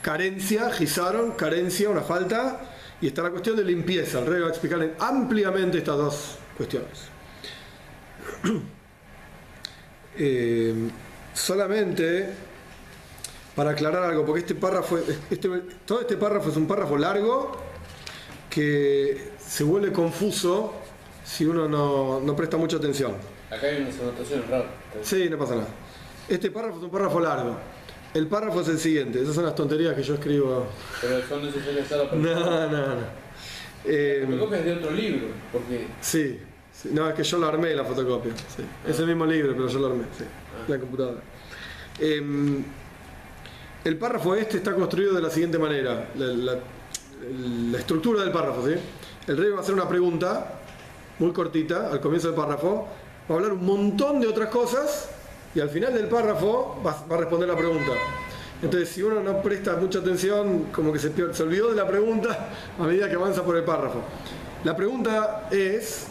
carencia, 0.03 0.69
gizaron, 0.69 1.31
carencia, 1.31 1.89
una 1.89 2.01
falta, 2.01 2.74
y 3.01 3.07
está 3.07 3.23
la 3.23 3.31
cuestión 3.31 3.55
de 3.55 3.63
limpieza. 3.63 4.19
El 4.19 4.25
rey 4.25 4.41
va 4.41 4.47
a 4.47 4.49
explicar 4.49 4.95
ampliamente 4.99 5.77
estas 5.79 5.97
dos 5.97 6.37
cuestiones. 6.57 7.09
Eh, 10.17 10.73
solamente 11.33 12.29
para 13.53 13.71
aclarar 13.71 14.03
algo, 14.03 14.25
porque 14.25 14.39
este 14.39 14.55
párrafo, 14.55 14.97
este, 15.29 15.49
todo 15.85 15.99
este 15.99 16.15
párrafo 16.15 16.49
es 16.49 16.55
un 16.55 16.67
párrafo 16.67 16.97
largo 16.97 17.51
que 18.49 19.31
se 19.37 19.63
vuelve 19.65 19.91
confuso 19.91 20.73
si 21.23 21.45
uno 21.45 21.67
no, 21.67 22.21
no 22.21 22.35
presta 22.35 22.55
mucha 22.55 22.77
atención. 22.77 23.13
Acá 23.49 23.67
hay 23.67 23.81
unas 23.81 23.99
anotaciones 23.99 24.49
raras. 24.49 24.67
Sí, 25.01 25.29
no 25.29 25.37
pasa 25.37 25.55
nada. 25.55 25.67
Este 26.27 26.51
párrafo 26.51 26.77
es 26.77 26.83
un 26.83 26.91
párrafo 26.91 27.19
largo. 27.19 27.57
El 28.15 28.27
párrafo 28.27 28.61
es 28.61 28.67
el 28.69 28.79
siguiente. 28.79 29.21
Esas 29.21 29.35
son 29.35 29.43
las 29.45 29.53
tonterías 29.55 29.93
que 29.93 30.01
yo 30.01 30.13
escribo. 30.15 30.65
Pero 31.01 31.21
son 31.27 31.45
necesarias 31.45 31.87
para 31.87 32.05
la 32.05 32.11
No, 32.15 32.71
no, 32.71 32.87
no. 32.95 33.25
Eh, 33.85 34.21
La 34.21 34.27
fotocopia 34.31 34.59
es 34.59 34.65
de 34.65 34.73
otro 34.73 34.91
libro, 34.91 35.27
porque 35.51 35.87
sí, 36.01 36.39
sí. 36.73 36.89
No, 36.93 37.07
es 37.09 37.13
que 37.13 37.23
yo 37.23 37.37
lo 37.37 37.47
armé 37.47 37.75
la 37.75 37.83
fotocopia. 37.83 38.31
Sí. 38.55 38.63
Es 38.87 38.97
el 38.99 39.07
mismo 39.07 39.25
libro, 39.25 39.51
pero 39.53 39.67
yo 39.67 39.79
lo 39.79 39.87
armé. 39.87 40.05
Sí. 40.17 40.23
La 40.67 40.79
computadora. 40.79 41.19
Eh, 41.99 42.23
el 43.83 43.97
párrafo 43.97 44.33
este 44.33 44.57
está 44.57 44.73
construido 44.73 45.13
de 45.13 45.21
la 45.21 45.29
siguiente 45.29 45.59
manera. 45.59 46.09
La, 46.17 46.25
la- 46.27 46.59
la 47.71 47.77
estructura 47.79 48.21
del 48.21 48.31
párrafo, 48.31 48.65
¿sí? 48.67 48.73
El 49.27 49.37
rey 49.37 49.49
va 49.51 49.57
a 49.57 49.61
hacer 49.61 49.73
una 49.73 49.87
pregunta 49.89 50.59
muy 51.19 51.31
cortita 51.31 51.89
al 51.91 51.99
comienzo 51.99 52.27
del 52.27 52.35
párrafo. 52.35 52.87
Va 53.29 53.33
a 53.35 53.37
hablar 53.37 53.53
un 53.53 53.65
montón 53.65 54.19
de 54.21 54.27
otras 54.27 54.49
cosas 54.49 55.09
y 55.55 55.61
al 55.61 55.69
final 55.69 55.93
del 55.93 56.07
párrafo 56.07 56.81
va, 56.85 57.05
a 57.09 57.17
responder 57.17 57.47
la 57.47 57.55
pregunta. 57.55 57.91
Entonces, 58.61 58.89
si 58.89 59.01
uno 59.01 59.21
no 59.21 59.41
presta 59.41 59.77
mucha 59.77 59.99
atención, 59.99 60.65
como 60.71 60.91
que 60.91 60.99
se, 60.99 61.11
se 61.33 61.43
olvidó 61.43 61.69
de 61.69 61.75
la 61.75 61.87
pregunta 61.87 62.49
a 62.79 62.83
medida 62.83 63.09
que 63.09 63.15
avanza 63.15 63.43
por 63.43 63.55
el 63.55 63.63
párrafo. 63.63 64.01
La 64.65 64.75
pregunta 64.75 65.47
es, 65.51 66.07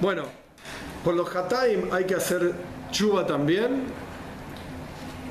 bueno, 0.00 0.24
por 1.04 1.14
los 1.14 1.34
hataim 1.34 1.92
hay 1.92 2.04
que 2.04 2.14
hacer 2.14 2.52
chuva 2.90 3.26
también. 3.26 3.84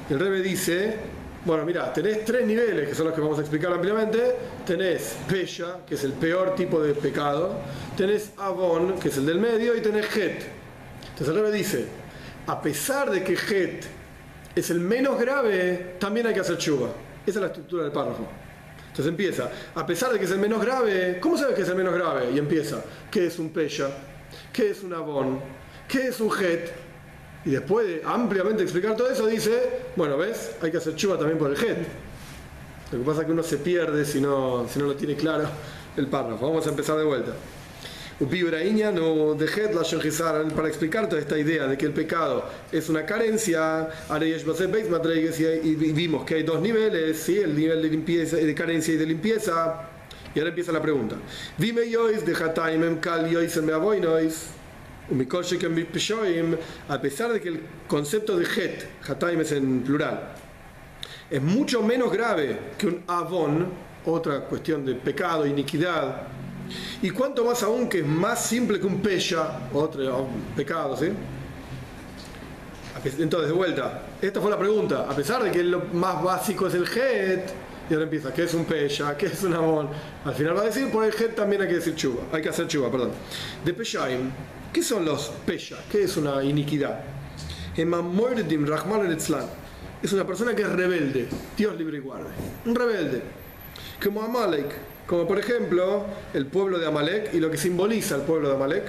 El 0.10 0.20
Rebe 0.20 0.42
dice, 0.42 0.98
bueno, 1.46 1.66
mira, 1.66 1.92
tenés 1.92 2.24
tres 2.24 2.46
niveles 2.46 2.88
que 2.88 2.96
son 2.96 3.08
los 3.08 3.16
que 3.16 3.22
vamos 3.22 3.40
a 3.40 3.42
explicar 3.42 3.74
ampliamente. 3.74 4.36
Tenés 4.66 5.18
Pesha, 5.28 5.80
que 5.86 5.96
es 5.96 6.04
el 6.04 6.14
peor 6.14 6.56
tipo 6.56 6.82
de 6.82 6.94
pecado. 6.94 7.56
Tenés 7.98 8.32
Avon, 8.38 9.00
que 9.00 9.10
es 9.10 9.18
el 9.18 9.26
del 9.26 9.40
medio. 9.40 9.76
Y 9.76 9.82
tenés 9.82 10.06
Het. 10.16 10.44
Entonces 11.10 11.28
el 11.28 11.36
Rebe 11.36 11.52
dice, 11.52 12.03
a 12.48 12.62
pesar 12.62 13.10
de 13.10 13.24
que 13.24 13.34
Het 13.34 13.86
es 14.56 14.70
el 14.70 14.80
menos 14.80 15.20
grave, 15.20 15.96
también 16.00 16.28
hay 16.28 16.34
que 16.34 16.42
hacer 16.42 16.58
chuva. 16.58 16.90
Esa 17.26 17.40
es 17.40 17.42
la 17.42 17.48
estructura 17.48 17.84
del 17.84 17.92
párrafo. 17.92 18.28
Entonces 18.94 19.08
empieza, 19.08 19.50
a 19.74 19.86
pesar 19.86 20.12
de 20.12 20.20
que 20.20 20.26
es 20.26 20.32
el 20.32 20.38
menos 20.38 20.64
grave, 20.64 21.20
¿cómo 21.20 21.36
sabes 21.38 21.56
que 21.56 21.64
es 21.64 21.70
el 21.70 21.76
menos 21.76 21.96
grave? 21.96 22.32
Y 22.32 22.38
empieza, 22.38 22.84
¿qué 23.10 23.26
es 23.26 23.40
un 23.40 23.50
Pesha? 23.50 23.90
¿Qué 24.52 24.70
es 24.70 24.84
un 24.84 24.94
Avon? 24.94 25.40
¿Qué 25.88 26.10
es 26.10 26.20
un 26.20 26.30
Het? 26.30 26.70
Y 27.46 27.52
después 27.52 27.88
de 27.88 28.02
ampliamente 28.06 28.62
explicar 28.62 28.96
todo 28.96 29.10
eso, 29.10 29.26
dice, 29.26 29.82
bueno, 29.96 30.18
¿ves? 30.18 30.56
Hay 30.62 30.70
que 30.70 30.78
hacer 30.78 30.96
chuva 30.96 31.18
también 31.18 31.40
por 31.40 31.50
el 31.50 31.58
Het. 31.58 31.88
Lo 32.92 33.00
que 33.00 33.06
pasa 33.06 33.22
es 33.22 33.26
que 33.26 33.32
uno 33.32 33.42
se 33.42 33.58
pierde 33.58 34.06
si 34.06 34.22
no, 34.22 34.68
si 34.70 34.78
no 34.78 34.86
lo 34.86 34.96
tiene 34.96 35.16
claro 35.16 35.46
el 35.98 36.08
párrafo. 36.08 36.48
Vamos 36.48 36.68
a 36.68 36.70
empezar 36.70 36.96
de 36.98 37.04
vuelta. 37.04 37.32
No 38.24 39.36
de 39.36 39.46
Het 39.46 39.74
la 39.74 40.56
para 40.56 40.68
explicar 40.68 41.10
toda 41.10 41.22
esta 41.22 41.38
idea 41.38 41.68
de 41.68 41.78
que 41.78 41.86
el 41.86 41.92
pecado 41.92 42.46
es 42.72 42.88
una 42.90 43.06
carencia, 43.06 43.90
y, 45.64 45.76
vimos 45.76 46.24
que 46.24 46.36
hay 46.36 46.44
dos 46.44 46.62
niveles, 46.62 47.20
¿sí? 47.20 47.38
el 47.38 47.56
nivel 47.56 47.82
de 47.82 47.90
limpieza 47.90 48.38
de 48.38 48.56
carencia 48.56 48.94
y 48.94 48.98
de 48.98 49.06
limpieza. 49.06 49.90
Y 50.34 50.40
ahora 50.40 50.50
empieza 50.50 50.72
la 50.72 50.82
pregunta. 50.82 51.16
Vime 51.58 51.88
yois 51.90 52.26
de 52.26 52.34
Hataimem 52.34 53.00
Kal 53.00 53.30
bipeshoim, 55.76 56.56
a 56.88 57.02
pesar 57.02 57.34
de 57.34 57.42
que 57.42 57.50
el 57.50 57.60
concepto 57.88 58.38
de 58.38 58.46
het, 58.46 58.86
hataim 59.08 59.42
es 59.42 59.52
en 59.52 59.82
plural, 59.84 60.34
es 61.30 61.42
mucho 61.42 61.82
menos 61.82 62.12
grave 62.12 62.58
que 62.78 62.88
un 62.88 63.04
avon, 63.08 63.68
otra 64.06 64.42
cuestión 64.42 64.86
de 64.86 64.96
pecado, 64.96 65.46
iniquidad, 65.46 66.28
y 67.02 67.10
cuanto 67.10 67.46
más 67.46 67.64
aún 67.64 67.90
que 67.90 68.00
es 68.00 68.06
más 68.06 68.46
simple 68.46 68.80
que 68.80 68.86
un 68.86 69.02
pesha, 69.02 69.70
otro 69.74 70.28
pecado, 70.56 70.98
¿sí? 70.98 71.10
Entonces, 73.20 73.50
de 73.50 73.56
vuelta, 73.56 74.04
esta 74.22 74.40
fue 74.40 74.50
la 74.50 74.58
pregunta, 74.58 75.06
a 75.10 75.16
pesar 75.16 75.44
de 75.44 75.52
que 75.52 75.62
lo 75.62 75.86
más 75.94 76.24
básico 76.24 76.68
es 76.68 76.74
el 76.74 76.84
het, 76.84 77.50
y 77.90 77.94
ahora 77.94 78.06
empieza, 78.06 78.34
¿qué 78.34 78.44
es 78.44 78.54
un 78.54 78.64
pesha? 78.64 79.18
¿Qué 79.18 79.26
es 79.26 79.44
un 79.44 79.54
avon? 79.54 79.90
Al 80.24 80.34
final 80.34 80.56
va 80.56 80.62
a 80.62 80.66
decir, 80.66 80.90
por 80.90 81.04
el 81.04 81.12
het 81.12 81.36
también 81.36 81.62
hay 81.62 81.68
que 81.68 81.76
decir 81.76 81.96
chuva, 81.96 82.24
hay 82.32 82.42
que 82.42 82.50
hacer 82.50 82.68
chuva, 82.68 82.90
perdón. 82.90 83.12
De 83.66 83.74
peshaim, 83.74 84.32
¿Qué 84.74 84.82
son 84.82 85.06
los 85.06 85.32
pesha? 85.46 85.78
¿Qué 85.92 86.04
es 86.04 86.18
una 86.18 86.44
iniquidad? 86.44 87.00
Rahman. 87.78 89.18
Es 90.02 90.14
una 90.14 90.26
persona 90.26 90.56
que 90.56 90.64
es 90.64 90.70
rebelde. 90.70 91.28
Dios 91.56 91.78
libre 91.78 91.98
y 91.98 92.02
guarde. 92.02 92.30
Un 92.66 92.74
rebelde. 92.74 93.22
Como 94.04 94.24
Amalek. 94.24 94.93
Como 95.08 95.28
por 95.28 95.40
ejemplo 95.40 96.06
el 96.34 96.46
pueblo 96.46 96.80
de 96.80 96.88
Amalek 96.88 97.34
y 97.34 97.40
lo 97.40 97.52
que 97.52 97.58
simboliza 97.58 98.16
el 98.16 98.22
pueblo 98.22 98.50
de 98.50 98.56
Amalek. 98.56 98.84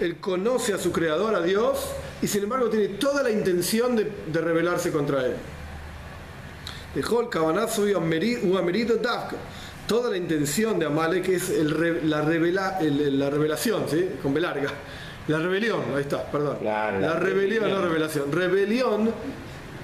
Él 0.00 0.16
conoce 0.20 0.72
a 0.74 0.78
su 0.78 0.92
creador, 0.92 1.34
a 1.34 1.40
Dios, 1.40 1.86
y 2.20 2.26
sin 2.26 2.42
embargo 2.42 2.68
tiene 2.68 2.88
toda 2.88 3.22
la 3.22 3.30
intención 3.30 3.96
de, 3.96 4.10
de 4.26 4.40
rebelarse 4.40 4.90
contra 4.90 5.24
él. 5.24 5.34
Dejó 6.94 7.20
el 7.20 7.28
cabanazo 7.28 7.88
y 7.88 7.94
amerido 7.94 8.96
Dafka 8.96 9.36
toda 9.86 10.10
la 10.10 10.16
intención 10.16 10.78
de 10.78 10.86
Amalek 10.86 11.28
es 11.28 11.50
el, 11.50 12.08
la, 12.08 12.22
revela, 12.22 12.78
el, 12.80 13.18
la 13.18 13.30
revelación, 13.30 13.84
¿sí? 13.88 14.10
Con 14.22 14.34
B 14.34 14.40
larga. 14.40 14.70
La 15.28 15.38
rebelión, 15.38 15.80
ahí 15.94 16.02
está, 16.02 16.30
perdón. 16.30 16.58
Claro, 16.60 17.00
la, 17.00 17.08
la 17.08 17.14
rebelión, 17.14 17.64
rebelión. 17.64 17.82
no 17.82 17.88
revelación. 17.88 18.32
Rebelión, 18.32 19.10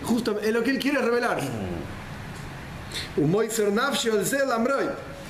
justamente, 0.04 0.48
en 0.48 0.54
lo 0.54 0.62
que 0.62 0.70
él 0.70 0.78
quiere 0.78 0.98
es 0.98 1.04
revelarse. 1.04 1.48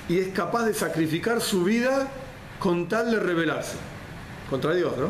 Y 0.09 0.19
es 0.19 0.29
capaz 0.29 0.65
de 0.65 0.75
sacrificar 0.75 1.41
su 1.41 1.65
vida 1.65 2.09
con 2.59 2.89
tal 2.89 3.11
de 3.11 3.21
rebelarse. 3.21 3.77
Contra 4.49 4.75
Dios, 4.75 4.97
¿no? 4.99 5.09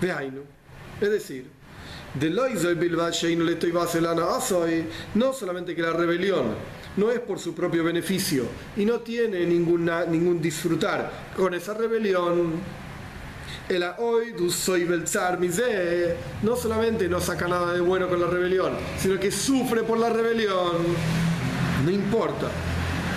Veainu. 0.00 0.42
Es 1.00 1.10
decir, 1.10 1.46
de 2.14 2.28
no 5.14 5.32
solamente 5.32 5.74
que 5.74 5.82
la 5.82 5.92
rebelión 5.92 6.54
no 6.96 7.10
es 7.10 7.20
por 7.20 7.38
su 7.38 7.54
propio 7.54 7.82
beneficio 7.84 8.44
y 8.76 8.84
no 8.84 9.00
tiene 9.00 9.46
ninguna, 9.46 10.04
ningún 10.04 10.40
disfrutar 10.40 11.10
con 11.36 11.54
esa 11.54 11.74
rebelión. 11.74 12.52
El 13.68 13.82
soy 14.50 14.84
no 16.42 16.56
solamente 16.56 17.08
no 17.08 17.20
saca 17.20 17.48
nada 17.48 17.72
de 17.72 17.80
bueno 17.80 18.08
con 18.08 18.20
la 18.20 18.26
rebelión, 18.26 18.72
sino 18.98 19.18
que 19.18 19.30
sufre 19.30 19.82
por 19.82 19.98
la 19.98 20.10
rebelión. 20.10 20.76
No 21.84 21.90
importa. 21.90 22.48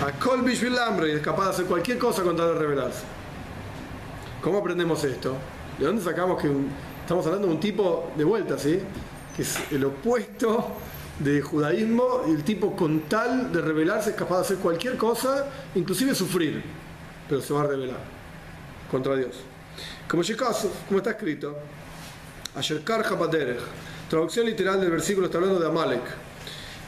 A 0.06 0.12
Kolbish 0.12 0.62
Vilambre 0.62 1.14
es 1.14 1.22
capaz 1.22 1.46
de 1.46 1.50
hacer 1.52 1.66
cualquier 1.66 1.98
cosa 2.00 2.24
con 2.24 2.36
tal 2.36 2.54
de 2.54 2.60
rebelarse. 2.60 3.04
¿Cómo 4.42 4.58
aprendemos 4.58 5.04
esto? 5.04 5.36
¿De 5.78 5.86
dónde 5.86 6.02
sacamos 6.02 6.42
que 6.42 6.52
estamos 7.02 7.26
hablando 7.28 7.48
de 7.48 7.54
un 7.54 7.60
tipo 7.60 8.12
de 8.18 8.24
vuelta, 8.24 8.58
¿sí? 8.58 8.80
Que 9.36 9.44
es 9.44 9.60
el 9.72 9.86
opuesto 9.86 10.72
de 11.20 11.42
judaísmo 11.42 12.24
el 12.28 12.44
tipo 12.44 12.76
con 12.76 13.02
tal 13.02 13.52
de 13.52 13.62
rebelarse 13.62 14.10
es 14.10 14.16
capaz 14.16 14.36
de 14.38 14.42
hacer 14.42 14.58
cualquier 14.58 14.98
cosa, 14.98 15.46
inclusive 15.76 16.14
sufrir, 16.14 16.62
pero 17.30 17.42
se 17.42 17.54
va 17.54 17.62
a 17.62 17.68
rebelar 17.68 18.00
contra 18.90 19.16
Dios. 19.16 19.36
Como 20.08 20.24
como 20.88 20.98
está 20.98 21.12
escrito, 21.12 21.56
Paderech, 22.54 23.60
traducción 24.10 24.46
literal 24.46 24.82
del 24.82 24.92
versículo 24.92 25.28
está 25.28 25.38
hablando 25.38 25.60
de 25.60 25.68
Amalek. 25.68 26.25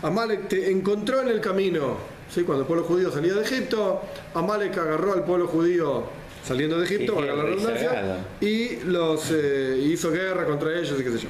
Amalek 0.03 0.47
te 0.47 0.71
encontró 0.71 1.21
en 1.21 1.29
el 1.29 1.41
camino, 1.41 1.97
¿sí? 2.33 2.43
cuando 2.43 2.61
el 2.63 2.67
pueblo 2.67 2.83
judío 2.85 3.11
salía 3.11 3.33
de 3.33 3.41
Egipto, 3.41 4.01
Amalek 4.33 4.77
agarró 4.77 5.13
al 5.13 5.23
pueblo 5.23 5.47
judío 5.47 6.03
saliendo 6.45 6.77
de 6.79 6.85
Egipto, 6.85 7.13
Sí, 7.13 7.17
valga 7.19 7.35
la 7.35 7.43
redundancia, 7.43 8.17
y 8.39 8.77
los 8.85 9.31
eh, 9.31 9.79
hizo 9.83 10.11
guerra 10.11 10.45
contra 10.45 10.77
ellos 10.79 10.97
y 10.99 11.03
qué 11.03 11.11
sé 11.11 11.17
yo. 11.19 11.29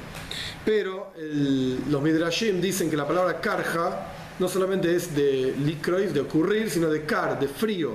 Pero 0.64 1.12
el- 1.18 1.78
los 1.90 2.00
Midrashim 2.02 2.60
dicen 2.60 2.90
que 2.90 2.96
la 2.96 3.06
palabra 3.08 3.40
karja 3.40 4.06
no 4.38 4.46
solamente 4.48 4.94
es 4.94 5.14
de 5.16 5.54
likrois, 5.64 6.12
de 6.14 6.20
ocurrir, 6.20 6.70
sino 6.70 6.88
de 6.88 7.04
kar, 7.04 7.40
de 7.40 7.48
frío, 7.48 7.94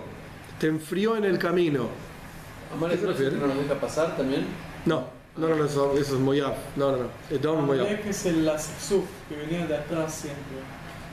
te 0.60 0.68
enfrió 0.68 1.16
en 1.16 1.24
el 1.26 1.38
camino. 1.38 1.88
Amalek 2.76 2.96
¿Qué 2.98 3.02
se 3.02 3.06
no, 3.06 3.12
refiere? 3.14 3.38
no 3.38 3.48
nos 3.48 3.58
deja 3.60 3.80
pasar 3.80 4.18
también. 4.18 4.46
No, 4.86 5.08
no, 5.38 5.48
no, 5.48 5.56
no, 5.56 5.66
eso, 5.66 5.94
eso 5.98 6.14
es 6.16 6.20
Moyab. 6.20 6.54
No, 6.76 6.92
no, 6.92 6.98
no. 6.98 7.10
Edom 7.30 7.66
Moyab. 7.66 7.86
Amalek 7.88 8.06
es 8.08 8.26
el 8.26 8.48
Asif, 8.48 9.04
que 9.30 9.36
venía 9.36 9.66
de 9.66 9.76
atrás 9.78 10.14
siempre. 10.14 10.42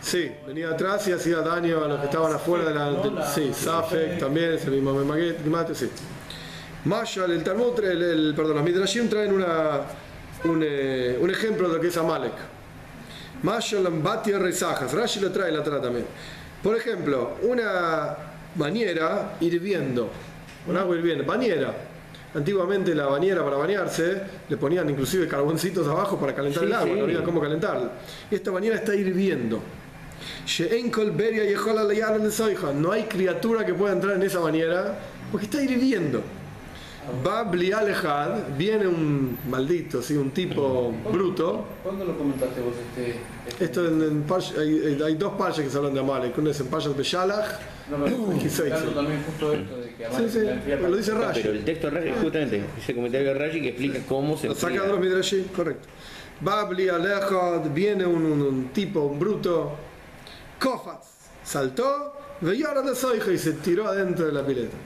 Sí, 0.03 0.31
venía 0.47 0.71
atrás 0.71 1.07
y 1.09 1.13
hacía 1.13 1.39
daño 1.39 1.85
a 1.85 1.89
los 1.89 2.01
que 2.01 2.07
estaban 2.07 2.33
afuera 2.33 2.65
de 2.65 2.75
la. 2.75 3.27
Sí, 3.27 3.51
Safek 3.55 4.19
también, 4.19 4.53
es 4.53 4.65
el 4.65 4.73
mismo 4.73 4.93
mate, 4.95 5.75
sí. 5.75 5.91
Mashal, 6.85 7.31
el 7.33 7.43
Talmud, 7.45 7.79
el, 7.85 8.03
el- 8.03 8.35
perdón, 8.35 8.57
los 8.57 8.65
Midrashim 8.65 9.09
traen 9.11 9.33
una, 9.35 9.83
un, 10.45 10.63
eh, 10.67 11.19
un 11.21 11.29
ejemplo 11.31 11.69
de 11.69 11.75
lo 11.77 11.81
que 11.81 11.89
es 11.89 11.97
Amalek. 11.99 12.33
Mashal, 13.43 13.87
Batia, 14.03 14.39
Rezajas. 14.39 14.93
Rashi 14.93 15.21
lo 15.21 15.31
trae 15.31 15.53
la 15.53 15.63
Torah 15.63 15.81
también. 15.81 16.07
Por 16.63 16.77
ejemplo, 16.77 17.37
una 17.43 18.17
bañera 18.55 19.37
hirviendo, 19.41 20.11
con 20.67 20.77
agua 20.77 20.97
hirviendo, 20.97 21.25
bañera. 21.25 21.75
Antiguamente 22.35 22.95
la 22.95 23.07
bañera 23.07 23.45
para 23.45 23.57
bañarse 23.57 24.23
le 24.49 24.57
ponían 24.57 24.89
inclusive 24.89 25.27
carboncitos 25.27 25.87
abajo 25.89 26.19
para 26.19 26.35
calentar 26.35 26.63
Sí, 26.63 26.67
el 26.69 26.75
agua, 26.75 26.89
sí. 26.95 26.99
no 26.99 27.05
había 27.05 27.23
cómo 27.25 27.41
calentarla. 27.41 27.91
Esta 28.31 28.51
bañera 28.51 28.77
está 28.77 28.95
hirviendo. 28.95 29.61
No 32.73 32.93
hay 32.93 33.05
criatura 33.05 33.65
que 33.65 33.75
pueda 33.75 33.93
entrar 33.95 34.17
en 34.17 34.23
esa 34.23 34.39
bañera 34.39 34.99
porque 35.33 35.47
está 35.47 35.63
hirviendo. 35.63 36.23
Va 37.27 37.43
Blialejad, 37.45 38.57
viene 38.57 38.87
un 38.87 39.37
maldito, 39.49 40.01
¿sí? 40.03 40.15
un 40.15 40.31
tipo 40.31 40.93
bruto. 41.13 41.65
¿Cuándo 41.83 42.05
lo 42.05 42.17
comentaste 42.17 42.61
vos 42.61 42.75
este? 42.91 43.17
este- 43.49 43.65
Esto 43.65 43.87
en, 43.89 44.03
en 44.03 44.27
Parsh- 44.29 44.57
hay, 44.59 45.03
hay 45.03 45.15
dos 45.17 45.33
parches 45.33 45.65
que 45.65 45.71
se 45.71 45.77
hablan 45.79 45.95
de 45.95 46.01
Amalek. 46.01 46.37
Uno 46.39 46.51
es 46.51 46.61
en 46.61 46.67
Parshas 46.69 46.97
Beshalach. 46.97 47.47
No, 47.91 48.05
pero 48.05 48.17
Quizá 48.41 48.65
también 48.95 49.23
justo 49.25 49.53
esto 49.53 49.77
de 49.79 49.95
que 49.95 50.05
Sí, 50.05 50.05
Amalek 50.05 50.31
sí, 50.31 50.83
lo 50.91 50.97
dice 50.97 51.13
No, 51.13 51.21
Rashi. 51.23 51.41
pero 51.43 51.55
el 51.55 51.65
texto 51.65 51.91
de 51.91 52.01
Rashi, 52.01 52.13
justamente, 52.23 52.63
ese 52.79 52.95
comentario 52.95 53.29
de 53.29 53.35
Rashi 53.35 53.61
que 53.63 53.69
explica 53.71 53.99
cómo 54.09 54.37
se 54.37 54.49
Lo 54.49 54.55
saca 54.55 54.83
de 54.83 54.89
los 54.89 55.01
Midrashim, 55.01 55.45
correcto. 55.57 55.89
Va 56.47 56.65
Blialejad, 56.65 57.63
viene 57.75 58.07
un, 58.07 58.25
un- 58.25 58.43
un 58.43 58.69
tipo, 58.69 59.01
un 59.01 59.19
bruto. 59.19 59.73
Kofaz, 60.61 61.09
saltó, 61.43 62.13
veyara 62.43 62.83
de 62.83 62.95
soija 62.95 63.33
y 63.33 63.39
se 63.39 63.53
tiró 63.55 63.89
adentro 63.89 64.27
de 64.27 64.33
la 64.33 64.45
pileta. 64.47 64.77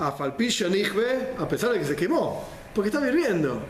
A 0.00 0.12
Falpilla 0.12 0.68
Nijbe, 0.68 1.34
a 1.38 1.46
pesar 1.46 1.72
de 1.72 1.78
que 1.78 1.84
se 1.84 1.94
quemó, 1.96 2.42
porque 2.74 2.88
estaba 2.88 3.06
hirviendo. 3.08 3.60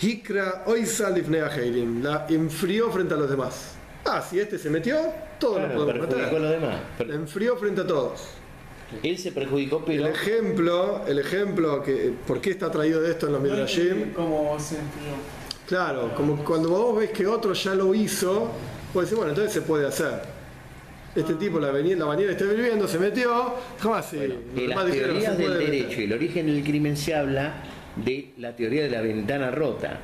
Hikra 0.00 0.64
Oisa 0.66 1.08
Lifnea 1.10 1.48
Heilim, 1.54 2.02
la 2.02 2.26
enfrió 2.28 2.90
frente 2.90 3.14
a 3.14 3.16
los 3.16 3.30
demás. 3.30 3.72
Ah, 4.04 4.20
si 4.20 4.38
este 4.38 4.58
se 4.58 4.68
metió, 4.68 4.96
todos 5.38 5.60
lo 5.62 5.66
Claro, 5.66 5.80
podemos 5.86 6.06
a 6.14 6.16
meter. 6.18 6.40
los 6.40 6.50
demás. 6.50 6.80
La 7.06 7.14
enfrió 7.14 7.56
frente 7.56 7.80
a 7.80 7.86
todos. 7.86 8.20
Él 9.02 9.16
se 9.18 9.32
perjudicó, 9.32 9.82
pero 9.84 10.06
El 10.06 10.12
ejemplo, 10.12 11.02
el 11.06 11.18
ejemplo 11.18 11.82
que, 11.82 12.12
¿por 12.26 12.40
qué 12.40 12.50
está 12.50 12.70
traído 12.70 13.00
de 13.00 13.12
esto 13.12 13.26
en 13.26 13.32
los 13.32 13.42
No 13.42 13.48
Midrashim? 13.48 14.12
se 14.58 14.74
enfrió. 14.76 15.14
Claro, 15.66 16.12
como 16.14 16.44
cuando 16.44 16.68
vos 16.68 16.98
ves 16.98 17.10
que 17.10 17.26
otro 17.26 17.54
ya 17.54 17.74
lo 17.74 17.94
hizo, 17.94 18.50
vos 18.92 19.04
decís, 19.04 19.16
bueno, 19.16 19.30
entonces 19.30 19.54
se 19.54 19.62
puede 19.62 19.86
hacer. 19.86 20.33
Este 21.14 21.34
tipo, 21.34 21.60
la, 21.60 21.70
bañera, 21.70 22.00
la 22.00 22.04
bañera 22.06 22.32
está 22.32 22.44
viviendo, 22.44 22.88
se 22.88 22.98
metió, 22.98 23.54
jamás 23.78 24.06
sí. 24.06 24.16
de 24.16 24.28
los 24.28 24.38
las 24.68 24.84
teorías 24.90 25.14
"No 25.14 25.36
se 25.36 25.42
del 25.42 25.46
puede 25.46 25.58
meter". 25.58 25.70
derecho 25.70 26.00
y 26.00 26.04
el 26.04 26.12
origen 26.12 26.46
del 26.46 26.64
crimen 26.64 26.96
se 26.96 27.14
habla 27.14 27.54
de 28.04 28.30
la 28.38 28.56
teoría 28.56 28.82
de 28.82 28.90
la 28.90 29.00
ventana 29.00 29.50
rota. 29.52 30.00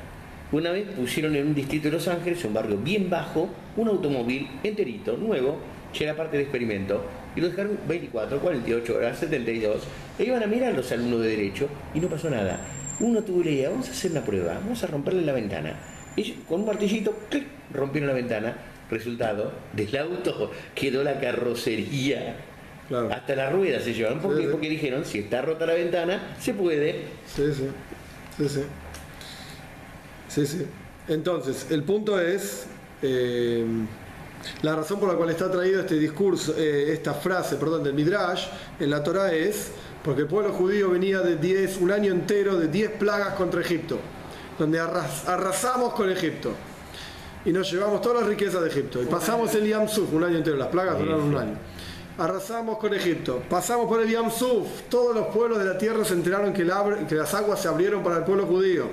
Una 0.53 0.71
vez 0.71 0.85
pusieron 0.95 1.35
en 1.35 1.47
un 1.47 1.55
distrito 1.55 1.89
de 1.89 1.91
Los 1.93 2.07
Ángeles, 2.07 2.43
un 2.45 2.53
barrio 2.53 2.77
bien 2.77 3.09
bajo, 3.09 3.49
un 3.75 3.87
automóvil 3.89 4.47
enterito, 4.63 5.17
nuevo, 5.17 5.57
que 5.93 6.05
era 6.05 6.15
parte 6.15 6.37
de 6.37 6.43
experimento, 6.43 7.03
y 7.35 7.41
lo 7.41 7.49
dejaron 7.49 7.77
24, 7.87 8.39
48 8.39 8.95
horas, 8.95 9.17
72, 9.19 9.83
e 10.17 10.23
iban 10.23 10.43
a 10.43 10.47
mirar 10.47 10.73
los 10.73 10.89
alumnos 10.93 11.21
de 11.21 11.27
derecho 11.27 11.67
y 11.93 11.99
no 11.99 12.07
pasó 12.07 12.29
nada. 12.29 12.59
Uno 13.01 13.21
tuvo 13.23 13.43
la 13.43 13.49
idea, 13.49 13.69
vamos 13.69 13.89
a 13.89 13.91
hacer 13.91 14.11
una 14.11 14.21
prueba, 14.21 14.53
vamos 14.53 14.81
a 14.83 14.87
romperle 14.87 15.23
la 15.23 15.33
ventana. 15.33 15.73
Ellos 16.15 16.37
con 16.47 16.61
un 16.61 16.67
martillito, 16.67 17.13
¡clic! 17.29 17.45
rompieron 17.73 18.07
la 18.09 18.13
ventana. 18.15 18.55
Resultado, 18.91 19.51
del 19.73 19.95
auto 19.97 20.51
quedó 20.75 21.03
la 21.03 21.19
carrocería 21.19 22.35
Claro. 22.89 23.09
hasta 23.11 23.35
las 23.37 23.53
ruedas 23.53 23.83
se 23.83 23.93
llevaron 23.93 24.19
porque, 24.19 24.39
Sí, 24.41 24.43
sí. 24.43 24.51
porque 24.51 24.69
dijeron, 24.69 25.05
si 25.05 25.19
está 25.19 25.41
rota 25.41 25.65
la 25.65 25.73
ventana, 25.75 26.35
se 26.39 26.53
puede. 26.53 27.05
Sí, 27.25 27.43
sí. 27.55 27.67
Sí, 28.37 28.49
sí. 28.49 28.61
Sí, 30.27 30.45
sí. 30.45 30.65
Entonces, 31.07 31.67
el 31.71 31.83
punto 31.83 32.19
es. 32.19 32.67
eh, 33.01 33.65
la 34.63 34.75
razón 34.75 34.99
por 34.99 35.07
la 35.09 35.15
cual 35.15 35.29
está 35.29 35.49
traído 35.51 35.81
este 35.81 35.95
discurso, 35.99 36.55
eh, 36.57 36.91
esta 36.93 37.13
frase, 37.13 37.55
perdón, 37.57 37.83
del 37.83 37.93
Midrash 37.93 38.45
en 38.79 38.89
la 38.89 39.03
Torah 39.03 39.31
es 39.33 39.69
porque 40.03 40.21
el 40.21 40.27
pueblo 40.27 40.51
judío 40.51 40.89
venía 40.89 41.19
de 41.21 41.35
10, 41.35 41.77
un 41.77 41.91
año 41.91 42.11
entero 42.11 42.57
de 42.57 42.67
10 42.67 42.91
plagas 42.91 43.35
contra 43.35 43.61
Egipto, 43.61 43.99
donde 44.57 44.79
arras- 44.79 45.27
arrasamos 45.27 45.93
con 45.93 46.09
Egipto 46.11 46.53
y 47.45 47.51
nos 47.51 47.71
llevamos 47.71 48.01
todas 48.01 48.21
las 48.21 48.29
riquezas 48.29 48.61
de 48.61 48.69
Egipto. 48.69 49.01
Y 49.01 49.05
pasamos 49.05 49.53
el 49.55 49.67
Yam 49.67 49.87
Suf 49.87 50.13
un 50.13 50.23
año 50.23 50.37
entero, 50.37 50.57
las 50.57 50.67
plagas 50.67 50.99
duraron 50.99 51.21
un 51.21 51.37
año. 51.37 51.57
Arrasamos 52.17 52.77
con 52.77 52.93
Egipto, 52.93 53.41
pasamos 53.49 53.87
por 53.87 54.01
el 54.01 54.09
Yam 54.09 54.29
Suf, 54.29 54.67
todos 54.89 55.15
los 55.15 55.27
pueblos 55.27 55.59
de 55.59 55.65
la 55.65 55.77
tierra 55.77 56.03
se 56.05 56.13
enteraron 56.13 56.53
que, 56.53 56.69
que 57.07 57.15
las 57.15 57.33
aguas 57.33 57.61
se 57.61 57.67
abrieron 57.67 58.03
para 58.03 58.17
el 58.17 58.23
pueblo 58.23 58.45
judío. 58.45 58.85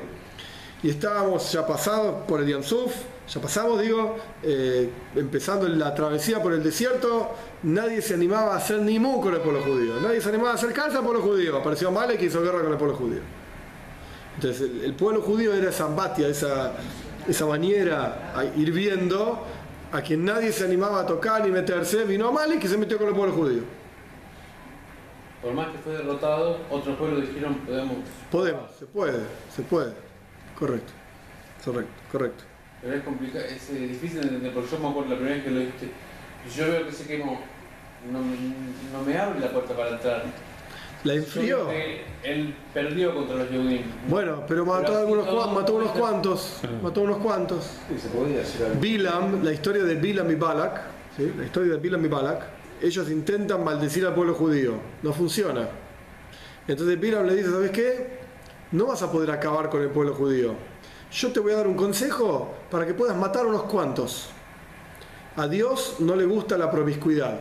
Y 0.82 0.90
estábamos 0.90 1.50
ya 1.52 1.66
pasados 1.66 2.24
por 2.26 2.40
el 2.40 2.48
Yam 2.48 2.62
Suf, 2.62 2.94
ya 3.28 3.40
pasamos, 3.40 3.82
digo, 3.82 4.16
eh, 4.42 4.88
empezando 5.14 5.68
la 5.68 5.94
travesía 5.94 6.40
por 6.40 6.54
el 6.54 6.62
desierto, 6.62 7.34
nadie 7.64 8.00
se 8.00 8.14
animaba 8.14 8.54
a 8.54 8.56
hacer 8.56 8.80
ni 8.80 8.98
mu 8.98 9.20
con 9.20 9.34
el 9.34 9.40
pueblo 9.40 9.60
judío, 9.62 10.00
nadie 10.00 10.20
se 10.20 10.30
animaba 10.30 10.52
a 10.52 10.54
acercarse 10.54 10.96
al 10.96 11.02
pueblo 11.02 11.20
judío. 11.20 11.58
Apareció 11.58 11.90
Malek 11.90 12.22
y 12.22 12.26
hizo 12.26 12.40
guerra 12.40 12.62
con 12.62 12.72
el 12.72 12.78
pueblo 12.78 12.96
judío. 12.96 13.20
Entonces, 14.36 14.62
el, 14.62 14.84
el 14.84 14.94
pueblo 14.94 15.20
judío 15.20 15.52
era 15.52 15.68
esa 15.68 15.84
ambatia, 15.84 16.28
esa, 16.28 16.72
esa 17.26 17.44
bañera 17.44 18.32
hirviendo, 18.56 19.44
a 19.92 20.02
quien 20.02 20.24
nadie 20.24 20.52
se 20.52 20.64
animaba 20.64 21.00
a 21.00 21.06
tocar 21.06 21.44
ni 21.44 21.50
meterse. 21.50 22.04
Vino 22.04 22.28
Amalek 22.28 22.62
y 22.64 22.68
se 22.68 22.76
metió 22.76 22.98
con 22.98 23.08
el 23.08 23.14
pueblo 23.14 23.34
judío. 23.34 23.62
Por 25.42 25.52
más 25.54 25.68
que 25.68 25.78
fue 25.78 25.92
derrotado, 25.92 26.58
otros 26.70 26.96
pueblos 26.96 27.22
dijeron 27.22 27.54
podemos. 27.58 27.96
Podemos, 28.30 28.70
se 28.72 28.86
puede, 28.86 29.20
se 29.54 29.62
puede. 29.62 29.92
Correcto, 30.58 30.92
correcto, 31.64 31.92
correcto. 32.10 32.44
Pero 32.82 32.94
es 32.94 33.02
complicado, 33.02 33.44
es 33.44 33.70
eh, 33.70 33.86
difícil 33.86 34.20
de 34.20 34.26
entender, 34.26 34.52
porque 34.52 34.70
yo 34.70 34.78
me 34.78 34.88
acuerdo 34.88 35.10
la 35.10 35.16
primera 35.16 35.36
vez 35.36 35.44
que 35.44 35.50
lo 35.50 35.60
viste. 35.60 35.90
Y 36.46 36.50
yo 36.56 36.66
veo 36.66 36.86
que 36.86 36.92
se 36.92 37.06
quemó. 37.06 37.40
No, 38.12 38.20
no 38.20 39.04
me 39.04 39.18
abre 39.18 39.40
la 39.40 39.50
puerta 39.50 39.74
para 39.74 39.90
entrar. 39.90 40.24
La 41.04 41.14
enfrió. 41.14 41.70
él 41.70 42.54
perdió 42.74 43.14
contra 43.14 43.36
los. 43.36 43.46
Bueno, 44.08 44.42
pero 44.48 44.66
mató, 44.66 44.82
Pero 44.86 44.96
a 44.96 45.00
algunos, 45.00 45.26
así 45.26 45.34
todo, 45.34 45.46
cua- 45.46 45.54
mató 45.54 45.74
unos 45.74 45.90
cuantos. 45.92 46.60
Mató 46.82 47.00
unos 47.02 47.18
cuantos. 47.18 47.70
Sí, 47.88 47.98
se 47.98 48.08
podía 48.08 48.42
hacer 48.42 48.66
algo. 48.66 48.80
Bilam, 48.80 49.44
la 49.44 49.52
historia 49.52 49.84
de 49.84 49.94
Bilam 49.94 50.30
y 50.30 50.34
Balak, 50.34 50.80
¿sí? 51.16 51.32
la 51.36 51.44
historia 51.44 51.72
de 51.74 51.78
Bilam 51.78 52.04
y 52.04 52.08
Balak, 52.08 52.42
ellos 52.82 53.08
intentan 53.10 53.62
maldecir 53.62 54.04
al 54.06 54.14
pueblo 54.14 54.34
judío, 54.34 54.74
no 55.02 55.12
funciona. 55.12 55.68
Entonces 56.66 56.98
Bilam 56.98 57.26
le 57.26 57.36
dice, 57.36 57.50
¿sabes 57.50 57.70
qué? 57.70 58.18
No 58.72 58.86
vas 58.86 59.00
a 59.02 59.10
poder 59.10 59.30
acabar 59.30 59.70
con 59.70 59.80
el 59.82 59.88
pueblo 59.90 60.14
judío. 60.14 60.54
Yo 61.12 61.32
te 61.32 61.40
voy 61.40 61.52
a 61.52 61.56
dar 61.56 61.66
un 61.68 61.74
consejo 61.76 62.54
para 62.70 62.84
que 62.84 62.92
puedas 62.92 63.16
matar 63.16 63.46
unos 63.46 63.62
cuantos. 63.62 64.30
A 65.36 65.46
Dios 65.46 65.96
no 66.00 66.16
le 66.16 66.26
gusta 66.26 66.58
la 66.58 66.70
promiscuidad. 66.70 67.40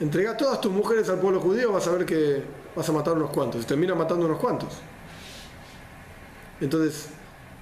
Entrega 0.00 0.34
todas 0.36 0.60
tus 0.62 0.72
mujeres 0.72 1.08
al 1.10 1.18
pueblo 1.20 1.40
judío, 1.40 1.72
vas 1.72 1.86
a 1.86 1.92
ver 1.92 2.06
que 2.06 2.42
vas 2.74 2.88
a 2.88 2.92
matar 2.92 3.14
unos 3.14 3.30
cuantos. 3.30 3.62
Y 3.62 3.64
termina 3.64 3.94
matando 3.94 4.26
unos 4.26 4.38
cuantos. 4.38 4.68
Entonces, 6.60 7.08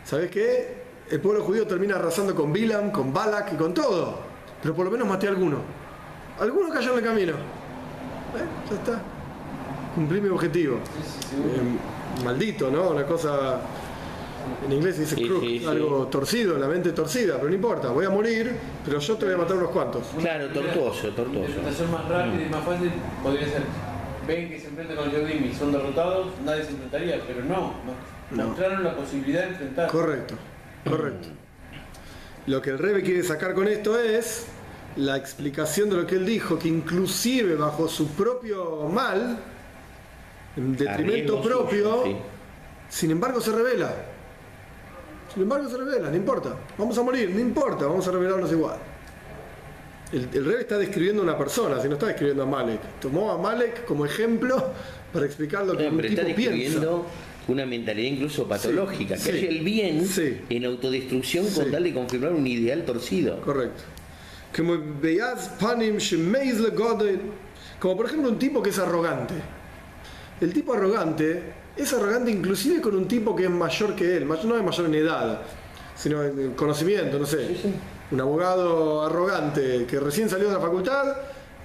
¿sabes 0.04 0.30
qué? 0.30 0.82
El 1.10 1.20
pueblo 1.20 1.42
judío 1.42 1.66
termina 1.66 1.96
arrasando 1.96 2.34
con 2.34 2.52
Bilam, 2.52 2.90
con 2.90 3.12
Balak 3.12 3.52
y 3.54 3.56
con 3.56 3.72
todo. 3.72 4.18
Pero 4.62 4.74
por 4.74 4.84
lo 4.84 4.90
menos 4.90 5.06
maté 5.08 5.26
a 5.26 5.30
alguno. 5.30 5.58
Alguno 6.40 6.68
cayó 6.70 6.92
en 6.92 6.98
el 6.98 7.04
camino. 7.04 7.32
¿Eh? 7.32 8.44
Ya 8.70 8.74
está. 8.76 9.00
Cumplí 9.94 10.20
mi 10.20 10.28
objetivo. 10.28 10.78
Sí, 10.84 11.02
sí, 11.04 11.28
seguro. 11.30 11.48
Eh, 11.54 12.24
maldito, 12.24 12.70
¿no? 12.70 12.90
Una 12.90 13.04
cosa. 13.06 13.60
En 14.64 14.72
inglés 14.72 14.94
se 14.94 15.02
dice 15.02 15.16
Sí, 15.16 15.26
crook, 15.26 15.40
sí, 15.42 15.58
sí. 15.58 15.66
algo 15.66 16.06
torcido, 16.06 16.56
la 16.58 16.68
mente 16.68 16.92
torcida, 16.92 17.34
pero 17.36 17.48
no 17.48 17.54
importa, 17.54 17.88
voy 17.90 18.06
a 18.06 18.10
morir, 18.10 18.56
pero 18.82 18.98
yo 18.98 19.16
te 19.16 19.26
voy 19.26 19.34
a 19.34 19.36
matar 19.36 19.58
unos 19.58 19.70
cuantos. 19.70 20.02
Claro, 20.18 20.48
tortuoso, 20.48 21.08
tortuoso. 21.08 21.48
interpretación 21.48 21.90
más 21.90 22.08
rápida 22.08 22.46
y 22.46 22.48
más 22.48 22.64
fácil 22.64 22.90
podría 23.22 23.46
ser: 23.46 23.62
ven 24.28 24.48
que 24.50 24.60
se 24.60 24.68
enfrentan 24.68 24.96
con 24.96 25.06
los 25.06 25.14
Yehudim 25.14 25.50
y 25.50 25.54
son 25.54 25.72
derrotados, 25.72 26.28
nadie 26.44 26.62
se 26.64 26.70
enfrentaría, 26.70 27.20
pero 27.26 27.42
no. 27.44 27.72
No. 28.30 28.46
Mostraron 28.48 28.84
la 28.84 28.94
posibilidad 28.94 29.44
de 29.44 29.48
enfrentar. 29.48 29.88
Correcto, 29.88 30.34
correcto. 30.86 31.28
Lo 32.46 32.60
que 32.60 32.70
el 32.70 32.78
Rebe 32.78 33.02
quiere 33.02 33.22
sacar 33.22 33.54
con 33.54 33.66
esto 33.66 33.98
es 33.98 34.46
la 34.96 35.16
explicación 35.16 35.88
de 35.88 35.96
lo 35.96 36.06
que 36.06 36.16
él 36.16 36.26
dijo, 36.26 36.58
que 36.58 36.68
inclusive 36.68 37.54
bajo 37.54 37.88
su 37.88 38.08
propio 38.08 38.88
mal, 38.88 39.38
en 40.56 40.76
detrimento 40.76 41.38
Arriesgo 41.38 41.42
propio, 41.42 42.02
suyo, 42.02 42.04
sí. 42.04 42.16
sin 42.90 43.10
embargo 43.10 43.40
se 43.40 43.52
revela. 43.52 43.94
Sin 45.32 45.42
embargo 45.42 45.68
se 45.68 45.76
revela, 45.76 46.10
no 46.10 46.16
importa. 46.16 46.54
Vamos 46.76 46.98
a 46.98 47.02
morir, 47.02 47.30
no 47.30 47.40
importa, 47.40 47.86
vamos 47.86 48.06
a 48.08 48.12
revelarnos 48.12 48.52
igual. 48.52 48.78
El, 50.12 50.28
el 50.32 50.44
Rebbe 50.44 50.60
está 50.62 50.78
describiendo 50.78 51.20
a 51.22 51.24
una 51.24 51.36
persona, 51.38 51.80
si 51.80 51.88
no 51.88 51.94
está 51.94 52.06
describiendo 52.06 52.42
a 52.42 52.46
Malek. 52.46 52.80
Tomó 53.00 53.30
a 53.30 53.38
Malek 53.38 53.84
como 53.84 54.06
ejemplo 54.06 54.72
para 55.12 55.26
explicar 55.26 55.66
lo 55.66 55.76
que 55.76 55.84
No, 55.84 55.90
un 55.90 55.96
pero 55.96 56.08
está 56.08 56.24
tipo 56.24 56.36
piensa. 56.36 56.54
describiendo 56.56 57.06
una 57.48 57.66
mentalidad 57.66 58.10
incluso 58.10 58.46
patológica, 58.46 59.14
que 59.16 59.20
sí, 59.20 59.46
el 59.46 59.60
bien 59.60 60.06
sí. 60.06 60.40
en 60.48 60.64
autodestrucción 60.66 61.46
con 61.50 61.70
tal 61.70 61.84
de 61.84 61.94
confirmar 61.94 62.32
un 62.32 62.46
ideal 62.46 62.84
torcido. 62.84 63.40
Correcto. 63.40 63.82
Como 67.80 67.96
por 67.96 68.06
ejemplo 68.06 68.30
un 68.30 68.38
tipo 68.38 68.62
que 68.62 68.70
es 68.70 68.78
arrogante. 68.78 69.34
El 70.40 70.52
tipo 70.52 70.72
arrogante 70.72 71.42
es 71.76 71.92
arrogante 71.92 72.30
inclusive 72.30 72.80
con 72.80 72.96
un 72.96 73.06
tipo 73.08 73.34
que 73.36 73.44
es 73.44 73.50
mayor 73.50 73.94
que 73.94 74.16
él, 74.16 74.26
no 74.26 74.56
es 74.56 74.62
mayor 74.62 74.86
en 74.86 74.94
edad, 74.94 75.42
sino 75.96 76.22
en 76.24 76.52
conocimiento, 76.52 77.18
no 77.18 77.26
sé 77.26 77.48
un 78.10 78.20
abogado 78.20 79.04
arrogante 79.04 79.86
que 79.86 80.00
recién 80.00 80.28
salió 80.28 80.48
de 80.48 80.54
la 80.54 80.60
facultad, 80.60 81.16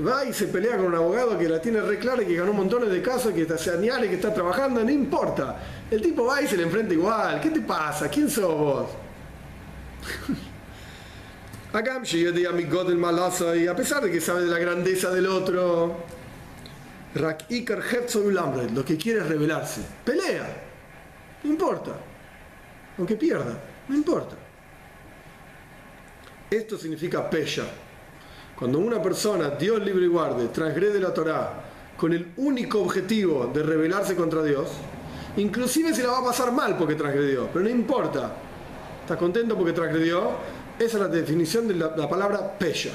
va 0.05 0.25
y 0.25 0.33
se 0.33 0.47
pelea 0.47 0.77
con 0.77 0.87
un 0.87 0.95
abogado 0.95 1.37
que 1.37 1.47
la 1.47 1.61
tiene 1.61 1.79
re 1.81 1.99
clara 1.99 2.23
y 2.23 2.25
que 2.25 2.35
ganó 2.35 2.53
montones 2.53 2.89
de 2.89 3.01
casos, 3.01 3.33
que 3.33 3.43
está 3.43 3.57
señales, 3.57 4.09
que 4.09 4.15
está 4.15 4.33
trabajando, 4.33 4.83
no 4.83 4.89
importa. 4.89 5.57
El 5.89 6.01
tipo 6.01 6.25
va 6.25 6.41
y 6.41 6.47
se 6.47 6.57
le 6.57 6.63
enfrenta 6.63 6.93
igual. 6.93 7.39
¿Qué 7.39 7.49
te 7.49 7.61
pasa? 7.61 8.09
¿Quién 8.09 8.29
sos 8.29 8.57
vos? 8.57 8.89
Acá 11.73 12.01
llegué 12.03 12.47
a 12.47 12.51
mi 12.51 12.63
God 12.65 12.89
el 12.91 12.97
malazo 12.97 13.55
y 13.55 13.67
a 13.67 13.75
pesar 13.75 14.03
de 14.03 14.11
que 14.11 14.21
sabe 14.21 14.41
de 14.41 14.47
la 14.47 14.59
grandeza 14.59 15.09
del 15.09 15.25
otro, 15.25 15.95
Rak 17.15 17.49
Iker 17.49 17.79
Herzog 17.79 18.31
lo 18.31 18.85
que 18.85 18.97
quiere 18.97 19.21
es 19.21 19.27
rebelarse. 19.27 19.81
Pelea. 20.03 20.47
No 21.43 21.49
importa. 21.49 21.91
Aunque 22.97 23.15
pierda. 23.15 23.57
No 23.87 23.95
importa. 23.95 24.35
Esto 26.53 26.77
significa 26.77 27.27
pella. 27.27 27.63
Cuando 28.55 28.77
una 28.77 29.01
persona, 29.01 29.49
Dios 29.49 29.83
libre 29.83 30.05
y 30.05 30.07
guarde, 30.07 30.49
transgrede 30.49 30.99
la 30.99 31.11
Torá 31.11 31.63
con 31.97 32.13
el 32.13 32.33
único 32.37 32.79
objetivo 32.79 33.47
de 33.51 33.63
rebelarse 33.63 34.15
contra 34.15 34.43
Dios, 34.43 34.69
inclusive 35.37 35.95
se 35.95 36.03
la 36.03 36.11
va 36.11 36.19
a 36.19 36.25
pasar 36.25 36.51
mal 36.51 36.77
porque 36.77 36.93
transgredió, 36.93 37.49
pero 37.51 37.65
no 37.65 37.71
importa. 37.71 38.35
Está 39.01 39.17
contento 39.17 39.57
porque 39.57 39.73
transgredió. 39.73 40.31
Esa 40.77 40.97
es 40.97 41.03
la 41.03 41.07
definición 41.07 41.67
de 41.67 41.73
la, 41.73 41.95
la 41.95 42.07
palabra 42.07 42.57
pella, 42.57 42.91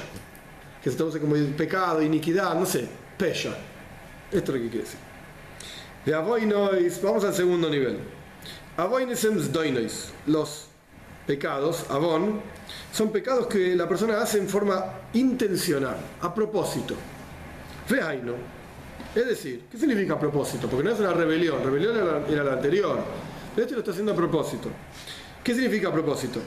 que 0.81 0.89
se 0.89 0.95
traduce 0.95 1.19
como 1.19 1.35
pecado, 1.57 2.01
iniquidad, 2.01 2.55
no 2.55 2.65
sé, 2.65 2.87
pella. 3.17 3.57
Esto 4.31 4.51
es 4.53 4.57
lo 4.57 4.63
que 4.63 4.69
quiere 4.69 4.85
decir. 4.85 4.99
De 6.05 6.13
avoinois, 6.13 7.01
vamos 7.01 7.25
al 7.25 7.33
segundo 7.33 7.69
nivel. 7.69 7.99
Avoinesem 8.77 9.51
doinois, 9.51 10.13
los 10.25 10.68
pecados, 11.29 11.85
avon, 11.91 12.41
son 12.91 13.11
pecados 13.11 13.45
que 13.45 13.75
la 13.75 13.87
persona 13.87 14.19
hace 14.19 14.39
en 14.39 14.49
forma 14.49 14.83
intencional, 15.13 15.95
a 16.21 16.33
propósito. 16.33 16.95
Veaino. 17.87 18.33
Es 19.13 19.27
decir, 19.27 19.65
¿qué 19.71 19.77
significa 19.77 20.15
a 20.15 20.19
propósito? 20.19 20.67
Porque 20.67 20.83
no 20.83 20.91
es 20.91 20.99
una 20.99 21.13
rebelión, 21.13 21.63
rebelión 21.63 21.95
era, 21.95 22.25
era 22.27 22.43
la 22.43 22.53
anterior. 22.53 22.97
Pero 23.53 23.63
este 23.63 23.75
lo 23.75 23.81
está 23.81 23.91
haciendo 23.91 24.13
a 24.13 24.15
propósito. 24.15 24.69
¿Qué 25.43 25.53
significa 25.53 25.89
a 25.89 25.93
propósito? 25.93 26.39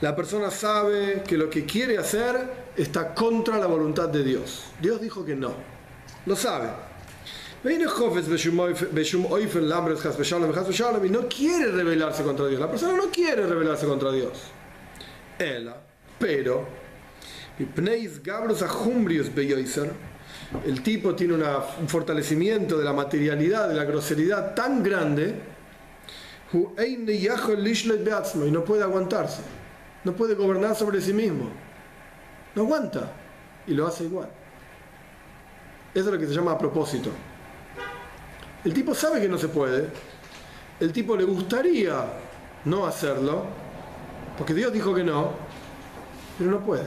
La 0.00 0.14
persona 0.14 0.50
sabe 0.52 1.24
que 1.26 1.36
lo 1.36 1.50
que 1.50 1.66
quiere 1.66 1.98
hacer 1.98 2.48
está 2.76 3.12
contra 3.12 3.58
la 3.58 3.66
voluntad 3.66 4.08
de 4.08 4.22
Dios. 4.22 4.66
Dios 4.80 5.00
dijo 5.00 5.24
que 5.24 5.34
no. 5.34 5.52
Lo 6.26 6.36
sabe. 6.36 6.93
Y 11.06 11.10
no 11.10 11.26
quiere 11.26 11.72
rebelarse 11.72 12.22
contra 12.22 12.46
Dios. 12.46 12.60
La 12.60 12.70
persona 12.70 12.94
no 12.94 13.04
quiere 13.10 13.46
rebelarse 13.46 13.86
contra 13.86 14.12
Dios. 14.12 14.32
Ela, 15.38 15.74
pero 16.18 16.66
el 20.66 20.82
tipo 20.82 21.14
tiene 21.14 21.34
un 21.34 21.88
fortalecimiento 21.88 22.76
de 22.76 22.84
la 22.84 22.92
materialidad, 22.92 23.68
de 23.68 23.74
la 23.74 23.84
groseridad 23.84 24.54
tan 24.54 24.82
grande, 24.82 25.34
y 28.46 28.50
no 28.50 28.64
puede 28.64 28.82
aguantarse, 28.82 29.42
no 30.04 30.14
puede 30.14 30.34
gobernar 30.34 30.76
sobre 30.76 31.00
sí 31.00 31.14
mismo, 31.14 31.50
no 32.54 32.62
aguanta 32.62 33.10
y 33.66 33.72
lo 33.72 33.86
hace 33.86 34.04
igual. 34.04 34.28
Eso 35.94 36.06
es 36.06 36.12
lo 36.12 36.18
que 36.18 36.26
se 36.26 36.34
llama 36.34 36.52
a 36.52 36.58
propósito. 36.58 37.10
El 38.64 38.72
tipo 38.72 38.94
sabe 38.94 39.20
que 39.20 39.28
no 39.28 39.36
se 39.38 39.48
puede, 39.48 39.88
el 40.80 40.92
tipo 40.92 41.16
le 41.16 41.24
gustaría 41.24 42.04
no 42.64 42.86
hacerlo, 42.86 43.44
porque 44.38 44.54
Dios 44.54 44.72
dijo 44.72 44.94
que 44.94 45.04
no, 45.04 45.32
pero 46.38 46.50
no 46.50 46.60
puede. 46.60 46.84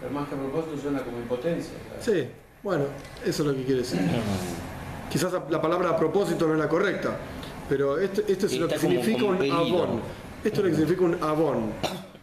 Pero 0.00 0.12
más 0.12 0.28
que 0.28 0.34
a 0.34 0.38
propósito 0.38 0.76
suena 0.76 1.02
como 1.02 1.18
impotencia. 1.18 1.72
¿verdad? 1.90 2.04
Sí, 2.04 2.28
bueno, 2.62 2.84
eso 3.24 3.42
es 3.42 3.48
lo 3.48 3.54
que 3.54 3.64
quiere 3.64 3.80
decir. 3.80 4.00
Quizás 5.10 5.32
la 5.48 5.62
palabra 5.62 5.90
a 5.90 5.96
propósito 5.96 6.46
no 6.46 6.54
es 6.54 6.60
la 6.60 6.68
correcta, 6.68 7.16
pero 7.68 7.98
esto, 7.98 8.22
esto 8.28 8.46
es 8.46 8.58
lo 8.58 8.68
que 8.68 8.78
significa 8.78 9.24
un 9.24 9.50
abón. 9.50 10.00
Esto 10.44 10.60
es 10.60 10.64
lo 10.64 10.70
que 10.70 10.76
significa 10.76 11.02
un 11.02 11.22
abón, 11.22 11.72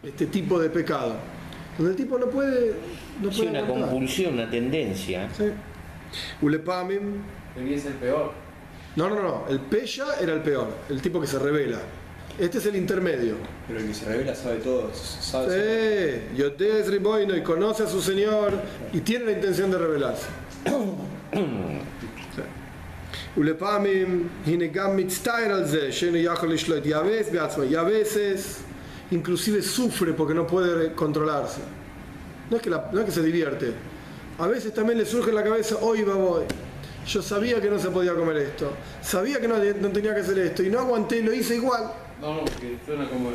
este 0.03 0.27
tipo 0.27 0.59
de 0.59 0.69
pecado. 0.69 1.15
Donde 1.77 1.93
el 1.93 1.97
tipo 1.97 2.19
no 2.19 2.27
puede. 2.27 2.75
No 3.21 3.31
Sí, 3.31 3.39
puede 3.41 3.49
una 3.49 3.67
compulsión, 3.67 4.35
una 4.35 4.49
tendencia. 4.49 5.27
Sí. 5.35 5.45
Ulepamim. 6.41 7.23
Debía 7.55 7.79
ser 7.79 7.93
peor. 7.93 8.42
No, 8.95 9.09
no, 9.09 9.21
no. 9.21 9.45
El 9.49 9.59
peya 9.59 10.05
era 10.21 10.33
el 10.33 10.41
peor, 10.41 10.67
el 10.89 11.01
tipo 11.01 11.19
que 11.19 11.27
se 11.27 11.39
revela. 11.39 11.79
Este 12.39 12.57
es 12.57 12.65
el 12.65 12.75
intermedio. 12.75 13.35
Pero 13.67 13.79
el 13.79 13.87
que 13.87 13.93
se 13.93 14.05
revela 14.05 14.35
sabe 14.35 14.57
todo. 14.57 14.91
Sabe, 14.93 16.23
Sí, 16.31 16.37
Yodes 16.37 16.87
Riboino 16.89 17.35
y 17.35 17.43
conoce 17.43 17.83
a 17.83 17.87
su 17.87 18.01
Señor 18.01 18.53
y 18.91 19.01
tiene 19.01 19.25
la 19.25 19.31
intención 19.33 19.69
de 19.71 19.77
revelarse. 19.77 20.25
Ulepamim, 23.35 24.29
hinegam 24.45 24.95
mitztair 24.95 25.51
al 25.51 25.67
ze, 25.67 25.91
sheno 25.91 26.17
yachol 26.17 26.49
lishloit 26.49 26.85
yaves 26.85 27.31
beatzmo. 27.31 27.63
Y 27.63 27.75
a 27.75 27.81
veces, 27.83 28.59
inclusive 29.11 29.61
sufre 29.63 30.13
porque 30.13 30.33
no 30.35 30.45
puede 30.45 30.93
controlarse. 30.93 31.61
No 32.49 32.57
es, 32.57 32.63
que 32.63 32.69
la- 32.69 32.89
no 32.91 32.99
es 32.99 33.05
que 33.05 33.11
se 33.11 33.23
divierte. 33.23 33.71
A 34.37 34.47
veces 34.47 34.73
también 34.73 34.97
le 34.99 35.05
surge 35.05 35.29
en 35.29 35.35
la 35.35 35.43
cabeza, 35.43 35.77
hoy 35.81 36.03
va 36.03 36.15
voy. 36.15 36.43
Yo 37.07 37.21
sabía 37.21 37.59
que 37.61 37.69
no 37.69 37.77
se 37.79 37.89
podía 37.89 38.13
comer 38.15 38.37
esto. 38.37 38.71
Sabía 39.01 39.39
que 39.39 39.47
no, 39.47 39.55
no 39.57 39.89
tenía 39.89 40.13
que 40.15 40.21
hacer 40.21 40.37
esto. 40.39 40.63
Y 40.63 40.69
no 40.69 40.79
aguanté 40.79 41.17
y 41.19 41.23
lo 41.23 41.33
hice 41.33 41.55
igual. 41.55 41.91
No, 42.21 42.35
no, 42.35 42.39
porque 42.45 42.77
suena 42.85 43.09
como 43.09 43.29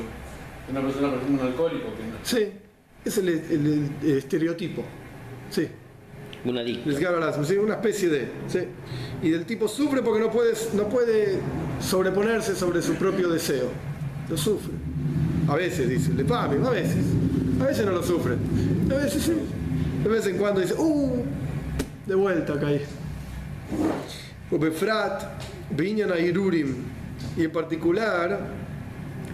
una 0.70 0.80
persona, 0.82 1.08
por 1.10 1.18
ejemplo, 1.18 1.42
un 1.44 1.48
alcohólico. 1.52 1.86
Que 1.96 2.02
no. 2.04 2.16
Sí, 2.22 2.52
es 3.04 3.18
el, 3.18 3.28
el- 3.28 3.90
el 4.02 4.18
estereotipo. 4.18 4.82
Sí. 5.50 5.68
Un 6.44 6.56
adicto. 6.56 6.88
Les 6.88 6.98
gana 6.98 7.18
las- 7.18 7.46
sí, 7.46 7.56
una 7.56 7.74
especie 7.74 8.08
de. 8.08 8.28
sí. 8.46 8.60
Y 9.22 9.32
el 9.32 9.44
tipo 9.44 9.66
sufre 9.68 10.02
porque 10.02 10.20
no 10.20 10.30
puede, 10.30 10.54
no 10.74 10.88
puede 10.88 11.38
sobreponerse 11.80 12.54
sobre 12.54 12.80
su 12.80 12.94
propio 12.94 13.28
deseo. 13.28 13.66
Lo 14.30 14.36
sufre. 14.36 14.72
A 15.48 15.56
veces 15.56 15.88
dice, 15.88 16.12
le 16.12 16.24
pague, 16.24 16.56
a 16.64 16.70
veces. 16.70 17.04
A 17.60 17.64
veces 17.64 17.84
no 17.84 17.92
lo 17.92 18.02
sufre. 18.02 18.34
A 18.90 18.94
veces 18.94 19.22
sí. 19.22 19.32
De 20.02 20.08
vez 20.08 20.26
en 20.26 20.36
cuando 20.38 20.60
dice, 20.60 20.74
¡uh! 20.78 21.22
De 22.06 22.14
vuelta 22.14 22.58
caí. 22.60 22.82
Ubefrat, 24.50 25.22
Binyan 25.70 26.10
Irurim. 26.18 26.84
Y 27.36 27.44
en 27.44 27.52
particular, 27.52 28.38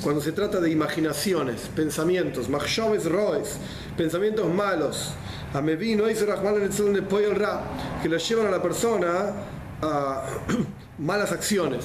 cuando 0.03 0.20
se 0.20 0.32
trata 0.32 0.61
de 0.61 0.70
imaginaciones, 0.70 1.70
pensamientos, 1.74 2.49
machshaves 2.49 3.07
roes, 3.07 3.59
pensamientos 3.97 4.53
malos, 4.53 5.12
amevino 5.53 6.11
y 6.11 6.14
que 6.14 8.09
le 8.09 8.18
llevan 8.18 8.47
a 8.47 8.51
la 8.51 8.62
persona 8.62 9.32
a 9.80 10.24
malas 10.99 11.32
acciones. 11.32 11.85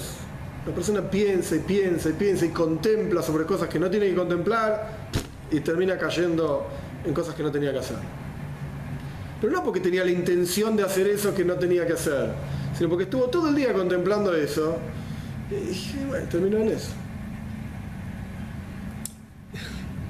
La 0.66 0.74
persona 0.74 1.02
piensa 1.10 1.56
y 1.56 1.60
piensa 1.60 2.10
y 2.10 2.14
piensa 2.14 2.46
y 2.46 2.50
contempla 2.50 3.22
sobre 3.22 3.46
cosas 3.46 3.70
que 3.70 3.80
no 3.80 3.90
tiene 3.90 4.08
que 4.08 4.16
contemplar 4.16 5.10
y 5.52 5.60
termina 5.62 5.98
cayendo 5.98 6.68
en 7.06 7.14
cosas 7.14 7.36
que 7.36 7.44
no 7.44 7.52
tenía 7.52 7.72
que 7.72 7.80
hacer. 7.80 7.98
Pero 9.42 9.54
no 9.54 9.64
porque 9.64 9.80
tenía 9.80 10.04
la 10.04 10.12
intención 10.12 10.76
de 10.76 10.84
hacer 10.84 11.08
eso 11.08 11.34
que 11.34 11.46
no 11.46 11.56
tenía 11.56 11.88
que 11.88 11.94
hacer, 11.94 12.32
sino 12.78 12.90
porque 12.90 13.06
estuvo 13.06 13.26
todo 13.30 13.50
el 13.50 13.56
día 13.56 13.74
contemplando 13.74 14.36
eso 14.36 14.78
y 15.52 16.06
bueno, 16.06 16.28
terminó 16.30 16.58
en 16.58 16.70
eso. 16.70 16.92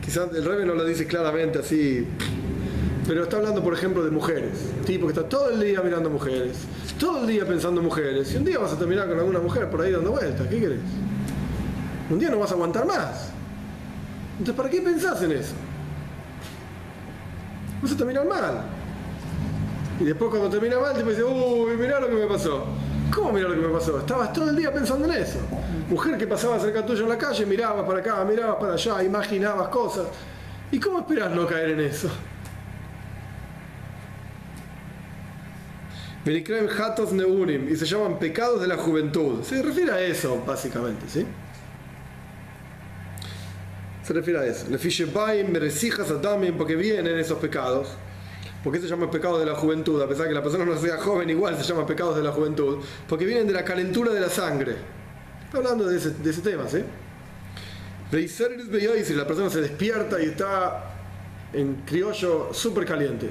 Quizás 0.03 0.33
el 0.33 0.43
Rebe 0.43 0.65
no 0.65 0.73
lo 0.73 0.83
dice 0.83 1.05
claramente 1.05 1.59
así, 1.59 2.05
pero 3.07 3.23
está 3.23 3.37
hablando, 3.37 3.63
por 3.63 3.73
ejemplo, 3.73 4.03
de 4.03 4.09
mujeres. 4.09 4.57
Tipo 4.85 5.05
que 5.05 5.13
está 5.13 5.29
todo 5.29 5.51
el 5.51 5.59
día 5.59 5.81
mirando 5.81 6.09
mujeres, 6.09 6.57
todo 6.99 7.21
el 7.21 7.27
día 7.27 7.45
pensando 7.45 7.79
en 7.79 7.85
mujeres, 7.85 8.33
y 8.33 8.37
un 8.37 8.45
día 8.45 8.57
vas 8.57 8.73
a 8.73 8.79
terminar 8.79 9.07
con 9.07 9.19
alguna 9.19 9.39
mujer 9.39 9.69
por 9.69 9.81
ahí 9.81 9.91
dando 9.91 10.11
vueltas. 10.11 10.47
¿Qué 10.47 10.59
querés? 10.59 10.79
Un 12.09 12.17
día 12.17 12.29
no 12.29 12.39
vas 12.39 12.49
a 12.51 12.55
aguantar 12.55 12.87
más. 12.87 13.29
Entonces, 14.39 14.55
¿para 14.55 14.69
qué 14.69 14.81
pensás 14.81 15.21
en 15.21 15.31
eso? 15.33 15.53
Vas 17.83 17.91
a 17.91 17.97
terminar 17.97 18.27
mal. 18.27 18.78
Y 19.99 20.03
después, 20.03 20.29
cuando 20.29 20.49
termina 20.49 20.79
mal, 20.79 20.93
te 20.93 21.03
dice, 21.03 21.23
uy, 21.23 21.75
mirá 21.75 21.99
lo 21.99 22.07
que 22.07 22.15
me 22.15 22.27
pasó. 22.27 22.65
¿Cómo 23.13 23.31
mira 23.31 23.49
lo 23.49 23.55
que 23.55 23.67
me 23.67 23.73
pasó? 23.73 23.99
Estabas 23.99 24.31
todo 24.31 24.49
el 24.49 24.55
día 24.55 24.71
pensando 24.71 25.11
en 25.11 25.21
eso. 25.21 25.39
Mujer 25.89 26.17
que 26.17 26.27
pasaba 26.27 26.59
cerca 26.59 26.85
tuyo 26.85 27.03
en 27.03 27.09
la 27.09 27.17
calle, 27.17 27.45
mirabas 27.45 27.85
para 27.85 27.99
acá, 27.99 28.23
mirabas 28.23 28.57
para 28.57 28.73
allá, 28.73 29.03
imaginabas 29.03 29.67
cosas. 29.69 30.07
¿Y 30.71 30.79
cómo 30.79 30.99
esperas 30.99 31.31
no 31.31 31.47
caer 31.47 31.71
en 31.71 31.79
eso? 31.81 32.09
Hatos 36.79 37.11
Neurim 37.11 37.69
y 37.69 37.75
se 37.75 37.85
llaman 37.85 38.19
pecados 38.19 38.61
de 38.61 38.67
la 38.67 38.77
juventud. 38.77 39.41
Se 39.43 39.61
refiere 39.63 39.91
a 39.91 39.99
eso, 39.99 40.43
básicamente, 40.45 41.09
¿sí? 41.09 41.25
Se 44.03 44.13
refiere 44.13 44.39
a 44.39 44.45
eso. 44.45 44.67
Le 44.69 44.77
Adamim, 46.13 46.55
porque 46.55 46.75
vienen 46.75 47.17
esos 47.17 47.39
pecados. 47.39 47.87
¿Por 48.63 48.73
qué 48.73 48.79
se 48.79 48.87
llama 48.87 49.09
pecados 49.09 49.39
de 49.39 49.45
la 49.45 49.55
juventud? 49.55 50.01
A 50.01 50.07
pesar 50.07 50.23
de 50.23 50.29
que 50.29 50.35
la 50.35 50.43
persona 50.43 50.65
no 50.65 50.77
sea 50.77 50.97
joven, 50.97 51.29
igual 51.29 51.55
se 51.57 51.63
llama 51.63 51.85
pecados 51.85 52.15
de 52.17 52.23
la 52.23 52.31
juventud. 52.31 52.79
Porque 53.07 53.25
vienen 53.25 53.47
de 53.47 53.53
la 53.53 53.63
calentura 53.63 54.11
de 54.11 54.19
la 54.19 54.29
sangre. 54.29 54.75
Está 55.45 55.59
hablando 55.59 55.85
de 55.85 55.97
ese, 55.97 56.11
de 56.11 56.29
ese 56.29 56.41
tema, 56.41 56.67
¿sí? 56.67 56.83
si 59.03 59.13
la 59.13 59.25
persona 59.25 59.49
se 59.49 59.61
despierta 59.61 60.21
y 60.21 60.25
está 60.25 60.83
en 61.53 61.75
criollo 61.85 62.53
súper 62.53 62.85
caliente. 62.85 63.29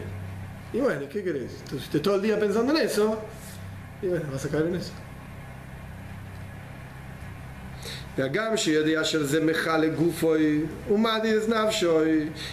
Y 0.72 0.80
bueno, 0.80 1.06
¿qué 1.10 1.22
querés? 1.22 1.62
Estás 1.72 2.02
todo 2.02 2.16
el 2.16 2.22
día 2.22 2.38
pensando 2.38 2.76
en 2.76 2.84
eso, 2.86 3.18
y 4.02 4.06
bueno, 4.06 4.26
vas 4.32 4.44
a 4.44 4.48
caer 4.48 4.66
en 4.66 4.76
eso. 4.76 4.92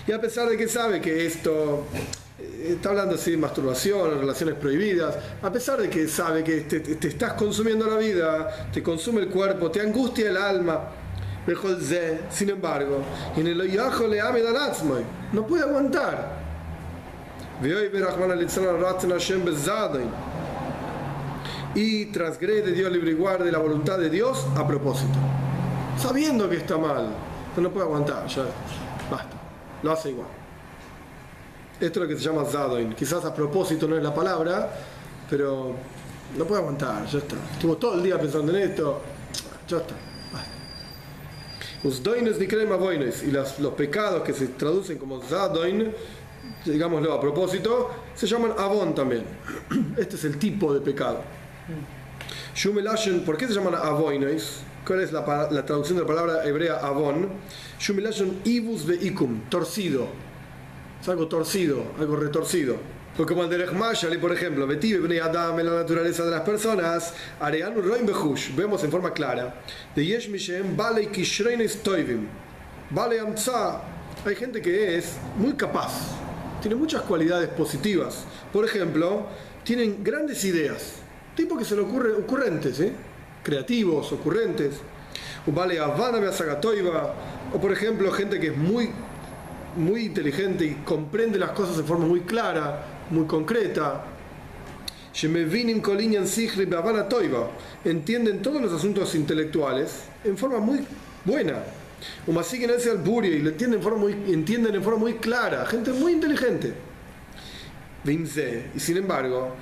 Y 0.07 0.11
a 0.11 0.21
pesar 0.21 0.47
de 0.49 0.57
que 0.57 0.67
sabe 0.67 1.01
que 1.01 1.25
esto 1.25 1.85
está 2.37 2.89
hablando 2.89 3.15
así 3.15 3.31
de 3.31 3.37
masturbación, 3.37 4.19
relaciones 4.19 4.55
prohibidas, 4.55 5.15
a 5.41 5.51
pesar 5.51 5.81
de 5.81 5.89
que 5.89 6.07
sabe 6.07 6.43
que 6.43 6.61
te, 6.61 6.79
te, 6.81 7.07
estás 7.07 7.33
consumiendo 7.33 7.87
la 7.87 7.97
vida, 7.97 8.69
te 8.73 8.83
consume 8.83 9.21
el 9.21 9.29
cuerpo, 9.29 9.71
te 9.71 9.81
angustia 9.81 10.29
el 10.29 10.37
alma, 10.37 10.89
sin 12.29 12.49
embargo, 12.49 13.01
en 13.37 13.47
el 13.47 13.57
le 13.57 14.21
ame 14.21 14.41
no 15.31 15.45
puede 15.45 15.63
aguantar. 15.63 16.43
Y 21.73 22.05
transgrede 22.07 22.71
Dios 22.71 22.91
libre 22.91 23.11
y 23.11 23.13
guarde 23.13 23.51
la 23.51 23.59
voluntad 23.59 23.97
de 23.97 24.09
Dios 24.09 24.45
a 24.57 24.67
propósito, 24.67 25.17
sabiendo 25.97 26.49
que 26.49 26.57
está 26.57 26.77
mal, 26.77 27.09
no 27.55 27.71
puede 27.71 27.85
aguantar, 27.85 28.27
ya 28.27 28.43
basta, 29.09 29.35
lo 29.83 29.91
hace 29.91 30.09
igual. 30.09 30.44
Esto 31.79 31.85
es 31.85 31.97
lo 31.97 32.07
que 32.07 32.15
se 32.15 32.23
llama 32.23 32.45
Zadoin. 32.45 32.93
Quizás 32.93 33.23
a 33.25 33.33
propósito 33.33 33.87
no 33.87 33.97
es 33.97 34.03
la 34.03 34.13
palabra, 34.13 34.71
pero 35.29 35.75
no 36.37 36.45
puede 36.45 36.61
aguantar, 36.61 37.05
ya 37.05 37.19
está. 37.19 37.35
Estuvo 37.53 37.77
todo 37.77 37.95
el 37.95 38.03
día 38.03 38.19
pensando 38.19 38.55
en 38.55 38.69
esto, 38.69 39.01
ya 39.67 39.77
está. 39.77 39.95
Y 43.23 43.31
los, 43.31 43.59
los 43.59 43.73
pecados 43.73 44.23
que 44.23 44.33
se 44.33 44.47
traducen 44.47 44.97
como 44.97 45.21
Zadoin 45.21 45.93
digámoslo 46.65 47.13
a 47.13 47.21
propósito, 47.21 47.91
se 48.15 48.27
llaman 48.27 48.53
Avon 48.57 48.95
también. 48.95 49.23
Este 49.97 50.15
es 50.15 50.25
el 50.25 50.37
tipo 50.37 50.73
de 50.73 50.81
pecado. 50.81 51.21
¿por 53.25 53.37
qué 53.37 53.47
se 53.47 53.53
llaman 53.53 53.75
Avoinois? 53.75 54.61
¿Cuál 54.85 55.01
es 55.01 55.11
la, 55.11 55.49
la, 55.51 55.65
traducción 55.65 55.97
de 55.97 56.03
la 56.03 56.07
palabra 56.07 56.45
hebrea 56.45 56.77
Avon? 56.77 57.29
Shumelashen 57.79 58.41
ibus 58.45 58.85
veikum, 58.85 59.41
torcido. 59.49 60.07
Es 61.01 61.09
algo 61.09 61.27
torcido, 61.27 61.83
algo 61.99 62.15
retorcido. 62.15 62.77
Porque 63.15 63.33
como 63.33 63.45
el 63.45 63.49
de 63.49 63.65
Mashali, 63.71 64.17
por 64.17 64.33
ejemplo, 64.33 64.67
Betive 64.67 65.21
Adam 65.21 65.57
en 65.59 65.67
la 65.67 65.75
naturaleza 65.75 66.25
de 66.25 66.31
las 66.31 66.41
personas, 66.41 67.13
Areanu 67.39 67.81
Roim 67.81 68.05
Behush, 68.05 68.53
vemos 68.53 68.83
en 68.83 68.91
forma 68.91 69.13
clara, 69.13 69.61
de 69.95 70.05
Yesh 70.05 70.27
Mishem, 70.29 70.75
Bale 70.75 71.07
Kishreines 71.07 71.81
Toivim, 71.81 72.27
Bale 72.89 73.19
Amtsa, 73.21 73.81
hay 74.25 74.35
gente 74.35 74.61
que 74.61 74.97
es 74.97 75.13
muy 75.37 75.53
capaz, 75.53 75.93
tiene 76.61 76.75
muchas 76.75 77.03
cualidades 77.03 77.47
positivas. 77.49 78.25
Por 78.51 78.65
ejemplo, 78.65 79.27
tienen 79.63 80.03
grandes 80.03 80.43
ideas, 80.43 80.95
tipo 81.37 81.57
que 81.57 81.63
se 81.63 81.75
le 81.75 81.83
ocurre, 81.83 82.11
ocurrentes, 82.11 82.81
¿eh? 82.81 82.91
creativos, 83.43 84.11
ocurrentes. 84.11 84.75
Vale, 85.45 85.79
o 85.79 87.61
por 87.61 87.71
ejemplo, 87.71 88.11
gente 88.11 88.39
que 88.39 88.47
es 88.47 88.57
muy, 88.57 88.89
muy 89.75 90.05
inteligente 90.05 90.65
y 90.65 90.73
comprende 90.85 91.37
las 91.37 91.51
cosas 91.51 91.77
de 91.77 91.83
forma 91.83 92.05
muy 92.05 92.21
clara, 92.21 93.05
muy 93.09 93.25
concreta. 93.25 94.03
Entienden 97.85 98.41
todos 98.41 98.61
los 98.61 98.73
asuntos 98.73 99.15
intelectuales 99.15 100.03
en 100.23 100.37
forma 100.37 100.59
muy 100.59 100.79
buena. 101.23 101.63
Ese 102.27 102.93
y 103.23 103.39
lo 103.39 103.49
entienden 103.49 103.79
en, 103.79 103.83
forma 103.83 103.99
muy, 103.99 104.13
entienden 104.27 104.75
en 104.75 104.83
forma 104.83 104.99
muy 104.99 105.13
clara, 105.15 105.65
gente 105.65 105.91
muy 105.93 106.13
inteligente. 106.13 106.73
Y 108.05 108.79
sin 108.79 108.97
embargo, 108.97 109.55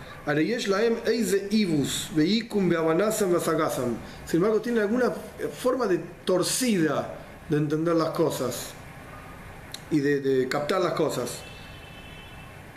sin 4.25 4.37
embargo, 4.37 4.61
tiene 4.61 4.81
alguna 4.81 5.11
forma 5.57 5.87
de 5.87 5.99
torcida 6.25 7.15
de 7.47 7.57
entender 7.57 7.95
las 7.95 8.09
cosas 8.09 8.73
y 9.91 9.99
de, 9.99 10.47
captar 10.47 10.81
las 10.81 10.93
cosas. 10.93 11.39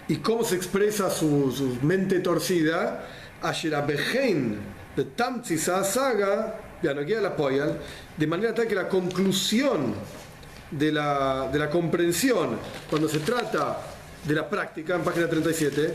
¿Y 0.08 0.16
cómo 0.16 0.44
se 0.44 0.56
expresa 0.56 1.10
su, 1.10 1.50
su 1.50 1.84
mente 1.84 2.20
torcida? 2.20 3.04
de 4.96 5.58
Saga, 5.84 6.60
de 8.16 8.26
manera 8.26 8.54
tal 8.54 8.66
que 8.66 8.74
la 8.74 8.88
conclusión 8.88 9.94
de 10.70 10.92
la, 10.92 11.48
de 11.52 11.58
la 11.58 11.70
comprensión, 11.70 12.58
cuando 12.88 13.08
se 13.08 13.20
trata 13.20 13.80
de 14.24 14.34
la 14.34 14.48
práctica, 14.48 14.96
en 14.96 15.02
página 15.02 15.28
37, 15.28 15.94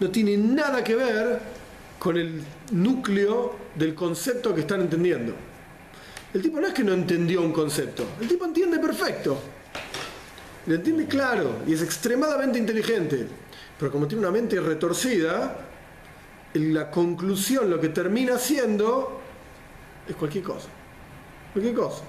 no 0.00 0.10
tiene 0.10 0.36
nada 0.36 0.82
que 0.82 0.96
ver 0.96 1.38
con 1.98 2.16
el 2.16 2.42
núcleo 2.72 3.56
del 3.74 3.94
concepto 3.94 4.54
que 4.54 4.62
están 4.62 4.82
entendiendo. 4.82 5.47
El 6.34 6.42
tipo 6.42 6.60
no 6.60 6.66
es 6.66 6.74
que 6.74 6.84
no 6.84 6.92
entendió 6.92 7.40
un 7.40 7.52
concepto, 7.52 8.04
el 8.20 8.28
tipo 8.28 8.44
entiende 8.44 8.78
perfecto, 8.78 9.38
lo 10.66 10.74
entiende 10.74 11.06
claro 11.06 11.60
y 11.66 11.72
es 11.72 11.82
extremadamente 11.82 12.58
inteligente, 12.58 13.26
pero 13.78 13.90
como 13.90 14.06
tiene 14.06 14.20
una 14.20 14.30
mente 14.30 14.60
retorcida, 14.60 15.56
la 16.54 16.90
conclusión, 16.90 17.70
lo 17.70 17.80
que 17.80 17.88
termina 17.88 18.38
siendo, 18.38 19.20
es 20.08 20.16
cualquier 20.16 20.44
cosa. 20.44 20.68
Cualquier 21.52 21.74
cosa. 21.74 22.02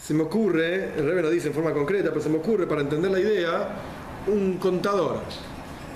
Se 0.00 0.14
me 0.14 0.22
ocurre, 0.22 0.94
el 0.96 1.04
Rebe 1.04 1.22
no 1.22 1.30
dice 1.30 1.48
en 1.48 1.54
forma 1.54 1.72
concreta, 1.72 2.08
pero 2.10 2.20
se 2.20 2.28
me 2.28 2.38
ocurre 2.38 2.66
para 2.66 2.80
entender 2.80 3.10
la 3.10 3.20
idea, 3.20 3.68
un 4.28 4.58
contador. 4.58 5.20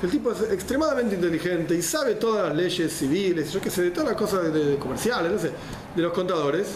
El 0.03 0.11
tipo 0.11 0.33
es 0.33 0.43
extremadamente 0.51 1.15
inteligente 1.15 1.77
y 1.77 1.83
sabe 1.83 2.17
todas 2.17 2.49
las 2.49 2.57
leyes 2.57 2.93
civiles, 2.93 3.53
yo 3.53 3.61
qué 3.61 3.71
sé, 3.71 3.83
de 3.83 3.91
todas 3.93 4.09
las 4.09 4.19
cosas 4.19 4.53
de, 4.53 4.77
comerciales, 4.77 5.31
no 5.31 5.39
sé, 5.39 5.53
de 5.95 6.03
los 6.03 6.13
contadores. 6.13 6.67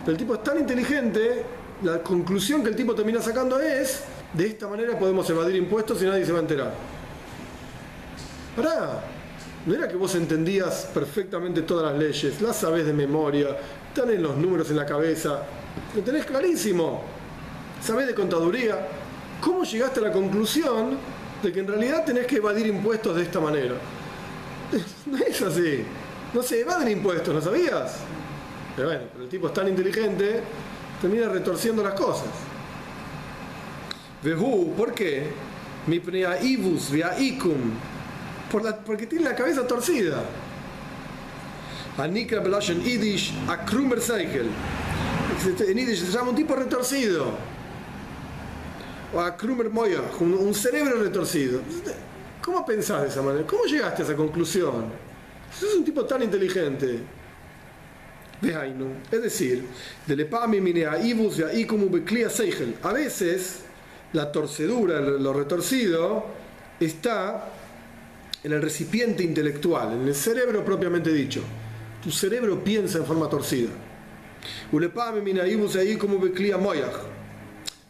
Pero 0.00 0.12
el 0.12 0.18
tipo 0.18 0.34
es 0.34 0.42
tan 0.42 0.58
inteligente, 0.58 1.42
la 1.82 2.02
conclusión 2.02 2.62
que 2.62 2.68
el 2.68 2.76
tipo 2.76 2.94
termina 2.94 3.22
sacando 3.22 3.58
es, 3.58 4.02
de 4.34 4.46
esta 4.48 4.68
manera 4.68 4.98
podemos 4.98 5.28
evadir 5.30 5.56
impuestos 5.56 6.02
y 6.02 6.04
nadie 6.04 6.26
se 6.26 6.32
va 6.32 6.38
a 6.38 6.42
enterar. 6.42 6.74
Pará, 8.54 9.04
no 9.64 9.74
era 9.74 9.88
que 9.88 9.96
vos 9.96 10.14
entendías 10.14 10.90
perfectamente 10.92 11.62
todas 11.62 11.90
las 11.90 11.98
leyes, 11.98 12.42
las 12.42 12.56
sabés 12.56 12.84
de 12.84 12.92
memoria, 12.92 13.56
tenés 13.94 14.20
los 14.20 14.36
números 14.36 14.68
en 14.68 14.76
la 14.76 14.84
cabeza, 14.84 15.44
lo 15.94 16.02
tenés 16.02 16.26
clarísimo, 16.26 17.02
sabés 17.82 18.06
de 18.06 18.14
contaduría. 18.14 18.86
¿Cómo 19.40 19.64
llegaste 19.64 20.00
a 20.00 20.02
la 20.04 20.12
conclusión 20.12 21.15
de 21.42 21.52
que 21.52 21.60
en 21.60 21.66
realidad 21.66 22.04
tenés 22.04 22.26
que 22.26 22.36
evadir 22.36 22.66
impuestos 22.66 23.16
de 23.16 23.22
esta 23.22 23.40
manera? 23.40 23.74
No 25.06 25.18
es 25.18 25.40
así. 25.42 25.84
No 26.34 26.42
se 26.42 26.60
evaden 26.60 26.88
impuestos, 26.88 27.32
¿no 27.32 27.40
sabías? 27.40 27.98
Pero 28.74 28.88
bueno, 28.88 29.04
pero 29.12 29.24
el 29.24 29.30
tipo 29.30 29.46
es 29.46 29.54
tan 29.54 29.68
inteligente, 29.68 30.40
termina 31.00 31.28
retorciendo 31.28 31.82
las 31.82 31.94
cosas. 31.94 32.28
Vehu, 34.22 34.74
¿por 34.76 34.92
qué? 34.92 35.28
Mi 35.86 36.02
ibus 36.42 36.90
via 36.90 37.18
icum 37.18 37.72
porque 38.84 39.06
tiene 39.06 39.24
la 39.24 39.34
cabeza 39.34 39.66
torcida. 39.66 40.22
Anika 41.98 42.40
Belashen 42.40 42.82
Yiddish, 42.82 43.32
a 43.48 43.64
Krumer 43.64 44.00
Seichel. 44.00 44.48
En 45.60 45.76
Yiddish 45.76 46.04
se 46.04 46.12
llama 46.12 46.30
un 46.30 46.36
tipo 46.36 46.54
retorcido. 46.54 47.32
O 49.14 49.20
a 49.20 49.36
Krumer 49.36 49.70
Moya, 49.70 50.00
un 50.20 50.54
cerebro 50.54 51.02
retorcido. 51.02 51.60
¿Cómo 52.42 52.64
pensás 52.64 53.02
de 53.02 53.08
esa 53.08 53.22
manera? 53.22 53.46
¿Cómo 53.46 53.64
llegaste 53.64 54.02
a 54.02 54.04
esa 54.04 54.16
conclusión? 54.16 54.86
Si 55.52 55.64
sos 55.64 55.74
un 55.76 55.84
tipo 55.84 56.04
tan 56.04 56.22
inteligente. 56.22 57.00
Es 59.10 59.22
decir, 59.22 59.64
a 62.82 62.92
veces 62.92 63.60
la 64.12 64.30
torcedura, 64.30 65.00
lo 65.00 65.32
retorcido, 65.32 66.26
está 66.78 67.48
en 68.44 68.52
el 68.52 68.60
recipiente 68.60 69.24
intelectual, 69.24 69.94
en 69.94 70.06
el 70.06 70.14
cerebro 70.14 70.64
propiamente 70.64 71.10
dicho. 71.12 71.40
Tu 72.02 72.10
cerebro 72.10 72.62
piensa 72.62 72.98
en 72.98 73.06
forma 73.06 73.28
torcida. 73.28 73.70
Ulepame 74.70 75.22
minaibus 75.22 75.76
ahí 75.76 75.96
como 75.96 76.18
beclía 76.18 76.58
moyaj. 76.58 77.15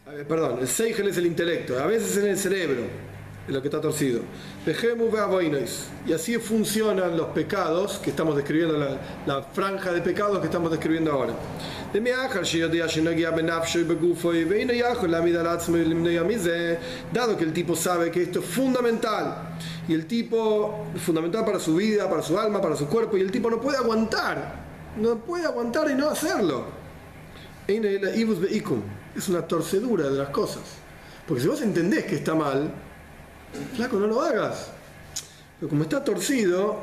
Perdón, 0.06 0.60
el 0.60 0.68
seigel 0.68 1.08
es 1.08 1.16
el 1.16 1.26
intelecto, 1.26 1.76
a 1.80 1.86
veces 1.86 2.16
en 2.18 2.30
el 2.30 2.38
cerebro, 2.38 2.82
es 3.44 3.52
lo 3.52 3.60
que 3.60 3.66
está 3.66 3.80
torcido. 3.80 4.20
Dejemos 4.64 5.12
Y 6.06 6.12
así 6.12 6.38
funcionan 6.38 7.16
los 7.16 7.26
pecados 7.30 7.98
que 7.98 8.10
estamos 8.10 8.36
describiendo, 8.36 8.78
la, 8.78 9.00
la 9.26 9.42
franja 9.42 9.92
de 9.92 10.00
pecados 10.02 10.38
que 10.38 10.46
estamos 10.46 10.70
describiendo 10.70 11.10
ahora. 11.10 11.32
Dado 17.12 17.36
que 17.36 17.42
el 17.42 17.52
tipo 17.52 17.74
sabe 17.74 18.12
que 18.12 18.22
esto 18.22 18.38
es 18.38 18.46
fundamental, 18.46 19.56
y 19.88 19.94
el 19.94 20.06
tipo 20.06 20.86
es 20.94 21.02
fundamental 21.02 21.44
para 21.44 21.58
su 21.58 21.74
vida, 21.74 22.08
para 22.08 22.22
su 22.22 22.38
alma, 22.38 22.62
para 22.62 22.76
su 22.76 22.86
cuerpo, 22.86 23.16
y 23.16 23.22
el 23.22 23.32
tipo 23.32 23.50
no 23.50 23.60
puede 23.60 23.78
aguantar, 23.78 24.54
no 24.96 25.16
puede 25.16 25.46
aguantar 25.46 25.90
y 25.90 25.94
no 25.94 26.08
hacerlo. 26.08 26.85
Es 27.68 29.28
una 29.28 29.42
torcedura 29.42 30.08
de 30.08 30.18
las 30.18 30.28
cosas. 30.28 30.62
Porque 31.26 31.42
si 31.42 31.48
vos 31.48 31.60
entendés 31.62 32.04
que 32.04 32.16
está 32.16 32.34
mal, 32.34 32.70
flaco, 33.74 33.96
no 33.96 34.06
lo 34.06 34.20
hagas. 34.22 34.70
Pero 35.58 35.68
como 35.70 35.82
está 35.82 36.04
torcido, 36.04 36.78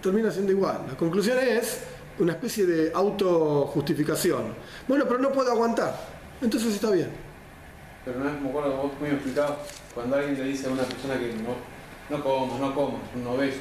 termina 0.00 0.30
siendo 0.30 0.52
igual. 0.52 0.84
La 0.88 0.96
conclusión 0.96 1.38
es 1.38 1.80
una 2.18 2.32
especie 2.32 2.66
de 2.66 2.92
autojustificación. 2.94 4.54
Bueno, 4.86 5.06
pero 5.06 5.18
no 5.18 5.32
puedo 5.32 5.50
aguantar. 5.50 5.98
Entonces 6.40 6.74
está 6.74 6.90
bien. 6.90 7.10
Pero 8.04 8.18
no 8.18 8.28
es 8.28 8.34
como 8.36 8.50
acuerdo 8.50 8.76
vos 8.76 8.92
muy 9.00 9.10
explicado 9.10 9.58
cuando 9.94 10.16
alguien 10.16 10.34
le 10.34 10.44
dice 10.44 10.68
a 10.68 10.70
una 10.70 10.82
persona 10.82 11.18
que 11.18 11.32
no, 11.34 12.16
no 12.16 12.22
comas, 12.22 12.60
no 12.60 12.74
comas, 12.74 13.00
un 13.14 13.26
obeso. 13.26 13.60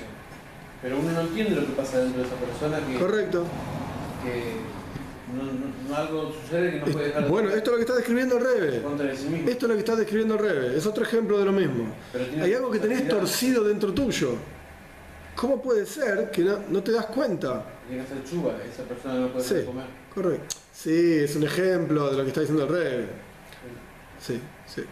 Pero 0.82 0.98
uno 1.00 1.12
no 1.12 1.22
entiende 1.22 1.56
lo 1.56 1.68
que 1.68 1.74
pasa 1.74 2.00
dentro 2.00 2.22
de 2.22 2.28
esa 2.28 2.38
persona 2.38 2.80
que, 2.88 2.98
Correcto. 2.98 3.46
que 4.24 4.81
no, 5.34 5.44
no- 5.90 5.96
algo 5.96 6.32
sucede 6.34 6.72
que 6.72 6.80
no 6.80 6.86
puede 6.86 7.08
dejar 7.08 7.24
de 7.24 7.30
Bueno, 7.30 7.50
esto 7.50 7.60
es 7.62 7.68
lo 7.72 7.76
que 7.76 7.82
está 7.82 7.96
describiendo 7.96 8.38
el 8.38 8.44
Rebe. 8.44 8.82
contra 8.82 9.06
de 9.08 9.18
sí 9.18 9.28
mismo. 9.28 9.50
Esto 9.50 9.66
es 9.66 9.70
lo 9.70 9.74
que 9.76 9.80
está 9.80 9.96
describiendo 9.96 10.36
el 10.36 10.40
Rebe. 10.42 10.78
Es 10.78 10.86
otro 10.86 11.04
ejemplo 11.04 11.38
de 11.40 11.46
lo 11.46 11.52
mismo. 11.52 11.94
Hay 12.42 12.54
algo 12.54 12.72
que 12.72 12.80
tenés 12.80 13.08
torcido 13.08 13.64
dentro 13.64 13.94
tuyo. 13.94 14.36
¿Cómo 15.36 15.62
puede 15.62 15.86
ser 15.86 16.30
que 16.32 16.42
no, 16.44 16.60
no 16.70 16.84
te 16.84 16.92
das 16.92 17.06
cuenta? 17.08 17.64
Tiene 17.88 18.04
que 18.06 18.14
hacer 18.14 18.24
chuba, 18.30 18.54
esa 18.72 18.84
persona 18.84 19.16
no 19.16 19.28
puede 19.32 19.46
Sí, 19.46 19.66
comer. 19.66 19.86
correcto. 20.14 20.56
Sí, 20.74 21.20
es 21.20 21.36
un 21.36 21.44
ejemplo 21.44 22.10
de 22.12 22.18
lo 22.18 22.24
que 22.24 22.28
está 22.30 22.42
diciendo 22.42 22.64
el 22.66 22.70
Rebe. 22.70 23.06
Sí, 24.20 24.40
sí. 24.68 24.84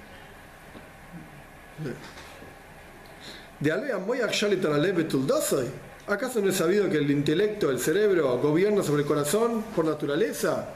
De 3.60 3.72
Alea 3.72 3.98
Moyak 4.00 4.32
Shalitan 4.32 4.74
Alev 4.74 5.08
Tuldosai. 5.08 5.68
¿Acaso 6.10 6.42
no 6.42 6.50
es 6.50 6.56
sabido 6.56 6.90
que 6.90 6.98
el 6.98 7.12
intelecto, 7.12 7.70
el 7.70 7.80
cerebro, 7.80 8.40
gobierna 8.40 8.82
sobre 8.82 9.04
el 9.04 9.08
corazón 9.08 9.64
por 9.76 9.86
naturaleza? 9.86 10.68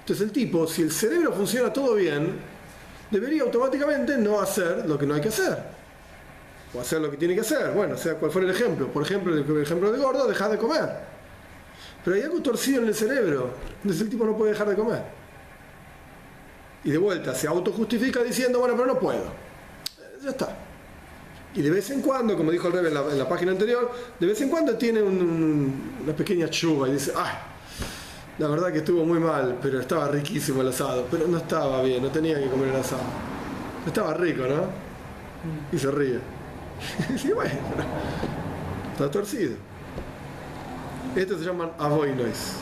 Entonces 0.00 0.24
el 0.24 0.32
tipo, 0.32 0.66
si 0.66 0.80
el 0.80 0.90
cerebro 0.90 1.30
funciona 1.34 1.70
todo 1.70 1.94
bien, 1.94 2.38
debería 3.10 3.42
automáticamente 3.42 4.16
no 4.16 4.40
hacer 4.40 4.88
lo 4.88 4.98
que 4.98 5.04
no 5.04 5.12
hay 5.12 5.20
que 5.20 5.28
hacer. 5.28 5.58
O 6.72 6.80
hacer 6.80 7.02
lo 7.02 7.10
que 7.10 7.18
tiene 7.18 7.34
que 7.34 7.42
hacer. 7.42 7.72
Bueno, 7.72 7.98
sea 7.98 8.14
cual 8.14 8.32
fuera 8.32 8.48
el 8.48 8.54
ejemplo. 8.54 8.88
Por 8.90 9.02
ejemplo, 9.02 9.34
el 9.34 9.62
ejemplo 9.62 9.92
de 9.92 9.98
gordo, 9.98 10.26
dejar 10.26 10.50
de 10.50 10.56
comer. 10.56 10.88
Pero 12.02 12.16
hay 12.16 12.22
algo 12.22 12.40
torcido 12.40 12.80
en 12.80 12.88
el 12.88 12.94
cerebro. 12.94 13.50
Entonces 13.82 14.00
el 14.00 14.08
tipo 14.08 14.24
no 14.24 14.34
puede 14.38 14.52
dejar 14.52 14.70
de 14.70 14.74
comer. 14.74 15.02
Y 16.82 16.92
de 16.92 16.98
vuelta 16.98 17.34
se 17.34 17.46
autojustifica 17.46 18.22
diciendo, 18.22 18.60
bueno, 18.60 18.74
pero 18.74 18.86
no 18.86 18.98
puedo. 18.98 19.24
Ya 20.22 20.30
está. 20.30 20.56
Y 21.54 21.60
de 21.62 21.70
vez 21.70 21.90
en 21.90 22.00
cuando, 22.00 22.36
como 22.36 22.50
dijo 22.50 22.68
el 22.68 22.72
Rebe 22.72 22.88
en 22.88 23.18
la, 23.18 23.28
página 23.28 23.52
anterior, 23.52 23.90
de 24.18 24.26
vez 24.26 24.40
en 24.40 24.48
cuando 24.48 24.76
tiene 24.76 25.02
un- 25.02 25.20
un- 25.20 25.92
una 26.04 26.12
pequeña 26.16 26.48
chuva 26.48 26.88
y 26.88 26.92
dice, 26.92 27.12
ay, 27.16 27.34
la 28.38 28.48
verdad 28.48 28.72
que 28.72 28.78
estuvo 28.78 29.04
muy 29.04 29.18
mal, 29.18 29.58
pero 29.60 29.78
estaba 29.80 30.08
riquísimo 30.08 30.62
el 30.62 30.68
asado. 30.68 31.06
Pero 31.10 31.28
no 31.28 31.36
estaba 31.36 31.82
bien, 31.82 32.02
no 32.02 32.08
tenía 32.10 32.40
que 32.42 32.46
comer 32.48 32.68
el 32.68 32.76
asado. 32.76 33.02
Estaba 33.86 34.14
rico, 34.14 34.42
¿no? 34.48 34.64
Y 35.76 35.78
se 35.78 35.90
ríe. 35.90 36.18
Y 37.24 37.32
bueno, 37.32 37.50
está 38.92 39.10
torcido. 39.10 39.54
Estos 41.14 41.40
se 41.40 41.44
llaman 41.46 41.70
avoinois. 41.78 42.54